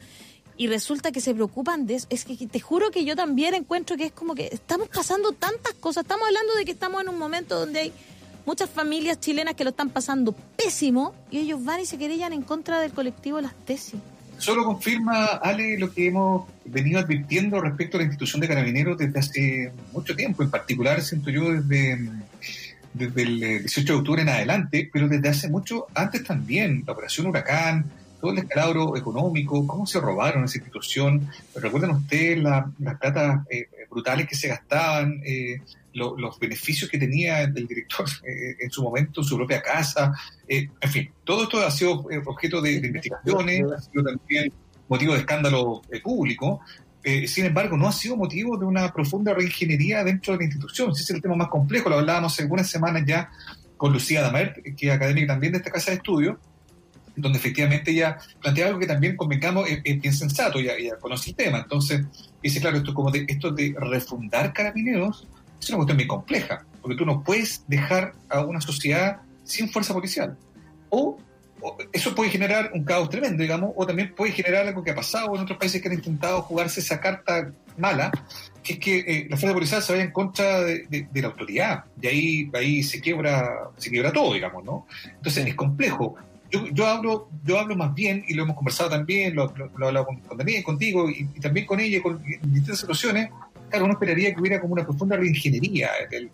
[0.62, 2.08] y resulta que se preocupan de eso.
[2.12, 5.74] Es que te juro que yo también encuentro que es como que estamos pasando tantas
[5.74, 6.04] cosas.
[6.04, 7.94] Estamos hablando de que estamos en un momento donde hay
[8.46, 12.44] muchas familias chilenas que lo están pasando pésimo y ellos van y se querellan en
[12.44, 14.00] contra del colectivo las tesis.
[14.38, 19.18] solo confirma, Ale, lo que hemos venido advirtiendo respecto a la institución de carabineros desde
[19.18, 22.08] hace mucho tiempo, en particular, siento yo, desde,
[22.94, 27.26] desde el 18 de octubre en adelante, pero desde hace mucho antes también, la operación
[27.26, 27.90] Huracán,
[28.22, 31.28] todo el escalabro económico, cómo se robaron esa institución.
[31.56, 32.66] Recuerden ustedes las
[33.00, 35.60] plata eh, brutales que se gastaban, eh,
[35.94, 40.14] los beneficios que tenía el director eh, en su momento, en su propia casa.
[40.48, 44.54] en fin, todo esto ha sido objeto de, investigaciones, ha sido también
[44.88, 46.62] motivo de escándalo público.
[47.26, 50.92] sin embargo, no ha sido motivo de una profunda reingeniería dentro de la institución.
[50.92, 51.90] Ese es el tema más complejo.
[51.90, 53.32] Lo hablábamos algunas semanas ya
[53.78, 56.40] con Lucía Damert, que es académica también de esta casa de estudio,
[57.16, 61.36] donde efectivamente ella plantea algo que también convengamos es, bien sensato, ya, ya conoce el
[61.36, 61.60] tema.
[61.60, 62.06] Entonces,
[62.42, 65.28] dice, claro, esto, como de, esto de refundar carabineros
[65.60, 69.94] es una cuestión muy compleja, porque tú no puedes dejar a una sociedad sin fuerza
[69.94, 70.38] policial.
[70.90, 71.18] O,
[71.94, 75.36] eso puede generar un caos tremendo, digamos, o también puede generar algo que ha pasado
[75.36, 78.12] en otros países que han intentado jugarse esa carta mala,
[78.64, 81.86] que es que eh, la fuerza policial se vaya en contra de, la autoridad.
[82.02, 84.88] Y ahí, ahí se quiebra, se quiebra todo, digamos, ¿no?
[85.06, 86.16] Entonces es complejo
[86.52, 90.06] yo, yo, hablo, yo hablo más bien, y lo hemos conversado también, lo, he hablado
[90.06, 93.30] con, con Daniel, contigo, y, también con ella, con, en distintas situaciones,
[93.70, 95.90] claro, uno esperaría que hubiera como una profunda reingeniería.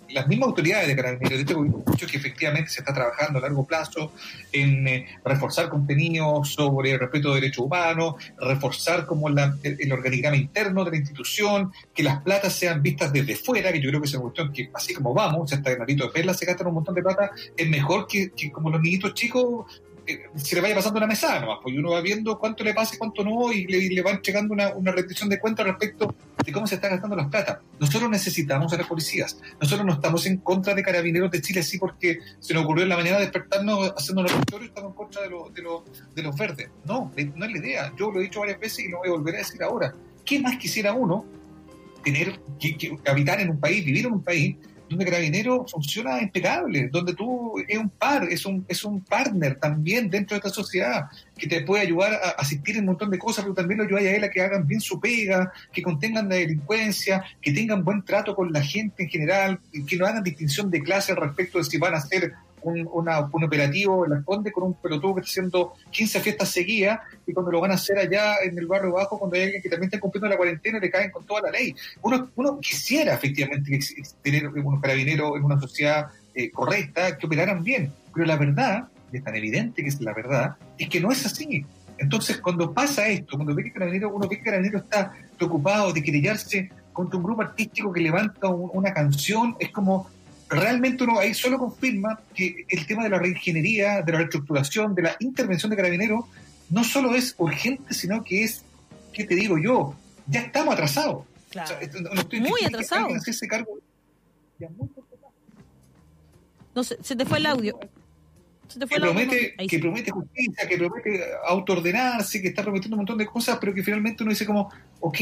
[0.09, 3.65] las mismas autoridades de Carabineros, de hecho, mucho que efectivamente se está trabajando a largo
[3.65, 4.11] plazo
[4.51, 10.83] en eh, reforzar contenidos sobre el respeto de derechos humanos, reforzar como el, organigrama interno
[10.83, 14.13] de la institución, que las platas sean vistas desde fuera, que yo creo que es
[14.15, 17.03] una cuestión que así como vamos, hasta marito de perla se gastan un montón de
[17.03, 19.65] plata, es mejor que, que como los niñitos chicos
[20.35, 22.97] se le vaya pasando una mesa nomás, porque uno va viendo cuánto le pasa y
[22.97, 26.15] cuánto no, y le, le van llegando una, una rendición de cuentas respecto
[26.45, 27.61] de cómo se están gastando las plata.
[27.79, 29.39] Nosotros necesitamos a las policías.
[29.59, 32.89] Nosotros no estamos en contra de carabineros de Chile, sí, porque se nos ocurrió en
[32.89, 35.63] la mañana despertarnos haciendo auditorio y estamos en contra de, de,
[36.15, 36.69] de los verdes.
[36.85, 37.93] No, no es la idea.
[37.97, 39.93] Yo lo he dicho varias veces y lo voy a volver a decir ahora.
[40.23, 41.25] ¿Qué más quisiera uno
[42.03, 44.55] tener que habitar en un país, vivir en un país
[44.89, 50.09] donde Carabinero funciona impecable, donde tú es un par, es un, es un partner también
[50.09, 51.05] dentro de esta sociedad
[51.37, 53.99] que te puede ayudar a asistir en un montón de cosas, pero también lo ayuda
[53.99, 58.03] a él a que hagan bien su pega, que contengan la delincuencia, que tengan buen
[58.03, 61.77] trato con la gente en general, que no hagan distinción de clase respecto de si
[61.77, 66.19] van a ser un, operativo en la Conde con un pelotudo que está haciendo 15
[66.21, 69.43] fiestas seguidas y cuando lo van a hacer allá en el barrio bajo, cuando hay
[69.43, 71.75] alguien que también está cumpliendo la cuarentena, le caen con toda la ley.
[72.01, 73.79] Uno, uno quisiera efectivamente
[74.21, 79.17] tener unos carabineros en una sociedad eh, correcta, que operaran bien, pero la verdad, y
[79.17, 81.65] es tan evidente que es la verdad, es que no es así.
[81.97, 86.03] Entonces, cuando pasa esto, cuando ve que Carabinero, uno ve que Carabinero está preocupado de
[86.03, 90.09] querellarse contra un grupo artístico que levanta una canción, es como
[90.49, 95.03] realmente uno ahí solo confirma que el tema de la reingeniería, de la reestructuración, de
[95.03, 96.25] la intervención de carabineros,
[96.69, 98.63] no solo es urgente, sino que es,
[99.13, 99.95] ¿qué te digo yo?
[100.27, 101.25] Ya estamos atrasados.
[102.39, 103.13] muy atrasados.
[106.75, 107.79] No, se, se te fue el audio.
[108.67, 112.99] Se te fue que, promete, que promete justicia, que promete autoordenarse, que está prometiendo un
[112.99, 114.69] montón de cosas, pero que finalmente uno dice como,
[114.99, 115.17] ok,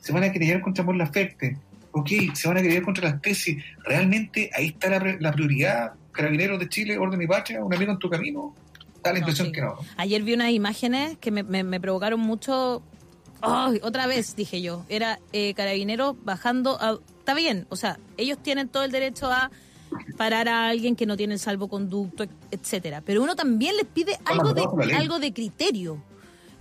[0.00, 1.56] se van a querellar contra Mon Laferte,
[1.92, 3.62] ok, se van a querer contra las tesis.
[3.84, 5.92] ¿Realmente ahí está la, prioridad?
[6.12, 8.54] Carabineros de Chile, Orden y Patria, un amigo en tu camino.
[9.02, 9.76] Da la impresión que no.
[9.96, 12.82] Ayer vi unas imágenes que me, provocaron mucho.
[13.40, 14.84] otra vez, dije yo.
[14.88, 16.80] Era eh, Carabineros bajando.
[16.80, 16.98] A...
[17.18, 19.50] Está bien, o sea, ellos tienen todo el derecho a
[20.16, 23.02] parar a alguien que no tiene salvoconducto, etcétera.
[23.04, 26.02] Pero uno también les pide algo de, algo de criterio.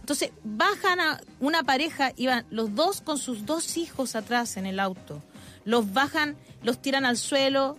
[0.08, 4.80] Entonces, bajan a una pareja, iban los dos con sus dos hijos atrás en el
[4.80, 5.22] auto.
[5.66, 7.76] Los bajan, los tiran al suelo,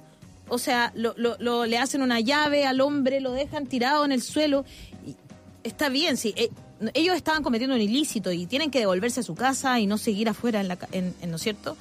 [0.51, 4.21] o sea, lo, lo, le hacen una llave al hombre, lo dejan tirado en el
[4.21, 4.67] suelo.
[5.65, 6.35] Está bien, sí.
[6.37, 6.51] Eh,
[6.93, 10.29] ellos estaban cometiendo un ilícito y tienen que devolverse a su casa y no seguir
[10.29, 11.79] afuera, en la, en, ¿no es cierto?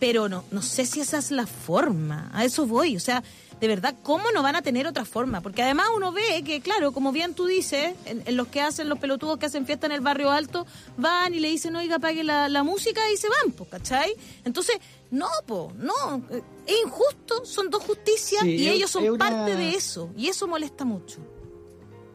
[0.00, 2.30] Pero no, no sé si esa es la forma.
[2.32, 2.96] A eso voy.
[2.96, 3.22] O sea,
[3.62, 5.40] de verdad, ¿cómo no van a tener otra forma?
[5.40, 8.98] Porque además uno ve que, claro, como bien tú dices, en, los que hacen los
[8.98, 10.66] pelotudos que hacen fiesta en el barrio alto,
[10.96, 14.16] van y le dicen, oiga, pague la, música y se van, pues, ¿cachai?
[14.44, 14.78] Entonces,
[15.12, 16.24] no, po, no,
[16.66, 21.18] es injusto, son dos justicias y ellos son parte de eso, y eso molesta mucho.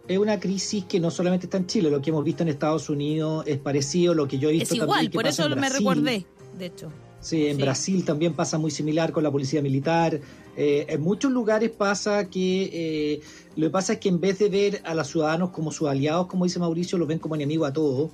[0.05, 2.89] Es una crisis que no solamente está en Chile, lo que hemos visto en Estados
[2.89, 6.25] Unidos es parecido, lo que yo he visto es igual, por eso me recordé,
[6.57, 6.91] de hecho.
[7.21, 10.19] Sí, en Brasil también pasa muy similar con la policía militar.
[10.59, 13.21] Eh, en muchos lugares pasa que eh,
[13.55, 16.25] lo que pasa es que en vez de ver a los ciudadanos como sus aliados,
[16.25, 18.09] como dice Mauricio, los ven como enemigos a todos,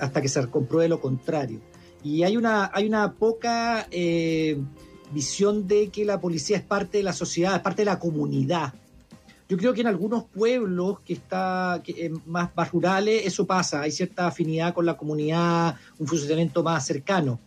[0.00, 1.60] hasta que se compruebe lo contrario.
[2.02, 4.58] Y hay una, hay una poca eh,
[5.12, 8.74] visión de que la policía es parte de la sociedad, es parte de la comunidad.
[9.48, 11.80] Yo creo que en algunos pueblos que está
[12.26, 17.38] más, más rurales eso pasa, hay cierta afinidad con la comunidad, un funcionamiento más cercano.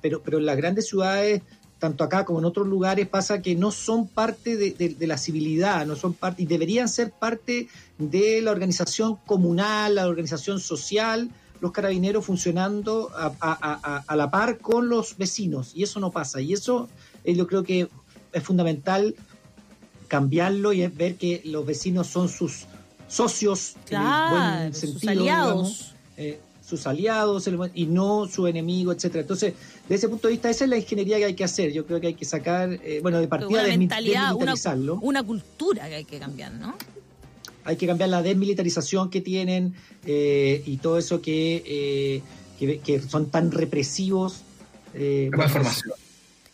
[0.00, 1.42] pero, pero en las grandes ciudades
[1.78, 5.96] tanto acá como en otros lugares, pasa que no son parte de, la civilidad, no
[5.96, 7.68] son parte, y deberían ser parte
[7.98, 11.30] de la organización comunal, la organización social,
[11.60, 16.88] los carabineros funcionando a, la par con los vecinos, y eso no pasa, y eso
[17.24, 17.88] eh, yo creo que
[18.32, 19.14] es fundamental
[20.08, 22.66] cambiarlo y ver que los vecinos son sus
[23.08, 25.94] socios en sus aliados.
[26.16, 29.22] Eh, sus aliados y no su enemigo, etcétera.
[29.22, 29.54] Entonces,
[29.84, 31.72] desde ese punto de vista, esa es la ingeniería que hay que hacer.
[31.72, 34.34] Yo creo que hay que sacar, eh, bueno, de partida una mentalidad,
[35.00, 36.76] una, cultura que hay que cambiar, ¿no?
[37.64, 39.74] Hay que cambiar la desmilitarización que tienen
[40.04, 41.62] eh, y todo eso que,
[42.60, 44.42] eh, que, son tan represivos.
[44.94, 45.94] Eh, información.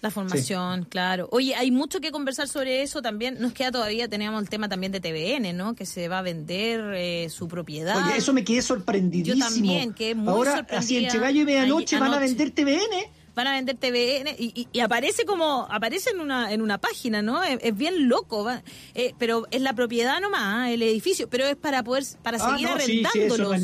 [0.04, 1.30] La formación, claro.
[1.32, 3.38] Oye, hay mucho que conversar sobre eso también.
[3.40, 5.74] Nos queda todavía, teníamos el tema también de TVN, ¿no?
[5.74, 8.06] Que se va a vender eh, su propiedad.
[8.06, 9.42] Oye, eso me quedé sorprendidísimo.
[9.42, 13.46] Yo también, que muy Ahora, así en Chegallo y Medianoche van a vender TVN van
[13.46, 17.58] a vender TVN y, y, aparece como aparece en una en una página no es,
[17.76, 18.48] bien loco
[18.94, 22.68] eh, pero es la propiedad nomás el edificio pero es para poder para ah, seguir
[22.68, 23.60] arrendándolos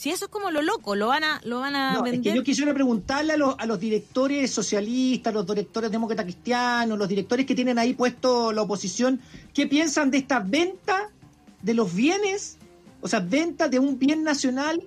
[0.00, 2.14] si eso es como lo loco, lo van a, lo van a vender.
[2.14, 6.98] Es que yo quisiera preguntarle a los, a los directores socialistas, los directores demócratas cristianos,
[6.98, 9.20] los directores que tienen ahí puesto la oposición,
[9.52, 11.10] ¿qué piensan de esta venta
[11.60, 12.56] de los bienes?
[13.02, 14.82] O sea, venta de un bien nacional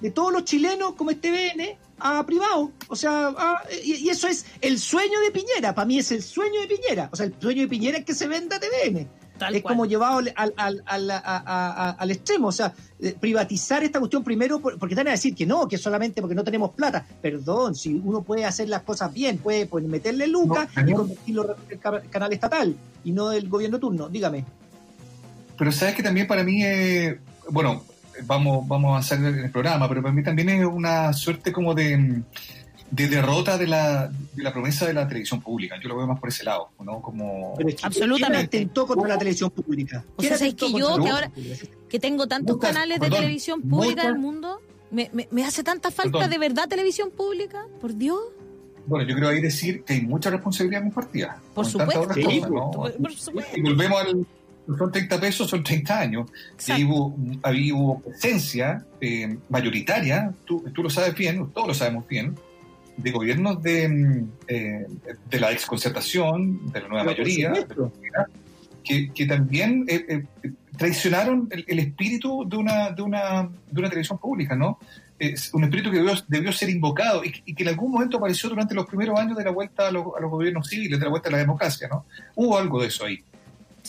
[0.00, 2.72] de todos los chilenos como este BN a privado.
[2.88, 3.36] O sea,
[3.84, 5.76] y, eso es el sueño de Piñera.
[5.76, 7.08] Para mí es el sueño de Piñera.
[7.12, 9.06] O sea, el sueño de Piñera es que se venda TVN
[9.52, 11.10] es como llevado al, al, al,
[11.98, 12.48] al, extremo.
[12.48, 16.20] O sea, eh, privatizar esta cuestión primero, porque van a decir que no, que solamente
[16.20, 17.04] porque no tenemos plata.
[17.20, 22.10] Perdón, si uno puede hacer las cosas bien, puede, meterle lucas y convertirlo en el
[22.10, 24.08] canal estatal y no del gobierno turno.
[24.08, 24.44] Dígame.
[25.58, 27.16] Pero sabes que también para mí, es,
[27.50, 27.82] bueno,
[28.24, 31.74] vamos, vamos a avanzar en el programa, pero para mí también es una suerte como
[31.74, 32.22] de
[32.90, 35.76] de derrota de la, de la promesa de la televisión pública.
[35.82, 37.00] Yo lo veo más por ese lado, ¿no?
[37.00, 37.56] Como...
[37.82, 38.58] Absolutamente.
[38.58, 40.04] atentó contra la televisión pública?
[40.16, 41.30] O sea, es que yo, que ahora
[41.88, 44.60] que tengo tantos canales de televisión pública en el mundo,
[44.90, 48.20] me, me, hace tanta falta de verdad televisión pública, por Dios.
[48.86, 51.40] Bueno, yo creo ahí decir que hay mucha responsabilidad compartida.
[51.54, 52.06] Por supuesto.
[52.72, 53.56] por, supuesto.
[53.56, 54.26] Y volvemos al,
[54.78, 56.30] son 30 pesos, son 30 años.
[56.66, 62.36] Y hubo, hubo presencia eh, mayoritaria, tú, tú, lo sabes bien, todos lo sabemos bien,
[62.96, 64.86] de gobiernos de, mm, eh,
[65.30, 67.52] de la exconcertación, de la nueva mayoría,
[68.82, 74.18] que, que, también eh, eh, traicionaron el, espíritu de una, de, una, de una televisión
[74.18, 74.78] pública, ¿no?
[75.18, 78.74] Es un espíritu que debió, debió ser invocado y, que en algún momento apareció durante
[78.74, 81.28] los primeros años de la vuelta a, los, a los gobiernos civiles, de la vuelta
[81.28, 82.04] a la democracia, ¿no?
[82.34, 83.22] Hubo algo de eso ahí.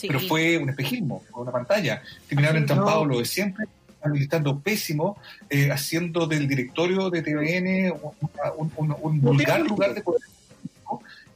[0.02, 2.02] Pero fue un espejismo, fue una pantalla.
[2.28, 3.66] Terminaron entrampados lo de siempre
[4.08, 5.18] administrando pésimo,
[5.50, 7.94] eh, haciendo del directorio de TVN
[8.58, 10.22] un, vulgar lugar de poder.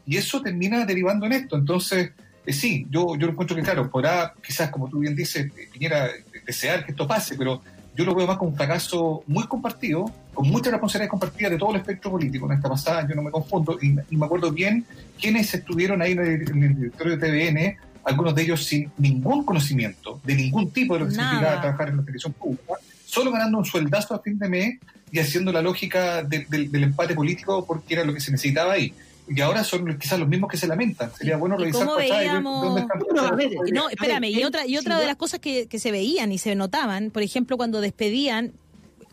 [0.06, 1.56] Y eso termina derivando en esto.
[1.56, 2.12] Entonces,
[2.46, 6.10] eh, sí, yo, yo encuentro que, claro, podrá quizás, como tú bien dices, Piñera,
[6.46, 7.62] desear que esto pase, pero
[7.96, 11.72] yo lo veo más como un fracaso muy compartido, con mucha responsabilidad compartida de todo
[11.72, 12.46] el espectro político.
[12.48, 14.86] En esta pasada yo no me confundo y, me acuerdo bien
[15.20, 19.44] quiénes estuvieron ahí en el, en el directorio de TVN algunos de ellos sin ningún
[19.44, 22.74] conocimiento de ningún tipo de lo que significa trabajar en la televisión pública,
[23.06, 24.80] solo ganando un sueldazo a fin de mes
[25.12, 28.94] y haciendo la lógica del empate político porque era lo que se necesitaba ahí.
[29.28, 31.12] Y ahora son quizás los mismos que se lamentan.
[31.14, 32.66] Sería bueno revisar cómo veíamos...
[32.66, 36.32] dónde están no, espérame, y otra, y otra de las cosas que, que se veían
[36.32, 38.52] y se notaban, por ejemplo, cuando despedían,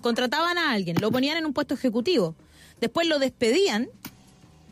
[0.01, 2.35] contrataban a alguien, lo ponían en un puesto ejecutivo,
[2.81, 3.89] después lo despedían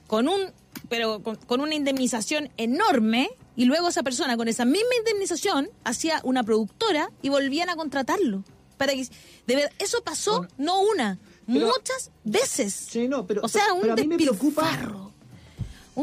[0.07, 0.41] con un
[0.89, 6.21] pero con, con, una indemnización enorme y luego esa persona con esa misma indemnización hacía
[6.23, 8.45] una productora y volvían a contratarlo.
[8.77, 9.09] Para que,
[9.47, 12.75] de verdad, eso pasó no una, muchas veces.
[12.75, 14.71] Sí, no, pero, o sea, un a mí me preocupa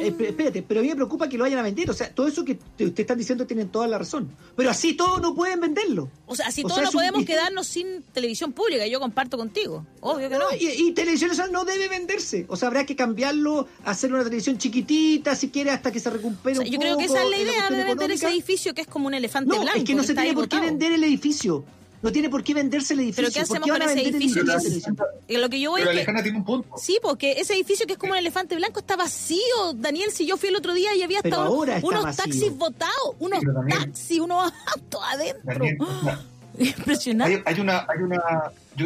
[0.02, 1.90] eh, espérate, pero a mí me preocupa que lo vayan a vender.
[1.90, 4.36] O sea, todo eso que te, están diciendo tienen toda la razón.
[4.56, 6.10] Pero así todos no pueden venderlo.
[6.26, 8.88] O sea, así todos no podemos quedarnos sin televisión pública.
[8.88, 9.86] Yo comparto contigo.
[10.02, 10.46] Obvio que no.
[10.60, 12.46] Y, televisión nacional no debe venderse.
[12.50, 16.60] O sea, habrá que cambiarlo, hacer una televisión chiquitita, si quiere, hasta que se recupere
[16.60, 19.08] un Yo creo que esa es la idea de vender ese edificio que es como
[19.08, 19.78] un elefante no, blanco.
[19.78, 21.66] Es que no se tiene por qué vender el edificio
[22.04, 23.24] no tiene por qué venderse el edificio.
[23.24, 24.44] ¿Pero qué hacemos con ese edificio?
[24.44, 26.78] lo que yo voy Pero Alejandra tiene un punto.
[26.78, 29.74] Sí, porque ese edificio que es como un elefante blanco está vacío.
[29.76, 34.20] Daniel, si yo fui el otro día y había hasta unos taxis botados, unos taxis,
[34.20, 35.66] unos autos adentro.
[36.60, 37.42] Impresionante.
[37.46, 38.22] Hay, una, hay una,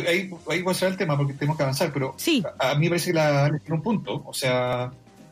[0.08, 2.16] ahí, ahí voy a cerrar el tema porque tenemos que avanzar, pero
[2.60, 4.24] a, mí me parece que la, tiene un punto.
[4.26, 4.92] O sea,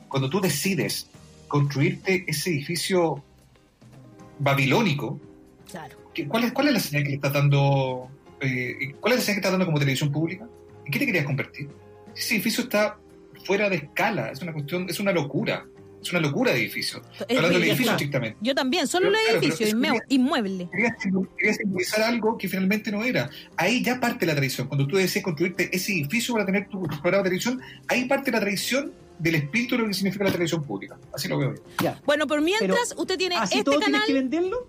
[0.10, 1.08] cuando tú decides
[1.48, 3.24] construirte ese edificio
[4.40, 5.20] babilónico,
[5.70, 6.05] Claro.
[6.16, 8.10] ¿Qué- ¿Cuál es, ¿Cuál es la señal que le estás dando?
[8.42, 10.48] eh, ¿Cuál es la señal que estás dando como televisión pública?
[10.86, 11.70] ¿En qué te querías convertir?
[12.16, 12.98] Ese edificio está
[13.46, 15.66] fuera de escala, es una cuestión, es una locura.
[16.02, 17.02] Es una locura de edificio.
[17.20, 17.94] Estoy hablando del ya edificio está.
[17.96, 18.38] estrictamente.
[18.40, 19.92] Yo también, solo Pero, los claro, pero edificios, eso inmue-
[21.36, 23.28] quería- simbolizar algo que finalmente no era.
[23.58, 24.68] Ahí ya parte la tradición.
[24.68, 28.30] Cuando tú decías construirte ese edificio para tener tu, tu programa de televisión, ahí parte
[28.32, 30.96] la tradición del espíritu de lo que significa la televisión pública.
[31.12, 31.64] Así lo veo yo.
[31.82, 32.00] Ya.
[32.06, 34.68] Bueno, por mientras Pero, usted tiene ¿Así este todo canal, tienes que venderlo?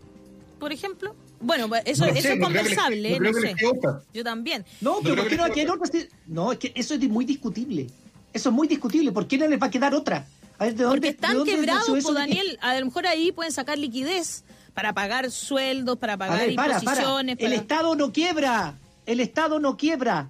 [0.59, 1.14] por ejemplo.
[1.40, 3.54] Bueno, eso, No eso sé, es no creo que le- conversable, no sé.
[3.66, 4.00] otra.
[4.14, 4.64] Yo también.
[4.80, 5.90] No, No pero ¿por que qué no quede otras?
[5.92, 6.08] sí?
[6.26, 7.88] No, es que eso es muy discutible.
[8.32, 9.12] Eso es muy discutible.
[9.12, 10.26] ¿Por qué no les va a quedar otra?
[10.58, 12.58] A ver, ¿de dónde, Porque están quebrados, pues, Daniel.
[12.62, 14.44] A lo mejor ahí pueden sacar liquidez
[14.74, 17.00] para pagar sueldos, para A pagar ver, para, para.
[17.00, 17.36] imposiciones.
[17.40, 18.74] El Estado no quiebra.
[19.04, 20.28] El Estado no quiebra.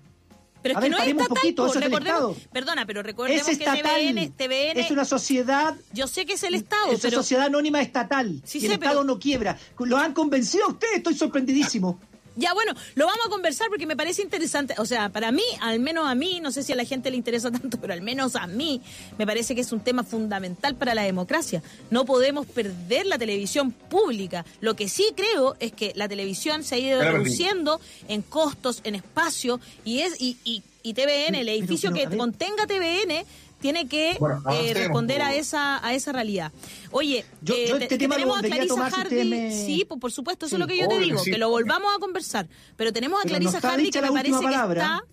[0.66, 2.36] Pero es a que ver, no es paremos un estatal, poquito, po, eso es Estado.
[2.52, 3.82] Perdona, pero recordemos Es que estatal.
[3.82, 7.46] TVN, TVN Es una sociedad yo sé que es el Estado, es una pero sociedad
[7.46, 8.40] anónima estatal.
[8.44, 9.58] Sí y el sé, Estado pero- no quiebra.
[9.78, 11.98] Lo han convencido a ustedes, estoy sorprendidísimo.
[12.36, 14.74] Ya, bueno, lo vamos a conversar porque me parece interesante.
[14.78, 17.16] O sea, para mí, al menos a mí, no sé si a la gente le
[17.16, 18.80] interesa tanto, pero al menos a mí,
[19.18, 21.62] me parece que es un tema fundamental para la democracia.
[21.90, 24.44] No podemos perder la televisión pública.
[24.60, 28.80] Lo que sí creo es que la televisión se ha ido Claro, reduciendo en costos,
[28.84, 33.24] en espacio, y es y, y, y TVN, el edificio pero, que contenga TVN,
[33.66, 36.52] tiene que Bueno, eh, responder a esa a esa realidad.
[36.92, 40.46] Oye, Yo- eh, yo este tenemos a Clarisa si Hardy, me- sí, pues por supuesto,
[40.46, 41.30] eso Sí, es lo que yo te digo, sí.
[41.32, 42.46] que lo volvamos a conversar.
[42.76, 44.74] Pero tenemos a Pero Clarisa Hardy que me parece palabra.
[44.80, 45.04] que está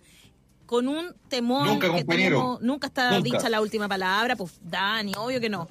[0.68, 3.24] con un temor Nunca, que tenemos- nunca está Nunca.
[3.24, 5.68] dicha la última palabra, pues Dani, obvio que no.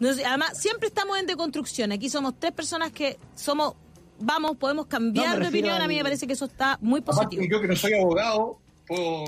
[0.00, 1.90] Además, siempre estamos en deconstrucción.
[1.92, 3.74] Aquí somos tres personas que somos,
[4.18, 5.80] vamos, podemos cambiar No, de opinión.
[5.80, 7.42] A mí me parece que eso está muy positivo.
[7.50, 9.24] Yo que no soy abogado, puedo...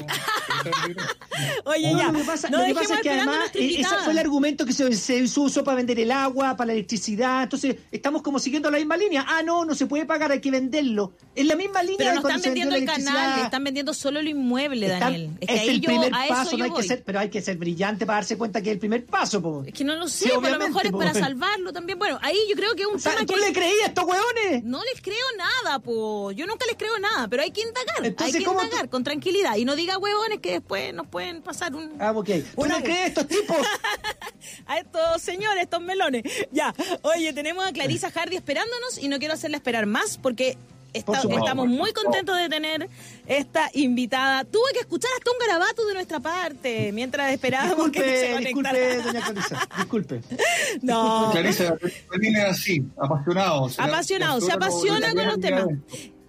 [1.64, 3.64] Oye, No, ya, lo que pasa, no lo que pasa es que además eh, ese
[3.64, 4.02] invitada.
[4.04, 7.44] fue el argumento que se, se usó para vender el agua, para la electricidad.
[7.44, 9.24] Entonces, estamos como siguiendo la misma línea.
[9.28, 11.12] Ah, no, no se puede pagar, hay que venderlo.
[11.34, 13.94] Es la misma línea Pero de no cuando están se vendiendo el canal, están vendiendo
[13.94, 15.30] solo el inmueble, Están- Daniel.
[15.40, 16.80] Es que es ahí el yo, primer a paso, no hay voy.
[16.82, 19.40] que ser, pero hay que ser brillante para darse cuenta que es el primer paso.
[19.42, 19.62] po.
[19.66, 20.98] Es que no lo sé, Sí, pero a lo mejor es po.
[20.98, 21.98] para salvarlo también.
[21.98, 23.40] Bueno, ahí yo creo que es un O sea, tema ¿Tú que...
[23.40, 24.64] le creías a estos hueones?
[24.64, 26.32] No les creo nada, po.
[26.32, 28.04] Yo nunca les creo nada, pero hay que indagar.
[28.04, 29.47] Entonces, hay que ¿cómo indagar con tranquilidad.
[29.56, 31.92] Y no diga huevones que después nos pueden pasar un...
[32.00, 32.26] Ah, ok.
[32.54, 33.56] ¿Tú Una- crees a estos tipos?
[34.66, 36.22] a estos señores, estos melones.
[36.52, 40.56] Ya, oye, tenemos a Clarisa Hardy esperándonos y no quiero hacerla esperar más porque
[40.92, 41.44] está- Por supuesto.
[41.44, 42.88] estamos muy contentos de tener
[43.26, 44.44] esta invitada.
[44.44, 48.78] Tuve que escuchar hasta un garabato de nuestra parte mientras esperábamos que se Disculpe, conectara.
[48.78, 49.68] disculpe, doña Clarisa.
[49.76, 50.20] Disculpe.
[50.82, 51.30] No.
[51.32, 53.70] Clarisa, es así, apasionado.
[53.78, 55.64] Apasionado, se apasiona con los temas.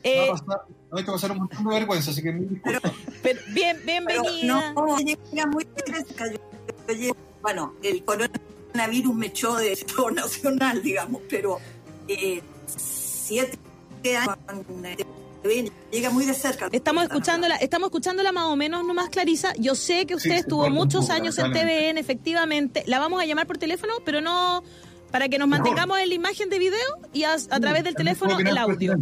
[0.04, 0.30] Eh,
[0.92, 2.82] me ha hecho pasar un montón de vergüenza, así que disculpas.
[3.24, 4.74] pero bien, Pero bienvenida.
[4.74, 6.32] no, llega muy fresca.
[6.32, 6.40] Yo-
[6.88, 11.58] yo llego- bueno, el coronavirus me echó de todo nacional, digamos, pero
[12.08, 13.58] eh, siete
[14.18, 14.38] años
[15.44, 16.68] eh, llega muy de cerca.
[16.72, 19.54] Estamos escuchándola, estamos escuchándola más o menos nomás, Clarisa.
[19.58, 21.52] Yo sé que usted Sí, estuvo muchos poco, años en.
[21.54, 22.84] TVN, efectivamente.
[22.88, 24.64] La vamos a llamar por teléfono, pero no
[25.12, 26.80] para que nos mantengamos en la imagen de video
[27.14, 28.98] y a, a través del teléfono el audio.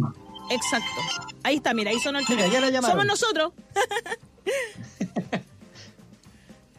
[0.50, 1.00] Exacto.
[1.42, 2.52] Ahí está, mira, ahí sonó el Mira, teléfono.
[2.54, 2.90] ya la llamaron.
[3.00, 3.52] Somos nosotros.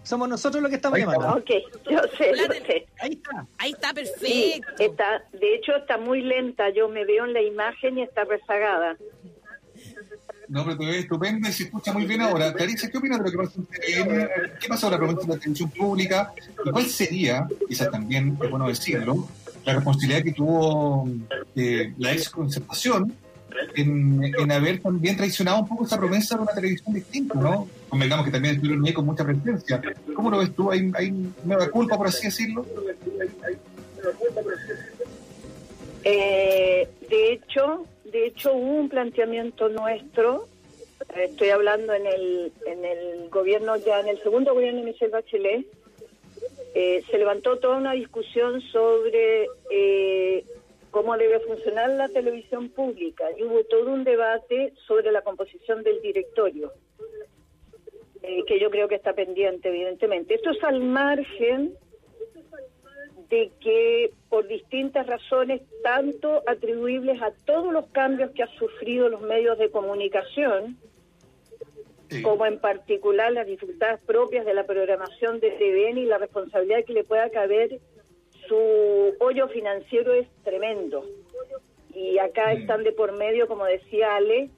[0.04, 1.36] Somos nosotros los que estamos llamando.
[1.36, 1.50] Ok,
[1.90, 2.88] yo sé, La yo sé.
[3.00, 3.46] Ahí está.
[3.60, 3.90] Ahí está,
[4.20, 4.84] Sí, perfecto.
[4.84, 8.98] está, de hecho está muy lenta, yo me veo en la imagen y está rezagada.
[10.48, 12.52] No, pero te ves estupenda y se escucha muy bien ahora.
[12.54, 14.30] Clarisa, ¿qué opinas de lo que pasa en TVN?
[14.60, 16.34] ¿Qué pasa ahora con la televisión pública?
[16.66, 19.28] ¿Y cuál sería, quizás también es bueno decirlo,
[19.64, 21.08] la responsabilidad que tuvo
[21.56, 23.16] eh, la ex concertación
[23.76, 27.68] en, haber también traicionado un poco esa promesa de una televisión distinta, ¿no?
[27.88, 29.82] Convengamos que también estuvieron ahí con mucha presencia.
[30.16, 30.72] ¿Cómo lo ves tú?
[30.72, 31.12] ¿Hay, hay
[31.44, 32.66] nueva culpa, por así decirlo?
[36.04, 40.48] Eh, de hecho, de hecho hubo un planteamiento nuestro,
[41.16, 45.12] eh, estoy hablando en el, en el gobierno, ya en el segundo gobierno de Michelle
[45.12, 45.66] Bachelet,
[46.76, 50.46] eh, se levantó toda una discusión sobre eh,
[50.91, 56.02] cómo debe funcionar la televisión pública y hubo todo un debate sobre la composición del
[56.02, 56.74] directorio,
[58.24, 60.36] eh, que yo creo que está pendiente, evidentemente.
[60.36, 61.76] Esto es al margen
[63.30, 69.22] de que por distintas razones, tanto atribuibles a todos los cambios que han sufrido los
[69.22, 70.78] medios de comunicación,
[72.24, 76.94] como en particular las dificultades propias de la programación de TVN y la responsabilidad que
[76.94, 77.80] le pueda caber,
[78.50, 81.06] su hoyo financiero es tremendo.
[81.94, 82.58] Y acá Mm.
[82.58, 84.50] están de por medio, como decía Ale,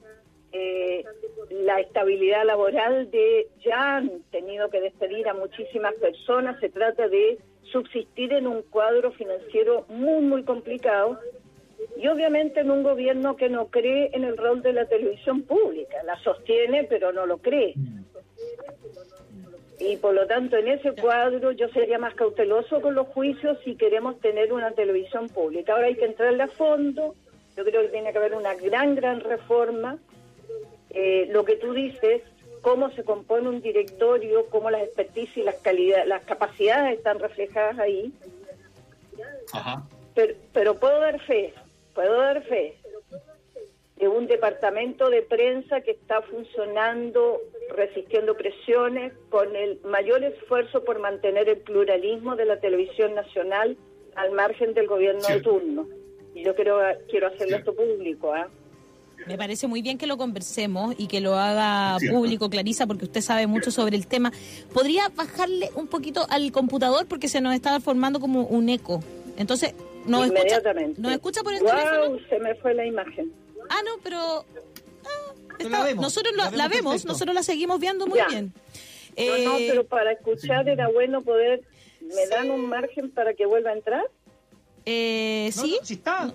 [0.52, 1.04] eh,
[1.50, 6.58] la estabilidad laboral de ya han tenido que despedir a muchísimas personas.
[6.60, 7.38] Se trata de
[7.72, 11.18] subsistir en un cuadro financiero muy, muy complicado
[11.96, 16.02] y obviamente en un gobierno que no cree en el rol de la televisión pública,
[16.04, 17.74] la sostiene pero no lo cree.
[19.84, 23.74] Y por lo tanto en ese cuadro yo sería más cauteloso con los juicios si
[23.74, 25.72] queremos tener una televisión pública.
[25.72, 27.16] Ahora hay que entrarle a fondo,
[27.56, 29.98] yo creo que tiene que haber una gran, gran reforma.
[30.90, 32.22] Eh, lo que tú dices,
[32.60, 37.78] cómo se compone un directorio, cómo las experticias y las, calidades, las capacidades están reflejadas
[37.80, 38.12] ahí.
[40.14, 41.54] Pero, pero puedo dar fe,
[41.92, 42.76] puedo dar fe
[44.08, 51.48] un departamento de prensa que está funcionando, resistiendo presiones, con el mayor esfuerzo por mantener
[51.48, 53.76] el pluralismo de la televisión nacional
[54.14, 55.86] al margen del gobierno de turno.
[56.34, 56.80] Y yo quiero,
[57.10, 58.32] quiero hacerlo esto público.
[58.32, 58.48] ¿ah?
[59.26, 63.20] Me parece muy bien que lo conversemos y que lo haga público, Clarisa, porque usted
[63.20, 64.32] sabe mucho sobre el tema.
[64.72, 69.00] ¿Podría bajarle un poquito al computador porque se nos está formando como un eco?
[69.36, 69.74] Entonces,
[70.06, 70.60] ¿nos escucha,
[70.98, 73.32] ¿nos escucha por el wow, se me fue la imagen.
[73.68, 74.44] Ah, no, pero...
[75.72, 78.52] Ah, nosotros la, vemos, nosotros la seguimos viendo muy bien.
[79.16, 81.62] no, eh, pero para escuchar era bueno poder...
[82.00, 84.04] ¿Me dan un margen para que vuelva a entrar?
[84.84, 85.78] Eh, sí.
[85.82, 86.34] si está.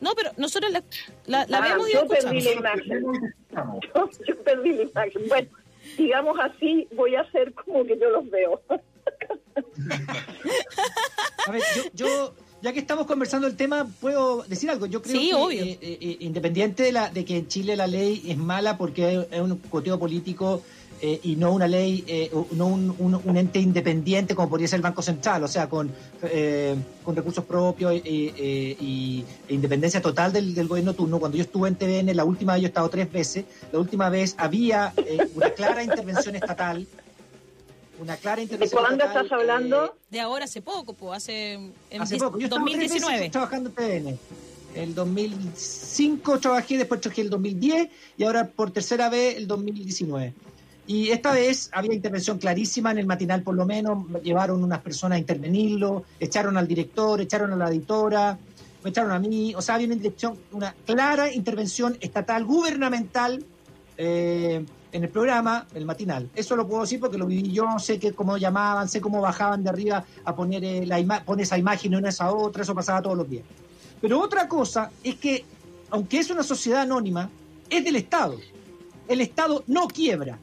[0.00, 0.82] No, pero nosotros la,
[1.26, 3.04] la, ah, vemos y yo perdí la imagen.
[4.26, 5.28] Yo, perdí la imagen.
[5.28, 5.48] Bueno,
[5.96, 8.60] digamos así, voy a hacer como que yo los veo.
[11.46, 11.62] a ver,
[11.94, 14.86] yo, ya que estamos conversando el tema, ¿puedo decir algo?
[14.86, 18.22] Yo creo que, eh, eh, eh, independiente de, la, de que en Chile la ley
[18.26, 20.62] es mala porque es un coteo político
[21.02, 25.02] eh, y no una ley, eh, no un, ente independiente como podría ser el Banco
[25.02, 25.92] Central, o sea, con,
[26.22, 26.74] eh,
[27.04, 31.18] con recursos propios y, e independencia total del, gobierno turno.
[31.18, 34.08] Cuando yo estuve en TVN, la última vez yo he estado tres veces, la última
[34.08, 34.94] vez había
[35.34, 36.86] una clara intervención estatal.
[37.98, 39.96] Una clara intervención ¿De cuándo estás hablando?
[40.10, 42.38] de ahora, hace poco, pues, hace, hace poco.
[42.38, 43.30] Yo 2019.
[43.30, 44.18] trabajando en TVN.
[44.74, 50.34] El 2005 trabajé, después trabajé el 2010 y ahora por tercera vez el 2019.
[50.86, 54.06] Y esta vez había intervención clarísima en el matinal, por lo menos.
[54.22, 58.38] Llevaron unas personas a intervenirlo, echaron al director, echaron a la editora,
[58.84, 59.54] me echaron a mí.
[59.54, 59.96] O sea, había una,
[60.52, 63.44] una clara intervención estatal, gubernamental,
[63.96, 64.64] eh,
[64.96, 66.28] en el programa, el matinal.
[66.34, 69.62] Eso lo puedo decir porque lo viví yo, sé que cómo llamaban, sé cómo bajaban
[69.62, 73.16] de arriba a poner, eh, la poner esa imagen una esa otra, eso pasaba todos
[73.16, 73.44] los días.
[74.00, 75.44] Pero otra cosa es que,
[75.90, 77.30] aunque es una sociedad anónima,
[77.68, 78.38] es del Estado.
[79.08, 80.38] El Estado no quiebra.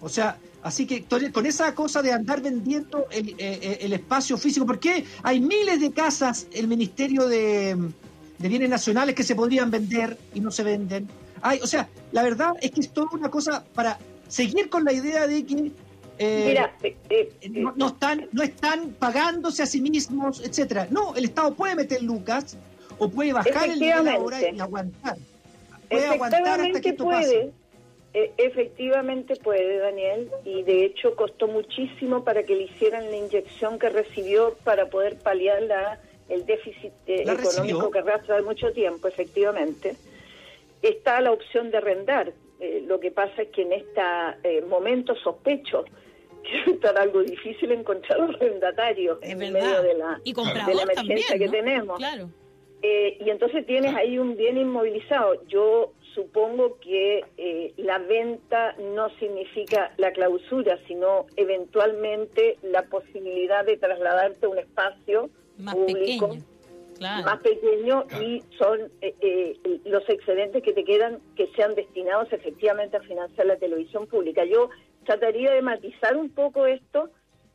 [0.00, 4.66] O sea, así que con esa cosa de andar vendiendo el, eh, eh, espacio físico,
[4.66, 7.76] porque hay miles de casas, el Ministerio de,
[8.38, 11.08] Bienes Nacionales que se podrían vender y no se venden.
[11.42, 13.98] Hay, o sea, la verdad es que es toda una cosa para
[14.28, 15.72] seguir con la idea de que
[16.18, 16.56] eh,
[17.50, 20.86] no, están no están pagándose a sí mismos, etcétera.
[20.90, 22.56] No, el Estado puede meter lucas
[22.98, 25.16] o puede bajar el nivel ahora y aguantar.
[25.88, 27.50] Puede aguantar hasta que esto pase.
[28.14, 33.78] E, efectivamente puede, Daniel, y de hecho costó muchísimo para que le hicieran la inyección
[33.78, 35.98] que recibió para poder paliar la,
[36.28, 39.96] el déficit eh, económico que arrastra de mucho tiempo, efectivamente.
[40.82, 42.32] Está la opción de arrendar.
[42.60, 45.84] Eh, lo que pasa es que en este momento sospecho
[46.42, 51.98] que es algo difícil encontrar arrendatarios en medio de la, de la emergencia que tenemos.
[51.98, 52.30] Claro.
[52.82, 55.44] y entonces tienes ahí un bien inmovilizado.
[55.46, 63.76] Yo supongo que eh, la venta no significa la clausura, sino eventualmente la posibilidad de
[63.76, 66.51] trasladarte a un espacio más público pequeño.
[67.02, 72.96] Más pequeño y son eh, eh, los excedentes que te quedan que sean destinados efectivamente
[72.96, 74.44] a financiar la televisión pública.
[74.44, 74.70] Yo
[75.04, 77.10] trataría de matizar un poco esto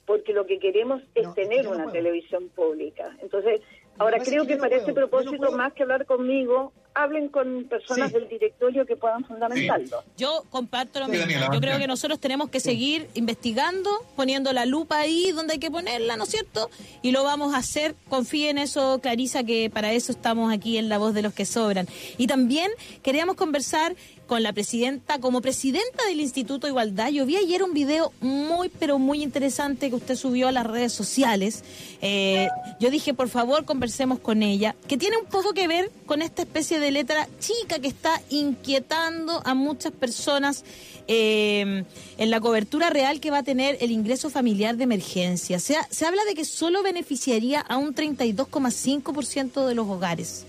[0.06, 3.16] porque lo que queremos es tener una televisión pública.
[3.22, 3.62] Entonces,
[3.98, 8.86] ahora creo que, para este propósito, más que hablar conmigo, hablen con personas del directorio
[8.86, 10.04] que puedan fundamentarlo.
[10.18, 11.54] Yo comparto lo mismo.
[11.54, 15.70] Yo creo que nosotros tenemos que seguir investigando, poniendo la lupa ahí donde hay que
[15.70, 16.70] ponerla, ¿no es cierto?
[17.04, 17.96] Y lo vamos a hacer.
[18.10, 21.46] Confíe en eso, Clarisa, que para eso estamos aquí en La Voz de los que
[21.46, 21.88] Sobran.
[22.18, 22.72] Y también
[23.04, 23.96] queríamos conversar
[24.28, 27.10] con la presidenta, como presidenta del Instituto Igualdad.
[27.10, 30.94] Yo vi ayer un video muy, pero muy interesante que usted subió a las redes
[30.94, 31.64] sociales.
[32.02, 32.48] Eh,
[32.80, 36.44] yo dije, por favor, conversemos con ella, que tiene un poco que ver con esta
[36.44, 40.64] especie de letra chica que está inquietando a muchas personas
[41.08, 41.84] eh,
[42.18, 45.60] en la cobertura real que va a tener el ingreso familiar de emergencia.
[45.60, 50.46] Se, se habla de que solo beneficiaría a un 32,5% de los hogares.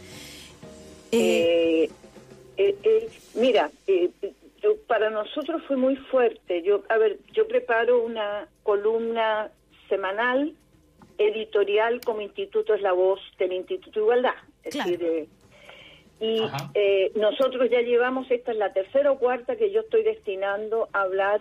[1.12, 1.88] Eh,
[2.56, 3.09] eh, eh,
[3.39, 4.10] mira, eh,
[4.62, 6.62] yo, para nosotros fue muy fuerte.
[6.62, 9.51] Yo, a ver, yo preparo una columna
[9.89, 10.55] semanal
[11.19, 14.35] editorial como Instituto es la voz del Instituto Igualdad.
[14.62, 15.28] Es decir, eh,
[16.20, 16.43] y
[16.74, 21.02] eh, nosotros ya llevamos, esta es la tercera o cuarta que yo estoy destinando a
[21.02, 21.40] hablar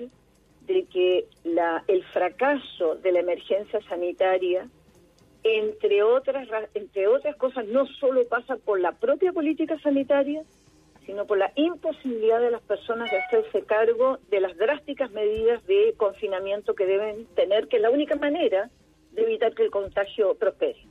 [0.67, 4.67] de que la, el fracaso de la emergencia sanitaria,
[5.43, 10.43] entre otras, entre otras cosas, no solo pasa por la propia política sanitaria,
[11.07, 15.95] sino por la imposibilidad de las personas de hacerse cargo de las drásticas medidas de
[15.95, 18.69] confinamiento que deben tener, que es la única manera
[19.13, 20.85] de evitar que el contagio prospere.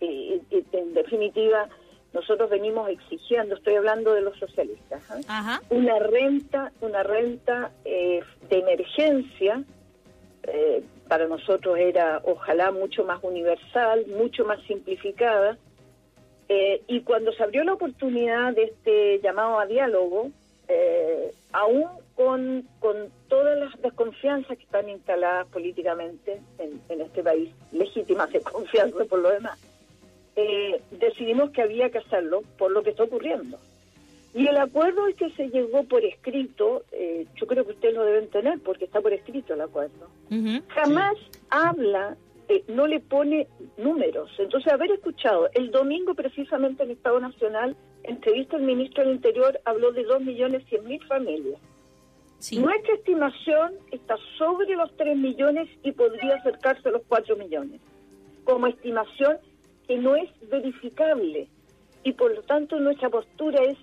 [0.00, 0.40] Y,
[0.72, 1.68] en definitiva,
[2.14, 5.20] nosotros venimos exigiendo, estoy hablando de los socialistas, ¿eh?
[5.68, 9.64] una renta, una renta eh, de emergencia.
[10.44, 15.58] Eh, para nosotros era ojalá mucho más universal, mucho más simplificada,
[16.52, 20.32] eh, y cuando se abrió la oportunidad de este llamado a diálogo,
[20.66, 21.86] eh, aún
[22.16, 22.96] con, con
[23.28, 29.60] todas las desconfianzas que están instaladas políticamente en, este país, legítimas desconfianzas por lo demás,
[30.34, 33.56] eh, decidimos que había que hacerlo por lo que está ocurriendo.
[34.34, 36.82] Y el acuerdo es que se llegó por escrito,
[37.36, 40.08] yo creo que ustedes lo deben tener porque está por escrito el acuerdo.
[40.68, 41.14] Jamás
[41.48, 42.16] habla
[42.68, 44.30] no le pone números.
[44.38, 49.92] Entonces, haber escuchado el domingo precisamente en Estado Nacional, entrevista el ministro del Interior, habló
[49.92, 51.60] de 2.100.000 familias.
[52.52, 57.80] Nuestra estimación está sobre los 3 millones y podría acercarse a los 4 millones,
[58.44, 59.36] como estimación
[59.86, 61.48] que no es verificable.
[62.02, 63.76] Y por lo tanto nuestra postura es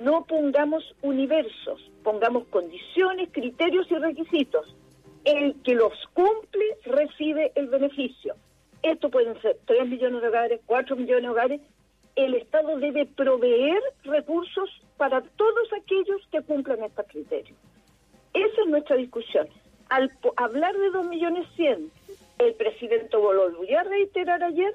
[0.00, 4.74] no pongamos universos, pongamos condiciones, criterios y requisitos
[5.24, 8.34] el que los cumple recibe el beneficio.
[8.82, 11.60] Esto pueden ser 3 millones de hogares, 4 millones de hogares.
[12.16, 17.56] El Estado debe proveer recursos para todos aquellos que cumplan estos criterios.
[18.34, 19.48] Esa es nuestra discusión.
[19.88, 21.90] Al hablar de 2 millones 100,
[22.38, 24.72] el presidente volvió a reiterar ayer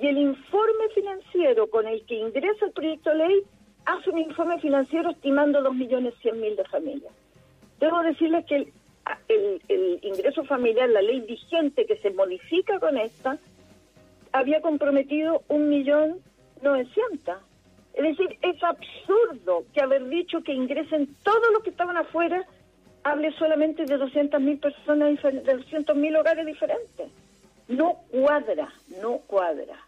[0.00, 3.42] y el informe financiero con el que ingresa el proyecto de ley
[3.86, 7.12] hace un informe financiero estimando 2 millones 100 mil de familias.
[7.78, 8.72] Debo decirles que el
[9.28, 13.38] el, ingreso familiar, la ley vigente que se modifica con esta,
[14.32, 16.20] había comprometido un millón
[16.62, 17.36] novecientos.
[17.94, 22.44] Es decir, es absurdo que haber dicho que ingresen todos los que estaban afuera
[23.04, 27.08] hable solamente de 200 mil personas, de 200 mil hogares diferentes.
[27.68, 29.78] No cuadra, no cuadra.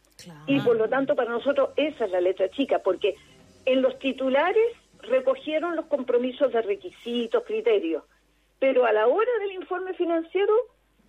[0.46, 3.16] Y por lo tanto, para nosotros esa es la letra chica, porque
[3.64, 4.66] en los titulares
[5.00, 8.04] recogieron los compromisos de requisitos, criterios
[8.58, 10.52] pero a la hora del informe financiero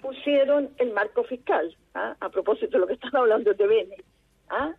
[0.01, 2.15] pusieron el marco fiscal, ¿ah?
[2.19, 3.97] a propósito de lo que están hablando de Bene.
[4.49, 4.73] ¿ah?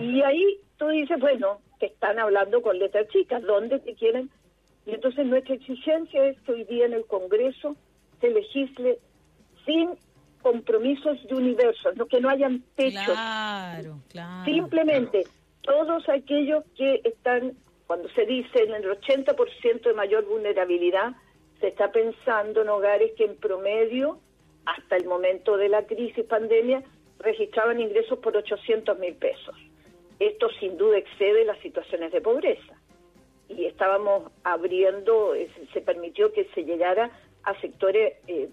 [0.00, 4.30] Y ahí tú dices, bueno, que están hablando con letras chicas, ¿dónde te quieren?
[4.86, 7.76] Y entonces nuestra exigencia es que hoy día en el Congreso
[8.20, 8.98] se legisle
[9.64, 9.90] sin
[10.42, 13.04] compromisos de universo, no, que no hayan techos.
[13.04, 14.44] Claro, claro.
[14.44, 15.24] Simplemente
[15.60, 17.52] todos aquellos que están,
[17.86, 21.12] cuando se dice en el 80% de mayor vulnerabilidad,
[21.60, 24.18] se está pensando en hogares que en promedio,
[24.64, 26.82] hasta el momento de la crisis pandemia,
[27.18, 29.54] registraban ingresos por 800 mil pesos.
[30.18, 32.74] Esto sin duda excede las situaciones de pobreza.
[33.48, 37.10] Y estábamos abriendo, eh, se permitió que se llegara
[37.42, 38.48] a sectores, eh,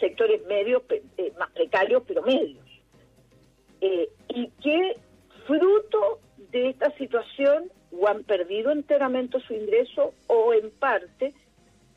[0.00, 2.58] sectores medios, eh, más precarios, pero medios.
[4.28, 4.94] y que
[5.44, 6.20] fruto
[6.52, 11.34] de esta situación o han perdido enteramente su ingreso o en parte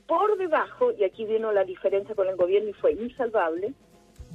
[0.07, 3.73] por debajo, y aquí vino la diferencia con el gobierno y fue insalvable,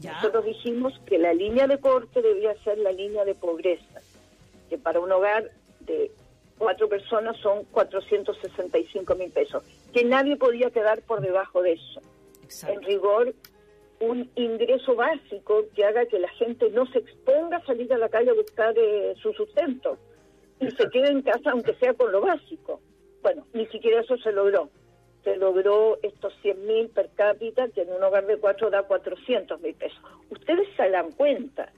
[0.02, 4.00] nosotros dijimos que la línea de corte debía ser la línea de pobreza,
[4.68, 6.10] que para un hogar de
[6.58, 12.00] cuatro personas son 465 mil pesos, que nadie podía quedar por debajo de eso.
[12.66, 13.34] En rigor,
[14.00, 18.08] un ingreso básico que haga que la gente no se exponga a salir a la
[18.08, 19.98] calle a buscar eh, su sustento
[20.58, 22.80] y se quede en casa aunque sea con lo básico.
[23.22, 24.70] Bueno, ni siquiera eso se logró
[25.24, 29.60] se logró estos 100 mil per cápita, que en un hogar de cuatro da 400
[29.60, 30.00] mil pesos.
[30.30, 31.72] Ustedes se dan cuenta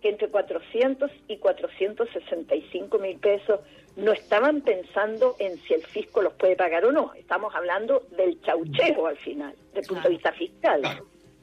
[0.00, 3.60] que entre 400 y 465 mil pesos
[3.96, 7.12] no estaban pensando en si el fisco los puede pagar o no.
[7.14, 10.82] Estamos hablando del chaucheo al final, desde el punto de vista fiscal.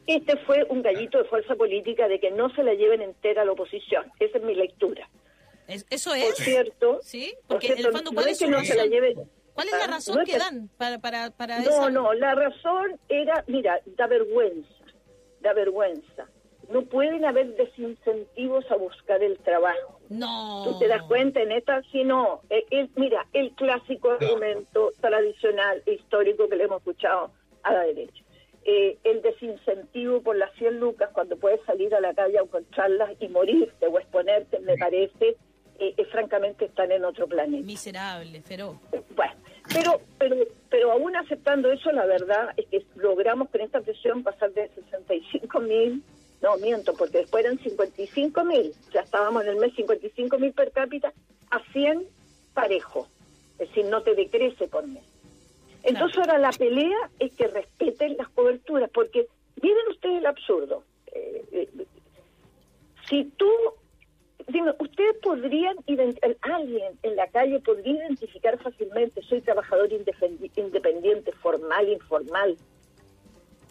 [0.08, 3.46] Este fue un gallito de fuerza política de que no se la lleven entera a
[3.46, 4.06] la oposición.
[4.20, 5.10] Esa es mi lectura.
[5.68, 6.26] ¿Eso es?
[6.26, 7.34] Por cierto, ¿Sí?
[7.48, 10.38] Porque el fondo, no es que no se la lleven ¿Cuál es la razón que
[10.38, 14.84] dan para, para, para No, no, la razón era, mira, da vergüenza,
[15.40, 16.28] da vergüenza.
[16.70, 20.00] No pueden haber desincentivos a buscar el trabajo.
[20.10, 20.64] No.
[20.66, 21.82] ¿Tú te das cuenta en esta?
[21.92, 22.42] Sí, no.
[22.50, 27.32] Eh, mira, el clásico argumento tradicional, histórico que le hemos escuchado
[27.64, 28.24] a la derecha.
[28.66, 33.12] Eh, el desincentivo por las 100 lucas cuando puedes salir a la calle a encontrarlas
[33.20, 35.38] y morirte o exponerte, me parece
[35.80, 37.66] eh, eh, francamente están en otro planeta.
[37.66, 38.78] Miserable, feroz.
[39.16, 39.34] Bueno,
[39.74, 40.36] pero, pero,
[40.70, 45.60] pero aún aceptando eso, la verdad es que logramos con esta presión pasar de 65
[45.60, 46.04] mil,
[46.42, 50.72] no miento, porque después eran 55 mil, ya estábamos en el mes 55 mil per
[50.72, 51.14] cápita,
[51.52, 52.04] a 100
[52.54, 53.08] parejo,
[53.60, 55.04] es decir, no te decrece por mes.
[55.84, 59.28] Entonces ahora la pelea es que respeten las coberturas, porque
[59.62, 60.84] miren ustedes el absurdo.
[61.14, 61.70] Eh, eh,
[63.08, 63.50] si tú,
[64.48, 65.76] dime, ustedes podrían,
[66.42, 72.58] alguien en la calle podría identificar fácilmente, soy trabajador independiente, formal, informal,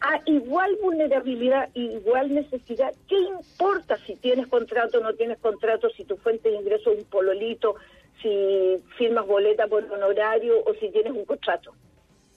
[0.01, 6.05] a igual vulnerabilidad, igual necesidad, ¿qué importa si tienes contrato o no tienes contrato, si
[6.05, 7.77] tu fuente de ingreso es un pololito,
[8.21, 11.75] si firmas boleta por honorario o si tienes un contrato?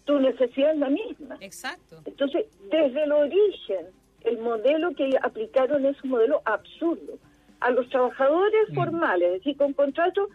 [0.06, 1.38] Tu necesidad es la misma.
[1.42, 2.02] Exacto.
[2.06, 3.88] Entonces, desde el origen,
[4.22, 7.20] el modelo que aplicaron es un modelo absurdo.
[7.60, 8.76] A los trabajadores mm.
[8.76, 10.30] formales, es decir, con contrato,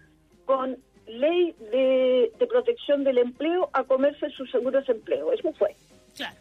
[0.45, 0.77] con
[1.07, 5.33] ley de, protección del empleo, a comerse sus seguros de empleo.
[5.33, 5.75] Eso fue.
[6.17, 6.37] Claro.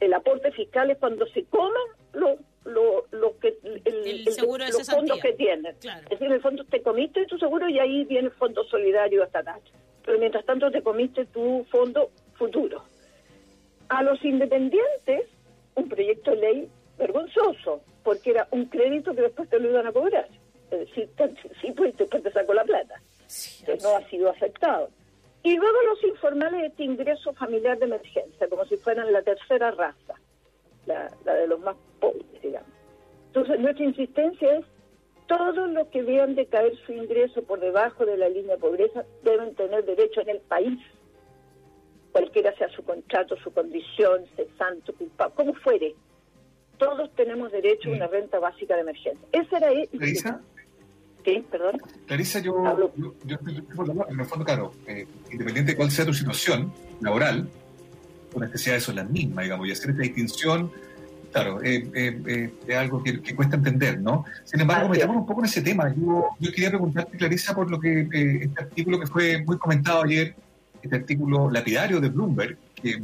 [0.00, 1.72] El, aporte fiscal es cuando se coman
[2.12, 5.74] lo, lo, lo que el, seguro los fondos que tienen.
[5.80, 6.02] Claro.
[6.04, 9.22] Es decir, en el fondo te comiste tu seguro y ahí viene el fondo solidario
[9.22, 9.60] estatal.
[10.04, 12.84] Pero mientras tanto te comiste tu fondo futuro.
[13.88, 15.28] A los independientes
[15.74, 16.68] un proyecto de ley
[16.98, 20.28] vergonzoso, porque era un crédito que después te lo iban a cobrar.
[20.70, 21.08] Es decir,
[21.60, 23.00] sí, pues después te sacó la plata,
[23.64, 24.88] que no ha sido aceptado.
[25.42, 29.72] Y luego los informales de este ingreso familiar de emergencia, como si fueran la tercera
[29.72, 30.14] raza,
[30.86, 32.70] la, de los más pobres, digamos.
[33.26, 34.64] Entonces, nuestra insistencia es,
[35.26, 39.04] todos los que vean de caer su ingreso por debajo de la línea de pobreza
[39.22, 40.78] deben tener derecho en el país,
[42.12, 45.94] cualquiera sea su contrato, su condición, cesante, culpable, como fuere,
[46.82, 49.26] todos tenemos derecho a una renta básica de emergencia.
[49.30, 49.68] Esa era.
[49.96, 50.40] ¿Clarisa?
[51.24, 51.80] Sí, perdón.
[52.06, 53.38] Clarisa, yo, yo, yo,
[54.08, 57.48] en el fondo, claro, eh, independiente de cuál sea tu situación laboral,
[58.32, 60.72] tus necesidades son las mismas, digamos, y hacer esta distinción,
[61.30, 64.24] claro, eh, eh, es algo que, cuesta entender, ¿no?
[64.44, 65.94] Sin embargo, metamos un poco en ese tema.
[65.94, 68.00] Yo, yo quería preguntarte, Clarisa, por lo que
[68.42, 70.34] este artículo que fue muy comentado ayer,
[70.82, 73.00] este artículo lapidario de Bloomberg, que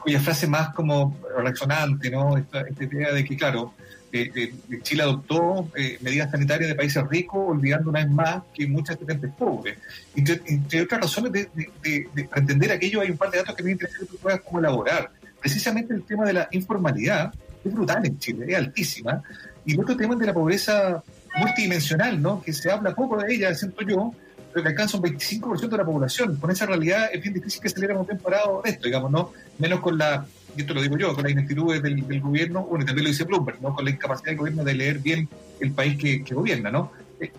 [0.00, 2.36] cuya frase más como resonante, ¿no?
[2.36, 3.74] Esta, idea de que, claro,
[4.12, 8.66] eh, eh, Chile adoptó eh, medidas sanitarias de países ricos, olvidando una vez más que
[8.66, 9.78] muchas gente pobres.
[10.14, 13.72] Entre, entre otras razones, de, para entender aquello hay un par de datos que me
[13.72, 15.10] interesa que tú puedas como elaborar.
[15.40, 17.34] Precisamente el tema de la informalidad
[17.64, 19.22] es brutal en Chile, es altísima.
[19.66, 21.02] Y el otro tema de la pobreza
[21.36, 22.42] multidimensional, ¿no?
[22.42, 24.14] Que se habla poco de ella, siento yo,
[24.62, 26.36] que alcanza un 25% de la población.
[26.36, 29.32] Con esa realidad es bien difícil que saliéramos bien parados de esto, digamos, ¿no?
[29.58, 30.26] Menos con la,
[30.56, 33.60] y esto lo digo yo, con la ineptitud del, gobierno, bueno, también lo dice Bloomberg,
[33.60, 33.74] ¿no?
[33.74, 35.28] Con la incapacidad del gobierno de leer bien
[35.60, 36.92] el país que, gobierna, ¿no?
[37.20, 37.32] Eh,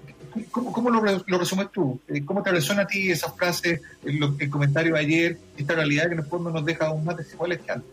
[0.52, 1.02] ¿Cómo, lo,
[1.40, 2.00] resumes tú?
[2.10, 6.14] Eh, ¿Cómo te resuena a ti esa frase, el, comentario de ayer, esta realidad que
[6.14, 7.90] en el fondo nos deja aún más desiguales que antes?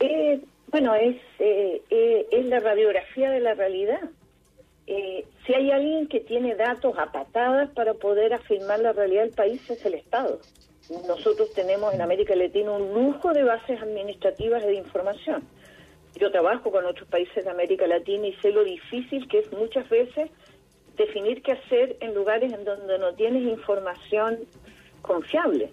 [0.00, 0.40] Eh,
[0.72, 4.00] bueno, es, es la radiografía de la realidad.
[4.86, 9.32] Eh, si hay alguien que tiene datos a patadas para poder afirmar la realidad del
[9.32, 10.40] país es el Estado.
[11.06, 15.44] Nosotros tenemos en América Latina un lujo de bases administrativas de información.
[16.16, 19.88] Yo trabajo con otros países de América Latina y sé lo difícil que es muchas
[19.88, 20.30] veces
[20.96, 24.40] definir qué hacer en lugares en donde no tienes información
[25.00, 25.70] confiable.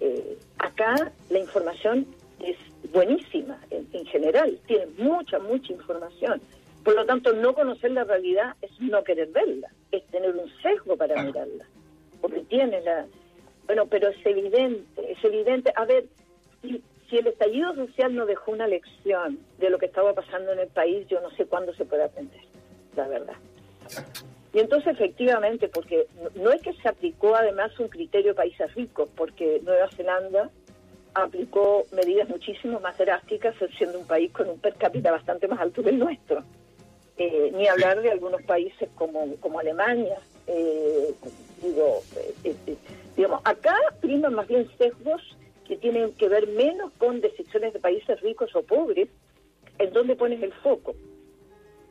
[0.00, 2.06] Eh, acá la información
[2.40, 2.56] es
[2.92, 6.42] buenísima en, en general, tiene mucha, mucha información
[6.82, 10.96] por lo tanto, no conocer la realidad es no querer verla, es tener un sesgo
[10.96, 11.64] para mirarla,
[12.20, 13.06] porque tiene la...
[13.66, 15.72] Bueno, pero es evidente, es evidente.
[15.76, 16.04] A ver,
[16.62, 20.68] si, el estallido social no dejó una lección de lo que estaba pasando en el
[20.68, 22.40] país, yo no sé cuándo se puede aprender,
[22.96, 23.36] la verdad.
[24.54, 29.08] Y entonces, efectivamente, porque no es que se aplicó además un criterio de países ricos,
[29.14, 30.50] porque Nueva Zelanda
[31.14, 35.82] aplicó medidas muchísimo más drásticas, siendo un país con un per cápita bastante más alto
[35.82, 36.42] que el nuestro.
[37.18, 40.18] Eh, ni hablar de algunos países como, como Alemania.
[40.46, 41.14] Eh,
[41.62, 42.02] digo,
[42.44, 42.76] eh,
[43.16, 45.20] digamos, acá priman más bien sesgos
[45.66, 49.08] que tienen que ver menos con decisiones de países ricos o pobres,
[49.78, 50.94] en donde pones el foco.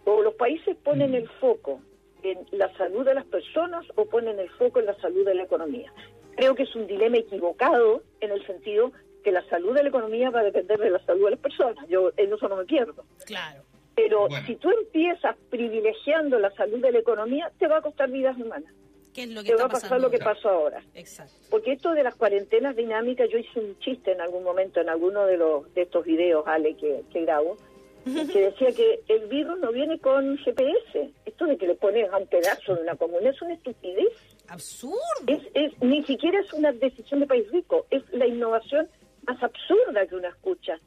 [0.06, 1.80] O los países ponen el foco
[2.24, 5.44] en la salud de las personas o ponen el foco en la salud de la
[5.44, 5.94] economía.
[6.36, 8.92] Creo que es un dilema equivocado en el sentido
[9.24, 11.88] que la salud de la economía va a depender de la salud de las personas.
[11.88, 13.06] Yo en eso no me pierdo.
[13.26, 13.62] Claro.
[13.96, 18.38] Pero si tú empiezas privilegiando la salud de la economía, te va a costar vidas
[18.38, 18.74] humanas.
[19.14, 20.82] ¿Qué es lo que te va a pasar lo que pasó ahora.
[20.94, 21.34] Exacto.
[21.50, 25.26] Porque esto de las cuarentenas dinámicas, yo hice un chiste en algún momento en alguno
[25.26, 27.58] de los de estos videos, Ale, que, grabo,
[28.06, 31.12] que decía que el virus no viene con GPS.
[31.26, 34.14] Esto de que le pones a un pedazo de una comuna es una estupidez.
[34.48, 34.96] Absurdo.
[35.28, 38.88] Es, es, ni siquiera es una decisión de país rico, es la innovación
[39.28, 40.80] más absurda que uno escucha.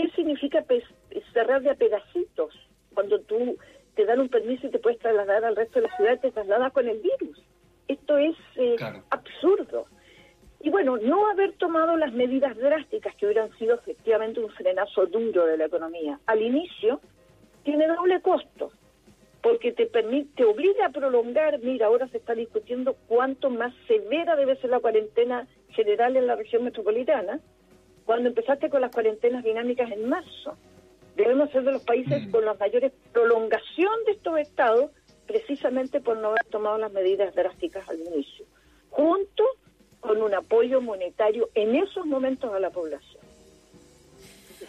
[0.00, 0.64] ¿Qué significa
[1.34, 2.54] cerrar de a pedacitos?
[2.94, 3.58] Cuando tú
[3.94, 6.72] te dan un permiso y te puedes trasladar al resto de la ciudad, te trasladas
[6.72, 7.42] con el virus.
[7.86, 8.76] Esto es eh,
[9.10, 9.88] absurdo.
[10.62, 15.44] Y bueno, no haber tomado las medidas drásticas que hubieran sido efectivamente un frenazo duro
[15.44, 17.02] de la economía al inicio,
[17.62, 18.72] tiene doble costo,
[19.42, 24.34] porque te permite, te obliga a prolongar, mira, ahora se está discutiendo cuánto más severa
[24.34, 27.38] debe ser la cuarentena general en la región metropolitana,
[28.10, 30.56] cuando empezaste con las cuarentenas dinámicas en marzo.
[31.14, 32.32] Debemos ser de los países mm.
[32.32, 34.90] con la mayores prolongación de estos estados,
[35.28, 38.46] precisamente por no haber tomado las medidas drásticas al inicio,
[38.90, 39.44] junto
[40.00, 43.22] con un apoyo monetario en esos momentos a la población.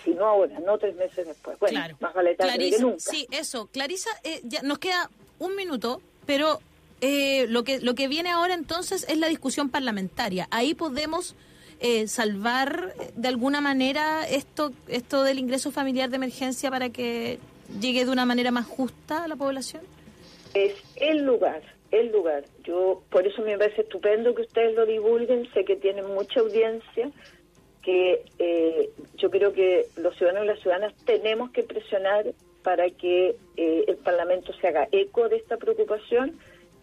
[0.03, 1.57] si no ahora, no tres meses después.
[1.57, 2.99] Bueno, más vale tarde que nunca.
[2.99, 3.65] Sí, eso.
[3.73, 5.09] Clarisa, eh, ya nos queda
[5.39, 6.59] un minuto, pero
[7.01, 10.47] eh, lo, que, lo que viene ahora entonces es la discusión parlamentaria.
[10.51, 11.35] Ahí podemos
[11.81, 17.39] eh, salvar de alguna manera esto, esto del ingreso familiar de emergencia para que
[17.79, 19.81] llegue de una manera más justa a la población.
[20.53, 22.45] Es el lugar el lugar.
[22.63, 27.11] Yo por eso me parece estupendo que ustedes lo divulguen, sé que tienen mucha audiencia,
[27.83, 32.33] que eh, yo creo que los ciudadanos y las ciudadanas tenemos que presionar
[32.63, 36.39] para que eh, el Parlamento se haga eco de esta preocupación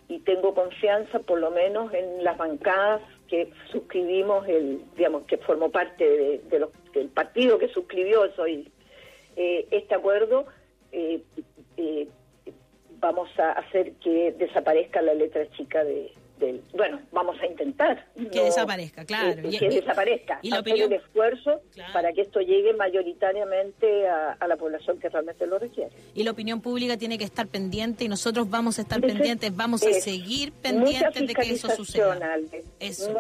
[0.09, 5.71] y tengo confianza por lo menos en las bancadas que suscribimos, el digamos que formó
[5.71, 8.71] parte de, los, del partido que suscribió soy,
[9.37, 10.47] eh, este acuerdo,
[10.91, 11.23] eh,
[13.01, 16.13] vamos a hacer que desaparezca la letra chica de,
[16.75, 18.07] bueno, vamos a intentar.
[18.33, 19.43] Que desaparezca, claro.
[19.51, 20.39] que, desaparezca.
[20.43, 21.61] Y hacer el esfuerzo
[21.93, 25.91] para que esto llegue mayoritariamente a, la población que realmente lo requiere.
[26.15, 29.83] Y la opinión pública tiene que estar pendiente y nosotros vamos a estar pendientes, vamos
[29.83, 32.19] a seguir pendientes de que eso suceda.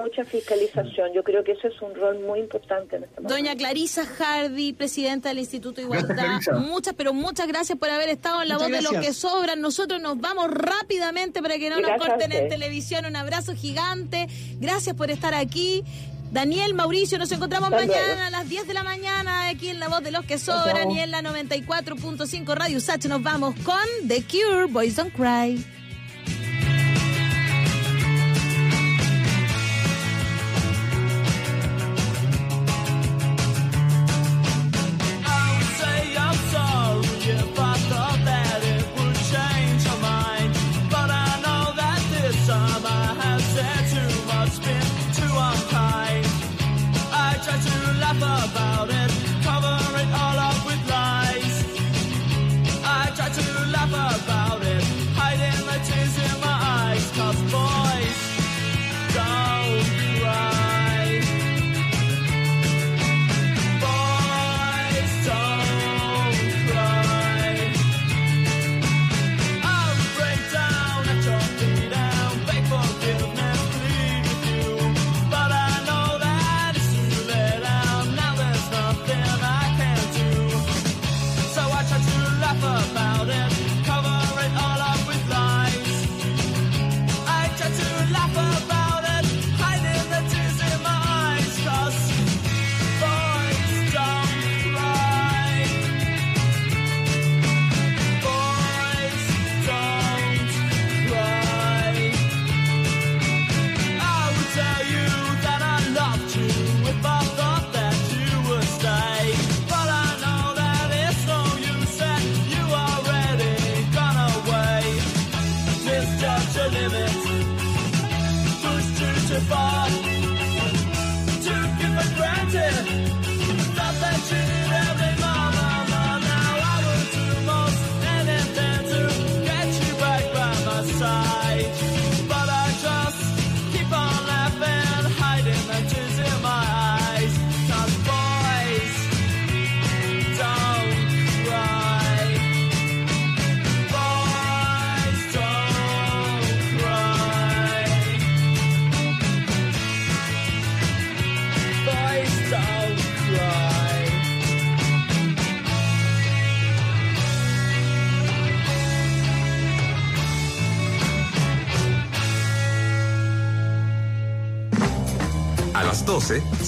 [0.02, 1.12] Mucha fiscalización.
[1.12, 3.34] Yo creo que eso es un rol muy importante en este momento.
[3.34, 8.42] Doña Clarisa Hardy, presidenta del Instituto de Igualdad, muchas, pero muchas gracias por haber estado
[8.42, 9.60] en la voz de los que sobran.
[9.60, 14.28] Nosotros nos vamos rápidamente para que no nos corten en televisión un abrazo gigante.
[14.60, 15.82] Gracias por estar aquí.
[16.30, 20.02] Daniel, Mauricio, nos encontramos mañana a las 10 de la mañana aquí en La Voz
[20.02, 23.04] de los que Sobran y en la 94.5 Radio Sach.
[23.06, 23.76] Nos vamos con
[24.06, 25.64] The Cure, Boys Don't Cry.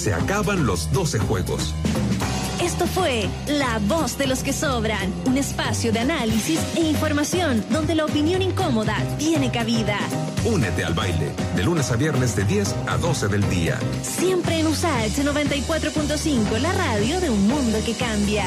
[0.01, 1.75] Se acaban los 12 juegos.
[2.59, 7.93] Esto fue La Voz de los que Sobran, un espacio de análisis e información donde
[7.93, 9.99] la opinión incómoda tiene cabida.
[10.43, 13.79] Únete al baile, de lunes a viernes de 10 a 12 del día.
[14.01, 18.45] Siempre en USAH 94.5, la radio de un mundo que cambia.